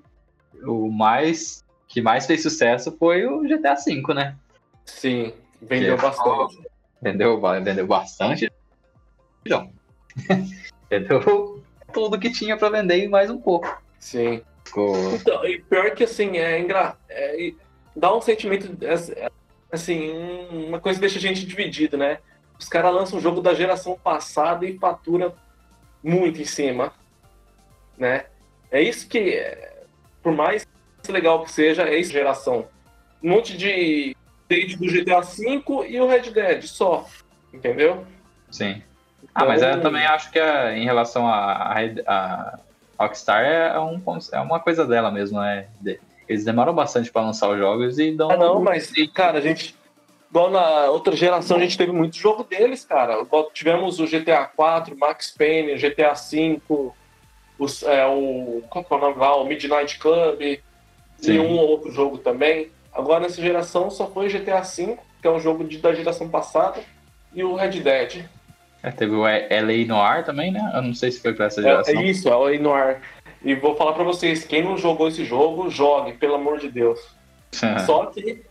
o 0.63 0.89
mais 0.89 1.63
que 1.87 2.01
mais 2.01 2.25
fez 2.25 2.41
sucesso 2.43 2.91
foi 2.97 3.25
o 3.25 3.41
GTA 3.43 3.75
V, 3.75 4.13
né? 4.13 4.35
Sim, 4.85 5.31
vendeu 5.61 5.95
Que- 5.95 6.01
bastante. 6.01 6.67
Vendeu, 7.01 7.39
vendeu 7.63 7.87
bastante. 7.87 8.51
Não. 9.45 9.71
vendeu 10.89 11.63
tudo 11.93 12.19
que 12.19 12.31
tinha 12.31 12.57
pra 12.57 12.69
vender 12.69 13.03
e 13.03 13.07
mais 13.07 13.29
um 13.29 13.37
pouco. 13.39 13.81
Sim. 13.99 14.41
Ficou... 14.65 14.95
Então, 15.15 15.45
e 15.45 15.61
pior 15.61 15.91
que 15.91 16.03
assim, 16.03 16.37
é, 16.37 16.59
engra... 16.59 16.97
é 17.07 17.53
dá 17.95 18.13
um 18.15 18.19
sentimento, 18.21 18.75
é, 18.83 19.29
assim, 19.71 20.11
um- 20.11 20.67
uma 20.67 20.79
coisa 20.79 20.97
que 20.99 21.01
deixa 21.01 21.17
a 21.17 21.21
gente 21.21 21.45
dividido, 21.45 21.97
né? 21.97 22.19
Os 22.59 22.67
caras 22.67 22.93
lançam 22.93 23.19
um 23.19 23.21
jogo 23.21 23.41
da 23.41 23.53
geração 23.53 23.97
passada 24.01 24.65
e 24.65 24.77
fatura 24.77 25.33
muito 26.03 26.41
em 26.41 26.45
cima. 26.45 26.91
né? 27.97 28.25
É 28.71 28.81
isso 28.81 29.07
que, 29.07 29.41
por 30.21 30.33
mais 30.33 30.67
legal 31.07 31.43
que 31.43 31.51
seja, 31.51 31.83
é 31.83 31.97
isso 31.97 32.11
geração. 32.11 32.67
Um 33.23 33.29
monte 33.29 33.55
de 33.55 34.15
desde 34.47 34.75
do 34.77 34.85
GTA 34.85 35.21
V 35.21 35.63
e 35.87 35.99
o 35.99 36.07
Red 36.07 36.31
Dead 36.31 36.63
só, 36.63 37.05
entendeu? 37.53 38.05
Sim. 38.51 38.81
Ah, 39.33 39.45
mas 39.45 39.61
eu 39.61 39.81
também 39.81 40.05
acho 40.05 40.31
que 40.31 40.39
é, 40.39 40.77
em 40.77 40.85
relação 40.85 41.27
a, 41.27 41.73
a, 41.73 41.79
a 42.07 42.59
Rockstar 42.99 43.43
é, 43.43 43.79
um, 43.79 44.01
é 44.31 44.39
uma 44.39 44.59
coisa 44.59 44.85
dela 44.85 45.11
mesmo, 45.11 45.39
né? 45.39 45.67
Eles 46.27 46.43
demoram 46.43 46.73
bastante 46.73 47.11
para 47.11 47.21
lançar 47.21 47.49
os 47.49 47.57
jogos 47.57 47.99
e 47.99 48.11
dão. 48.11 48.31
Ah, 48.31 48.37
não, 48.37 48.61
mas, 48.61 48.91
cara, 49.13 49.37
a 49.37 49.41
gente. 49.41 49.76
Igual 50.29 50.51
na 50.51 50.85
outra 50.89 51.15
geração, 51.15 51.57
a 51.57 51.59
gente 51.61 51.77
teve 51.77 51.91
muito 51.91 52.17
jogo 52.17 52.43
deles, 52.43 52.83
cara. 52.83 53.25
Tivemos 53.53 53.99
o 53.99 54.05
GTA 54.05 54.45
4, 54.45 54.97
Max 54.97 55.31
Payne, 55.31 55.75
GTA 55.75 56.15
5, 56.15 56.95
os, 57.57 57.83
é, 57.83 58.05
o. 58.05 58.61
Qual 58.69 58.83
que 58.83 58.93
é 58.93 58.97
o 58.97 58.99
nome 58.99 59.17
lá? 59.17 59.35
O 59.35 59.45
Midnight 59.45 59.97
Club 59.97 60.59
Sim. 61.17 61.33
e 61.33 61.39
um 61.39 61.57
ou 61.57 61.69
outro 61.69 61.91
jogo 61.91 62.17
também. 62.17 62.69
Agora 62.93 63.21
nessa 63.21 63.41
geração 63.41 63.89
só 63.89 64.07
foi 64.07 64.27
GTA 64.27 64.61
V, 64.61 64.97
que 65.21 65.27
é 65.27 65.31
um 65.31 65.39
jogo 65.39 65.63
de, 65.63 65.77
da 65.77 65.93
geração 65.93 66.27
passada, 66.27 66.81
e 67.33 67.43
o 67.43 67.55
Red 67.55 67.79
Dead. 67.79 68.25
É, 68.83 68.91
teve 68.91 69.15
o 69.15 69.21
LA 69.21 69.85
Noir 69.87 70.25
também, 70.25 70.51
né? 70.51 70.71
Eu 70.73 70.81
não 70.81 70.93
sei 70.93 71.11
se 71.11 71.21
foi 71.21 71.33
pra 71.33 71.45
essa 71.45 71.61
geração. 71.61 71.93
É, 71.93 71.97
é 71.97 72.05
isso, 72.05 72.27
é 72.27 72.35
o 72.35 72.43
LA 72.43 72.59
Noir. 72.59 73.01
E 73.43 73.55
vou 73.55 73.75
falar 73.75 73.93
para 73.93 74.03
vocês, 74.03 74.43
quem 74.43 74.63
não 74.63 74.77
jogou 74.77 75.07
esse 75.07 75.23
jogo, 75.23 75.69
jogue, 75.69 76.13
pelo 76.13 76.35
amor 76.35 76.59
de 76.59 76.69
Deus. 76.69 76.99
Só 77.85 78.07
que 78.07 78.43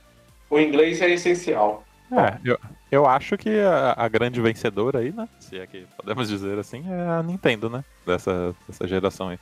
o 0.50 0.58
inglês 0.58 1.00
é 1.00 1.10
essencial. 1.10 1.84
É, 2.10 2.38
eu, 2.44 2.58
eu 2.90 3.06
acho 3.06 3.36
que 3.36 3.60
a, 3.60 3.94
a, 3.96 4.08
grande 4.08 4.40
vencedora 4.40 5.00
aí, 5.00 5.12
né? 5.12 5.28
Se 5.40 5.58
é 5.58 5.66
que 5.66 5.86
podemos 5.96 6.28
dizer 6.28 6.58
assim, 6.58 6.84
é 6.88 7.18
a 7.18 7.22
Nintendo, 7.22 7.68
né? 7.68 7.84
Dessa, 8.06 8.54
dessa 8.68 8.86
geração 8.86 9.28
aí. 9.28 9.38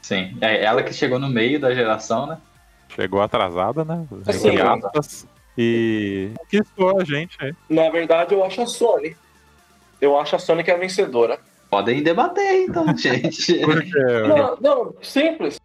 Sim, 0.00 0.36
é 0.40 0.62
ela 0.64 0.82
que 0.82 0.92
chegou 0.92 1.18
no 1.18 1.28
meio 1.28 1.58
da 1.58 1.74
geração, 1.74 2.26
né? 2.26 2.38
Chegou 2.88 3.20
atrasada, 3.20 3.84
né? 3.84 4.06
Assim, 4.26 4.50
e 5.56 6.32
conquistou 6.36 7.00
a 7.00 7.04
gente 7.04 7.36
aí. 7.40 7.54
Na 7.68 7.88
verdade, 7.88 8.34
eu 8.34 8.44
acho 8.44 8.60
a 8.62 8.66
Sony. 8.66 9.16
Eu 10.00 10.18
acho 10.18 10.36
a 10.36 10.38
Sony 10.38 10.62
que 10.62 10.70
é 10.70 10.74
a 10.74 10.78
vencedora. 10.78 11.38
Podem 11.70 12.02
debater, 12.02 12.66
então, 12.68 12.86
gente. 12.96 13.60
não, 14.28 14.56
não, 14.60 14.94
simples. 15.02 15.60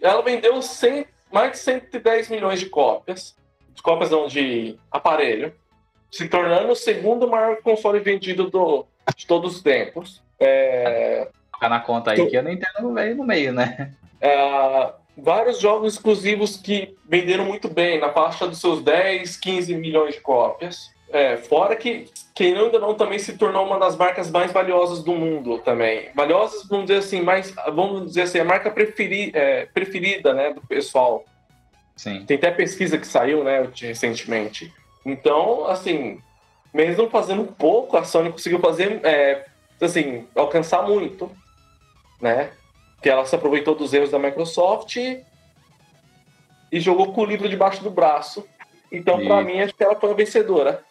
Ela 0.00 0.22
vendeu 0.22 0.60
100, 0.60 1.06
mais 1.32 1.52
de 1.52 1.58
110 1.58 2.28
milhões 2.28 2.60
de 2.60 2.66
cópias. 2.66 3.34
De 3.80 3.82
cópias 3.82 4.10
não, 4.10 4.26
de 4.26 4.76
aparelho. 4.92 5.54
Se 6.10 6.28
tornando 6.28 6.72
o 6.72 6.76
segundo 6.76 7.26
maior 7.26 7.62
console 7.62 7.98
vendido 7.98 8.50
do, 8.50 8.84
de 9.16 9.26
todos 9.26 9.56
os 9.56 9.62
tempos. 9.62 10.22
É... 10.38 11.28
Ficar 11.54 11.70
na 11.70 11.80
conta 11.80 12.10
aí 12.10 12.26
que 12.26 12.36
eu 12.36 12.42
nem 12.42 12.56
entendo 12.56 12.92
veio 12.92 13.16
no 13.16 13.24
meio, 13.24 13.54
né? 13.54 13.94
É, 14.20 14.92
vários 15.16 15.58
jogos 15.58 15.94
exclusivos 15.94 16.58
que 16.58 16.94
venderam 17.08 17.46
muito 17.46 17.68
bem, 17.68 17.98
na 17.98 18.10
faixa 18.12 18.46
dos 18.46 18.60
seus 18.60 18.82
10, 18.82 19.38
15 19.38 19.74
milhões 19.76 20.14
de 20.14 20.20
cópias. 20.20 20.90
É, 21.10 21.38
fora 21.38 21.74
que, 21.74 22.06
quem 22.34 22.54
ainda 22.54 22.78
não 22.78 22.94
também 22.94 23.18
se 23.18 23.38
tornou 23.38 23.64
uma 23.64 23.78
das 23.78 23.96
marcas 23.96 24.30
mais 24.30 24.52
valiosas 24.52 25.02
do 25.02 25.12
mundo 25.12 25.58
também. 25.60 26.10
Valiosas, 26.14 26.68
vamos 26.68 26.86
dizer 26.86 26.98
assim, 26.98 27.22
mais, 27.22 27.50
vamos 27.74 28.08
dizer 28.08 28.22
assim, 28.22 28.40
a 28.40 28.44
marca 28.44 28.70
preferi, 28.70 29.32
é, 29.34 29.66
preferida, 29.72 30.34
né, 30.34 30.52
do 30.52 30.60
pessoal. 30.60 31.24
Sim. 32.00 32.24
Tem 32.24 32.38
até 32.38 32.50
pesquisa 32.50 32.96
que 32.96 33.06
saiu, 33.06 33.44
né, 33.44 33.68
recentemente. 33.78 34.72
Então, 35.04 35.66
assim, 35.66 36.18
mesmo 36.72 37.10
fazendo 37.10 37.44
pouco, 37.44 37.94
a 37.94 38.04
Sony 38.04 38.32
conseguiu 38.32 38.58
fazer, 38.58 39.04
é, 39.04 39.44
assim, 39.78 40.26
alcançar 40.34 40.82
muito, 40.82 41.30
né? 42.18 42.52
Que 43.02 43.10
ela 43.10 43.26
se 43.26 43.34
aproveitou 43.34 43.74
dos 43.74 43.92
erros 43.92 44.10
da 44.10 44.18
Microsoft 44.18 44.96
e, 44.96 45.22
e 46.72 46.80
jogou 46.80 47.12
com 47.12 47.20
o 47.20 47.26
livro 47.26 47.50
debaixo 47.50 47.82
do 47.82 47.90
braço. 47.90 48.48
Então, 48.90 49.20
e... 49.20 49.26
para 49.26 49.44
mim, 49.44 49.60
acho 49.60 49.74
que 49.74 49.84
ela 49.84 49.94
foi 49.94 50.12
a 50.12 50.14
vencedora. 50.14 50.82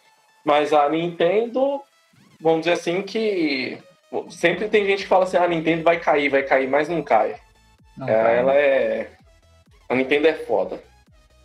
Mas 0.44 0.72
a 0.72 0.88
Nintendo, 0.88 1.80
vamos 2.40 2.60
dizer 2.60 2.74
assim, 2.74 3.02
que 3.02 3.78
sempre 4.30 4.68
tem 4.68 4.86
gente 4.86 5.02
que 5.02 5.08
fala 5.08 5.24
assim, 5.24 5.38
ah, 5.38 5.42
a 5.42 5.48
Nintendo 5.48 5.82
vai 5.82 5.98
cair, 5.98 6.28
vai 6.28 6.44
cair, 6.44 6.68
mas 6.68 6.88
não 6.88 7.02
cai. 7.02 7.34
Não 7.96 8.08
é, 8.08 8.14
cai. 8.14 8.38
Ela 8.38 8.54
é. 8.54 9.10
A 9.88 9.94
Nintendo 9.96 10.28
é 10.28 10.34
foda. 10.34 10.88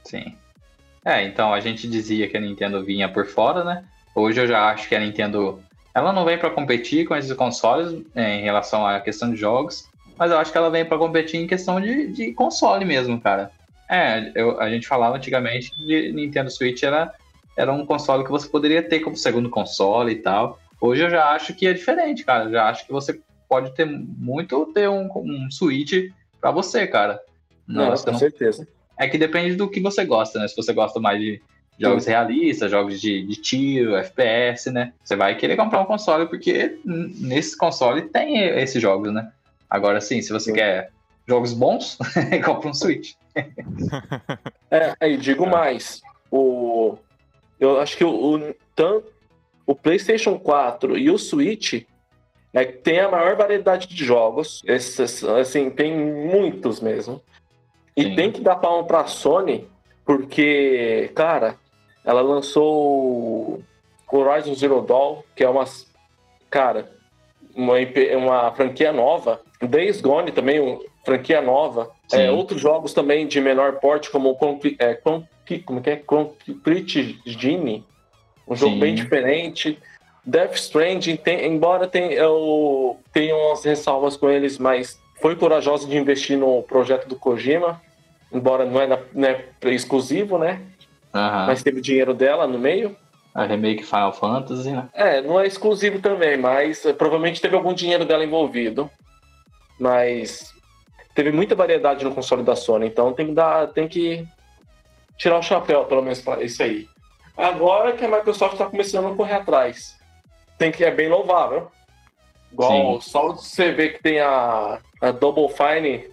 Sim. 0.05 0.35
É, 1.03 1.23
então 1.23 1.53
a 1.53 1.59
gente 1.59 1.87
dizia 1.87 2.27
que 2.27 2.37
a 2.37 2.39
Nintendo 2.39 2.83
vinha 2.83 3.09
por 3.09 3.25
fora, 3.27 3.63
né? 3.63 3.83
Hoje 4.15 4.41
eu 4.41 4.47
já 4.47 4.69
acho 4.69 4.87
que 4.87 4.95
a 4.95 4.99
Nintendo 4.99 5.61
ela 5.93 6.11
não 6.11 6.25
vem 6.25 6.37
para 6.37 6.49
competir 6.49 7.07
com 7.07 7.15
esses 7.15 7.31
consoles 7.33 8.03
é, 8.15 8.39
em 8.39 8.43
relação 8.43 8.85
à 8.85 8.99
questão 8.99 9.29
de 9.29 9.37
jogos, 9.37 9.87
mas 10.17 10.31
eu 10.31 10.37
acho 10.37 10.51
que 10.51 10.57
ela 10.57 10.69
vem 10.69 10.85
para 10.85 10.97
competir 10.97 11.39
em 11.39 11.47
questão 11.47 11.79
de, 11.79 12.07
de 12.07 12.33
console 12.33 12.85
mesmo, 12.85 13.19
cara. 13.19 13.51
É, 13.89 14.31
eu, 14.35 14.59
a 14.59 14.69
gente 14.69 14.87
falava 14.87 15.15
antigamente 15.15 15.71
que 15.71 16.11
Nintendo 16.11 16.49
Switch 16.49 16.83
era 16.83 17.13
era 17.57 17.71
um 17.71 17.85
console 17.85 18.23
que 18.23 18.31
você 18.31 18.49
poderia 18.49 18.83
ter 18.83 18.99
como 18.99 19.15
segundo 19.15 19.49
console 19.49 20.11
e 20.11 20.15
tal. 20.17 20.59
Hoje 20.81 21.03
eu 21.03 21.09
já 21.09 21.29
acho 21.29 21.53
que 21.53 21.65
é 21.65 21.73
diferente, 21.73 22.25
cara. 22.25 22.45
Eu 22.45 22.51
já 22.51 22.67
acho 22.67 22.85
que 22.85 22.91
você 22.91 23.19
pode 23.47 23.73
ter 23.73 23.85
muito 23.85 24.65
ter 24.73 24.89
um, 24.89 25.09
um 25.15 25.49
Switch 25.49 26.11
para 26.41 26.51
você, 26.51 26.85
cara. 26.85 27.19
Não, 27.65 27.89
não 27.89 27.95
com 27.95 28.11
não... 28.11 28.19
certeza. 28.19 28.67
É 28.97 29.07
que 29.07 29.17
depende 29.17 29.55
do 29.55 29.69
que 29.69 29.79
você 29.79 30.05
gosta, 30.05 30.39
né? 30.39 30.47
Se 30.47 30.55
você 30.55 30.73
gosta 30.73 30.99
mais 30.99 31.19
de 31.19 31.41
jogos 31.77 32.05
realistas, 32.05 32.71
jogos 32.71 33.01
de, 33.01 33.25
de 33.25 33.35
tiro, 33.35 33.95
FPS, 33.95 34.71
né? 34.71 34.93
Você 35.03 35.15
vai 35.15 35.35
querer 35.35 35.55
comprar 35.55 35.81
um 35.81 35.85
console 35.85 36.27
porque 36.27 36.79
nesse 36.85 37.57
console 37.57 38.03
tem 38.03 38.37
esses 38.39 38.81
jogos, 38.81 39.13
né? 39.13 39.29
Agora 39.69 39.99
sim, 39.99 40.21
se 40.21 40.31
você 40.31 40.51
Sim. 40.51 40.53
quer 40.53 40.91
jogos 41.27 41.53
bons, 41.53 41.97
compra 42.45 42.69
um 42.69 42.73
Switch. 42.73 43.13
é, 44.71 44.93
aí 44.99 45.17
digo 45.17 45.45
mais. 45.45 46.01
O, 46.31 46.97
eu 47.59 47.79
acho 47.79 47.97
que 47.97 48.03
o, 48.03 48.35
o, 48.35 48.55
tanto, 48.75 49.11
o 49.65 49.75
PlayStation 49.75 50.37
4 50.39 50.97
e 50.97 51.09
o 51.09 51.17
Switch 51.17 51.83
é, 52.53 52.63
tem 52.63 52.99
a 52.99 53.09
maior 53.09 53.35
variedade 53.35 53.87
de 53.87 54.05
jogos. 54.05 54.61
Esses, 54.65 55.23
assim, 55.23 55.69
tem 55.69 55.93
muitos 55.93 56.79
mesmo. 56.79 57.21
E 57.95 58.03
Sim. 58.03 58.15
tem 58.15 58.31
que 58.31 58.41
dar 58.41 58.57
palma 58.57 58.83
pra 58.83 59.07
Sony, 59.07 59.67
porque, 60.05 61.11
cara, 61.15 61.55
ela 62.03 62.21
lançou 62.21 63.63
Horizon 64.11 64.53
Zero 64.53 64.81
Dawn, 64.81 65.21
que 65.35 65.43
é 65.43 65.49
uma. 65.49 65.65
Cara, 66.49 66.91
uma, 67.55 67.75
uma 68.17 68.51
franquia 68.51 68.91
nova. 68.91 69.41
Days 69.61 70.01
Gone 70.01 70.31
também, 70.31 70.59
uma 70.59 70.79
franquia 71.03 71.41
nova. 71.41 71.91
É, 72.11 72.29
outros 72.29 72.61
jogos 72.61 72.93
também 72.93 73.25
de 73.25 73.41
menor 73.41 73.79
porte, 73.79 74.11
como 74.11 74.37
é, 74.77 74.93
como 74.93 75.27
que 75.45 75.89
é? 75.89 75.95
Concrete 75.95 77.19
Genie. 77.25 77.83
Um 78.47 78.55
jogo 78.55 78.73
Sim. 78.73 78.79
bem 78.79 78.95
diferente. 78.95 79.79
Death 80.23 80.55
Stranding, 80.55 81.17
tem, 81.17 81.45
embora 81.45 81.87
tenha, 81.87 82.11
eu 82.13 82.97
tenha 83.13 83.35
umas 83.35 83.63
ressalvas 83.63 84.17
com 84.17 84.29
eles, 84.29 84.57
mas 84.57 84.99
foi 85.21 85.35
corajoso 85.35 85.87
de 85.87 85.97
investir 85.97 86.37
no 86.37 86.61
projeto 86.63 87.07
do 87.07 87.15
Kojima, 87.15 87.81
embora 88.31 88.65
não 88.65 88.81
é, 88.81 88.99
não 89.13 89.27
é 89.27 89.45
exclusivo, 89.63 90.37
né? 90.37 90.61
Uhum. 91.13 91.45
Mas 91.47 91.63
teve 91.63 91.81
dinheiro 91.81 92.13
dela 92.13 92.45
no 92.45 92.59
meio. 92.59 92.95
A 93.33 93.45
remake 93.45 93.83
Final 93.83 94.13
Fantasy, 94.13 94.71
né? 94.71 94.87
É, 94.93 95.21
não 95.21 95.39
é 95.39 95.45
exclusivo 95.45 95.99
também, 95.99 96.37
mas 96.37 96.85
eh, 96.85 96.93
provavelmente 96.93 97.41
teve 97.41 97.55
algum 97.55 97.73
dinheiro 97.73 98.05
dela 98.05 98.23
envolvido. 98.23 98.89
Mas 99.79 100.53
teve 101.13 101.31
muita 101.31 101.55
variedade 101.55 102.05
no 102.05 102.15
console 102.15 102.43
da 102.43 102.55
Sony, 102.55 102.87
então 102.87 103.13
tem 103.13 103.27
que 103.27 103.33
dar, 103.33 103.67
tem 103.67 103.87
que 103.87 104.25
tirar 105.17 105.39
o 105.39 105.43
chapéu, 105.43 105.85
pelo 105.85 106.01
menos, 106.01 106.21
para 106.21 106.43
isso 106.43 106.63
aí. 106.63 106.87
Agora 107.37 107.93
que 107.93 108.05
a 108.05 108.07
Microsoft 108.07 108.53
está 108.53 108.65
começando 108.65 109.07
a 109.07 109.15
correr 109.15 109.33
atrás. 109.33 109.97
Tem 110.57 110.71
que 110.71 110.85
é 110.85 110.91
bem 110.91 111.09
louvável. 111.09 111.69
Igual 112.55 113.01
Sim. 113.01 113.09
só 113.09 113.33
você 113.33 113.71
ver 113.71 113.93
que 113.93 114.03
tem 114.03 114.19
a, 114.19 114.79
a 115.01 115.11
Double 115.11 115.49
Fine 115.49 116.07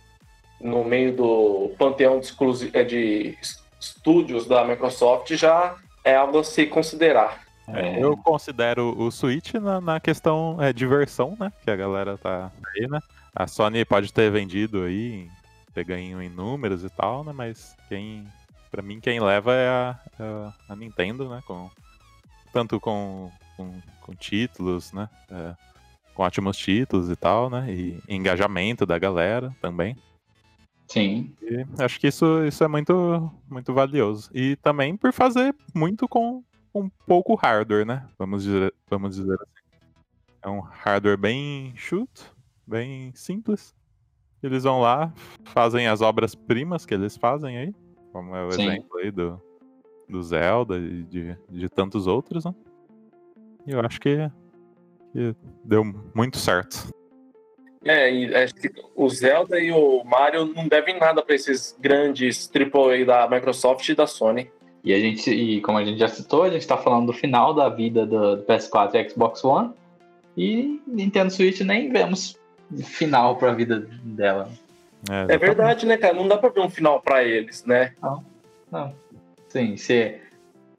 no 0.60 0.84
meio 0.84 1.14
do 1.14 1.72
panteão 1.78 2.20
de, 2.20 2.34
é, 2.72 2.84
de 2.84 3.38
estúdios 3.80 4.46
da 4.46 4.64
Microsoft 4.64 5.32
já 5.34 5.76
é 6.04 6.16
algo 6.16 6.40
a 6.40 6.44
se 6.44 6.66
considerar. 6.66 7.42
É, 7.68 8.02
eu 8.02 8.16
considero 8.16 8.94
o 8.98 9.10
Switch 9.10 9.54
na, 9.54 9.80
na 9.80 10.00
questão 10.00 10.56
é, 10.60 10.72
diversão, 10.72 11.36
né? 11.38 11.52
Que 11.64 11.70
a 11.70 11.76
galera 11.76 12.18
tá 12.18 12.50
aí, 12.74 12.88
né? 12.88 12.98
A 13.34 13.46
Sony 13.46 13.84
pode 13.84 14.12
ter 14.12 14.30
vendido 14.30 14.82
aí, 14.82 15.28
ter 15.72 15.84
ganho 15.84 16.20
em 16.20 16.28
números 16.28 16.84
e 16.84 16.90
tal, 16.90 17.22
né? 17.22 17.32
Mas 17.32 17.76
quem 17.88 18.26
Pra 18.72 18.80
mim, 18.80 19.00
quem 19.00 19.20
leva 19.20 19.52
é 19.52 19.68
a, 19.68 20.00
a, 20.18 20.72
a 20.72 20.74
Nintendo, 20.74 21.28
né? 21.28 21.42
Com, 21.46 21.70
tanto 22.54 22.80
com, 22.80 23.30
com, 23.54 23.70
com 24.00 24.14
títulos, 24.14 24.94
né? 24.94 25.10
É, 25.30 25.54
com 26.14 26.22
ótimos 26.22 26.56
títulos 26.56 27.10
e 27.10 27.16
tal, 27.16 27.48
né? 27.50 27.72
E 27.72 28.02
engajamento 28.08 28.84
da 28.84 28.98
galera 28.98 29.54
também. 29.60 29.96
Sim. 30.86 31.34
E 31.40 31.64
acho 31.82 31.98
que 31.98 32.08
isso, 32.08 32.44
isso 32.44 32.62
é 32.62 32.68
muito, 32.68 33.30
muito 33.48 33.72
valioso. 33.72 34.30
E 34.34 34.56
também 34.56 34.96
por 34.96 35.12
fazer 35.12 35.54
muito 35.74 36.06
com 36.06 36.42
um 36.74 36.88
pouco 37.06 37.34
hardware, 37.34 37.86
né? 37.86 38.06
Vamos 38.18 38.44
dizer, 38.44 38.74
vamos 38.88 39.16
dizer 39.16 39.34
assim. 39.34 39.62
É 40.42 40.48
um 40.48 40.60
hardware 40.60 41.16
bem 41.16 41.72
chuto, 41.76 42.34
bem 42.66 43.12
simples. 43.14 43.74
eles 44.42 44.64
vão 44.64 44.80
lá, 44.80 45.12
fazem 45.44 45.86
as 45.86 46.00
obras-primas 46.00 46.84
que 46.84 46.94
eles 46.94 47.16
fazem 47.16 47.56
aí, 47.56 47.74
como 48.12 48.34
é 48.34 48.44
o 48.44 48.52
Sim. 48.52 48.68
exemplo 48.68 48.98
aí 48.98 49.10
do, 49.10 49.40
do 50.08 50.22
Zelda 50.22 50.78
e 50.78 51.04
de, 51.04 51.36
de 51.48 51.68
tantos 51.68 52.06
outros, 52.06 52.44
né? 52.44 52.54
E 53.66 53.70
eu 53.70 53.80
acho 53.80 54.00
que, 54.00 54.30
que 55.12 55.34
deu 55.64 55.84
muito 56.14 56.38
certo. 56.38 56.92
É, 57.84 58.12
e 58.12 58.34
acho 58.34 58.54
que 58.54 58.70
o 58.94 59.08
Zelda 59.08 59.58
e 59.58 59.72
o 59.72 60.04
Mario 60.04 60.46
não 60.46 60.68
devem 60.68 60.98
nada 60.98 61.20
pra 61.20 61.34
esses 61.34 61.76
grandes 61.80 62.50
AAA 62.54 63.04
da 63.04 63.28
Microsoft 63.28 63.88
e 63.88 63.94
da 63.94 64.06
Sony. 64.06 64.50
E 64.84 64.92
a 64.92 64.98
gente, 64.98 65.30
e 65.30 65.60
como 65.60 65.78
a 65.78 65.84
gente 65.84 65.98
já 65.98 66.08
citou, 66.08 66.42
a 66.42 66.50
gente 66.50 66.66
tá 66.66 66.76
falando 66.76 67.06
do 67.06 67.12
final 67.12 67.54
da 67.54 67.68
vida 67.68 68.06
do, 68.06 68.36
do 68.36 68.42
PS4 68.44 68.94
e 68.94 69.10
Xbox 69.10 69.44
One. 69.44 69.70
E 70.36 70.80
Nintendo 70.86 71.32
Switch 71.32 71.60
nem 71.60 71.90
vemos 71.90 72.38
final 72.84 73.36
pra 73.36 73.52
vida 73.52 73.86
dela. 74.02 74.48
É 75.28 75.36
verdade, 75.36 75.84
né, 75.84 75.96
cara? 75.96 76.14
Não 76.14 76.28
dá 76.28 76.36
pra 76.36 76.50
ver 76.50 76.60
um 76.60 76.70
final 76.70 77.00
pra 77.00 77.24
eles, 77.24 77.64
né? 77.64 77.92
Não. 78.70 78.94
Sim, 79.48 79.76
se 79.76 80.18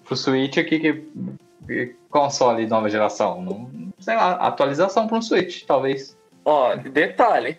pro 0.04 0.16
Switch 0.16 0.58
aqui 0.58 0.80
que 0.80 1.06
console 2.10 2.66
nova 2.68 2.90
geração, 2.90 3.42
não, 3.42 3.70
sei 4.00 4.16
lá, 4.16 4.34
atualização 4.34 5.08
para 5.08 5.18
um 5.18 5.22
Switch, 5.22 5.64
talvez. 5.66 6.18
Ó, 6.46 6.76
detalhe. 6.76 7.58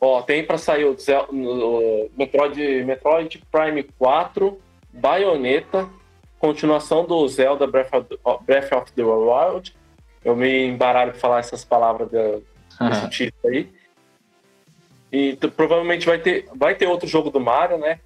Ó, 0.00 0.20
tem 0.22 0.44
pra 0.44 0.58
sair 0.58 0.84
o, 0.84 0.96
Zel- 0.98 1.28
o 1.30 2.10
Metroid, 2.16 2.84
Metroid 2.84 3.42
Prime 3.50 3.82
4, 3.98 4.60
Bayonetta, 4.92 5.88
continuação 6.38 7.04
do 7.06 7.26
Zelda 7.28 7.66
Breath 7.66 7.92
of 7.94 8.08
the, 8.08 8.16
Breath 8.44 8.72
of 8.72 8.92
the 8.92 9.02
Wild. 9.02 9.74
Eu 10.24 10.36
me 10.36 10.66
embaralho 10.66 11.12
pra 11.12 11.20
falar 11.20 11.38
essas 11.40 11.64
palavras 11.64 12.10
da- 12.10 12.38
desse 12.88 13.08
título 13.10 13.52
aí. 13.54 13.68
E 15.12 15.36
tu- 15.36 15.50
provavelmente 15.50 16.06
vai 16.06 16.18
ter, 16.18 16.46
vai 16.54 16.74
ter 16.74 16.86
outro 16.86 17.06
jogo 17.08 17.30
do 17.30 17.40
Mario, 17.40 17.78
né? 17.78 18.00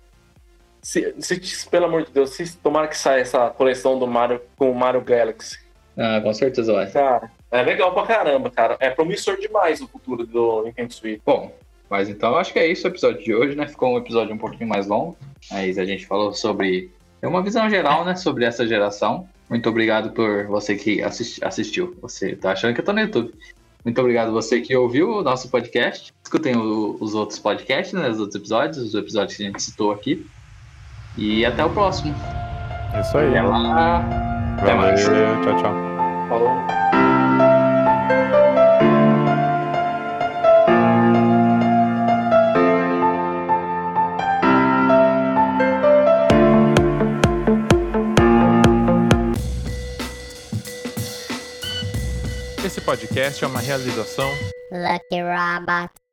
Se, 0.88 1.14
se- 1.18 1.68
pelo 1.68 1.84
amor 1.84 2.04
de 2.04 2.12
Deus, 2.12 2.30
se 2.30 2.56
tomara 2.56 2.88
que 2.88 2.96
saia 2.96 3.20
essa 3.20 3.50
coleção 3.50 3.98
do 3.98 4.06
Mario 4.06 4.40
com 4.56 4.70
o 4.70 4.74
Mario 4.74 5.02
Galaxy. 5.02 5.58
ah, 5.98 6.18
com 6.22 6.32
certeza 6.32 6.72
vai. 6.72 6.90
Cara, 6.90 7.30
é 7.50 7.60
legal 7.62 7.92
pra 7.92 8.06
caramba, 8.06 8.48
cara. 8.50 8.74
É 8.80 8.88
promissor 8.88 9.36
demais 9.38 9.82
o 9.82 9.86
futuro 9.86 10.24
do 10.26 10.62
Nintendo 10.64 10.90
Switch. 10.94 11.20
Bom, 11.26 11.52
mas 11.90 12.08
então 12.08 12.36
acho 12.36 12.54
que 12.54 12.58
é 12.58 12.66
isso 12.66 12.86
o 12.86 12.90
episódio 12.90 13.22
de 13.22 13.34
hoje, 13.34 13.54
né? 13.54 13.66
Ficou 13.68 13.92
um 13.94 13.98
episódio 13.98 14.34
um 14.34 14.38
pouquinho 14.38 14.66
mais 14.66 14.86
longo. 14.86 15.14
Mas 15.50 15.76
a 15.78 15.84
gente 15.84 16.06
falou 16.06 16.32
sobre. 16.32 16.90
É 17.20 17.28
uma 17.28 17.42
visão 17.42 17.68
geral, 17.68 18.02
né? 18.06 18.14
Sobre 18.16 18.46
essa 18.46 18.66
geração. 18.66 19.28
Muito 19.50 19.68
obrigado 19.68 20.12
por 20.12 20.46
você 20.46 20.74
que 20.74 21.02
assisti- 21.02 21.44
assistiu. 21.44 21.96
Você 22.00 22.34
tá 22.34 22.52
achando 22.52 22.72
que 22.74 22.80
eu 22.80 22.84
tô 22.84 22.94
no 22.94 23.00
YouTube. 23.00 23.34
Muito 23.84 24.00
obrigado 24.00 24.32
você 24.32 24.60
que 24.62 24.74
ouviu 24.74 25.10
o 25.18 25.22
nosso 25.22 25.50
podcast. 25.50 26.12
Escutem 26.24 26.56
o- 26.56 26.96
os 26.98 27.14
outros 27.14 27.38
podcasts, 27.38 27.92
né? 27.92 28.08
Os 28.08 28.18
outros 28.20 28.36
episódios, 28.36 28.78
os 28.78 28.94
episódios 28.94 29.36
que 29.36 29.42
a 29.42 29.46
gente 29.46 29.62
citou 29.62 29.90
aqui. 29.92 30.26
E 31.18 31.44
até 31.44 31.64
o 31.64 31.70
próximo. 31.70 32.14
Isso 33.00 33.18
aí. 33.18 33.36
Até 33.36 33.42
lá. 33.42 34.04
Até 34.62 34.74
mais. 34.74 35.02
Tchau, 35.02 35.56
tchau. 35.60 35.74
Falou. 36.28 36.52
Esse 52.64 52.80
podcast 52.80 53.42
é 53.42 53.46
uma 53.46 53.60
realização 53.60 54.30
Lucky 54.70 55.20
Robot. 55.22 56.07